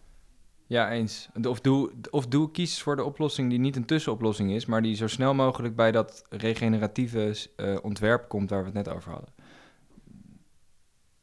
Ja, 0.66 0.90
eens. 0.90 1.28
Of 1.42 1.60
doe, 1.60 1.90
of 2.10 2.26
doe 2.26 2.50
kies 2.50 2.82
voor 2.82 2.96
de 2.96 3.04
oplossing 3.04 3.50
die 3.50 3.58
niet 3.58 3.76
een 3.76 3.84
tussenoplossing 3.84 4.50
is, 4.52 4.66
maar 4.66 4.82
die 4.82 4.96
zo 4.96 5.06
snel 5.06 5.34
mogelijk 5.34 5.76
bij 5.76 5.92
dat 5.92 6.24
regeneratieve 6.30 7.36
eh, 7.56 7.76
ontwerp 7.82 8.28
komt 8.28 8.50
waar 8.50 8.58
we 8.60 8.64
het 8.64 8.74
net 8.74 8.88
over 8.88 9.10
hadden 9.12 9.30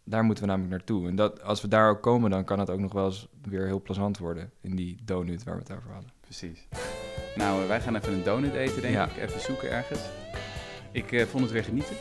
daar 0.06 0.24
moeten 0.24 0.44
we 0.44 0.50
namelijk 0.50 0.76
naartoe. 0.76 1.08
En 1.08 1.16
dat, 1.16 1.44
als 1.44 1.62
we 1.62 1.68
daar 1.68 1.90
ook 1.90 2.02
komen, 2.02 2.30
dan 2.30 2.44
kan 2.44 2.60
het 2.60 2.70
ook 2.70 2.80
nog 2.80 2.94
wel 2.94 3.06
eens 3.06 3.28
weer 3.42 3.66
heel 3.66 3.82
plezant 3.82 4.18
worden 4.18 4.52
in 4.62 4.76
die 4.76 4.98
donut 5.04 5.44
waar 5.44 5.56
we 5.56 5.62
het 5.62 5.72
over 5.72 5.92
hadden. 5.92 6.12
Precies. 6.22 6.68
Nou, 7.36 7.62
eh, 7.62 7.68
wij 7.68 7.82
gaan 7.82 7.96
even 7.96 8.14
een 8.14 8.24
donut 8.24 8.54
eten, 8.54 8.82
denk 8.82 9.12
ik. 9.12 9.18
Even 9.18 9.42
zoeken 9.42 9.72
ergens. 9.72 10.00
Ik 10.92 11.12
eh, 11.12 11.26
vond 11.26 11.44
het 11.44 11.52
weer 11.52 11.64
genieten. 11.64 11.96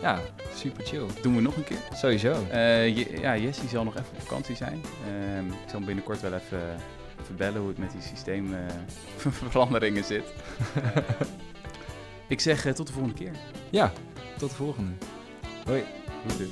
Ja, 0.00 0.20
super 0.54 0.84
chill. 0.84 1.06
Doen 1.22 1.34
we 1.34 1.40
nog 1.40 1.56
een 1.56 1.64
keer? 1.64 1.80
Sowieso. 1.94 2.46
Eh, 2.50 2.96
ja, 3.20 3.36
Jesse 3.36 3.68
zal 3.68 3.84
nog 3.84 3.94
even 3.94 4.08
op 4.14 4.20
vakantie 4.20 4.56
zijn. 4.56 4.80
Ehm, 5.06 5.46
ik 5.46 5.68
zal 5.68 5.76
hem 5.76 5.84
binnenkort 5.84 6.20
wel 6.20 6.32
even, 6.32 6.76
even 7.20 7.36
bellen 7.36 7.60
hoe 7.60 7.68
het 7.68 7.78
met 7.78 7.90
die 7.90 8.02
systeemveranderingen 8.02 10.04
zit. 10.14 10.34
ik 12.28 12.40
zeg 12.40 12.74
tot 12.74 12.86
de 12.86 12.92
volgende 12.92 13.18
keer. 13.18 13.32
Ja, 13.70 13.92
tot 14.38 14.50
de 14.50 14.56
volgende. 14.56 14.92
Hoi. 15.64 15.84
Doei. 16.26 16.50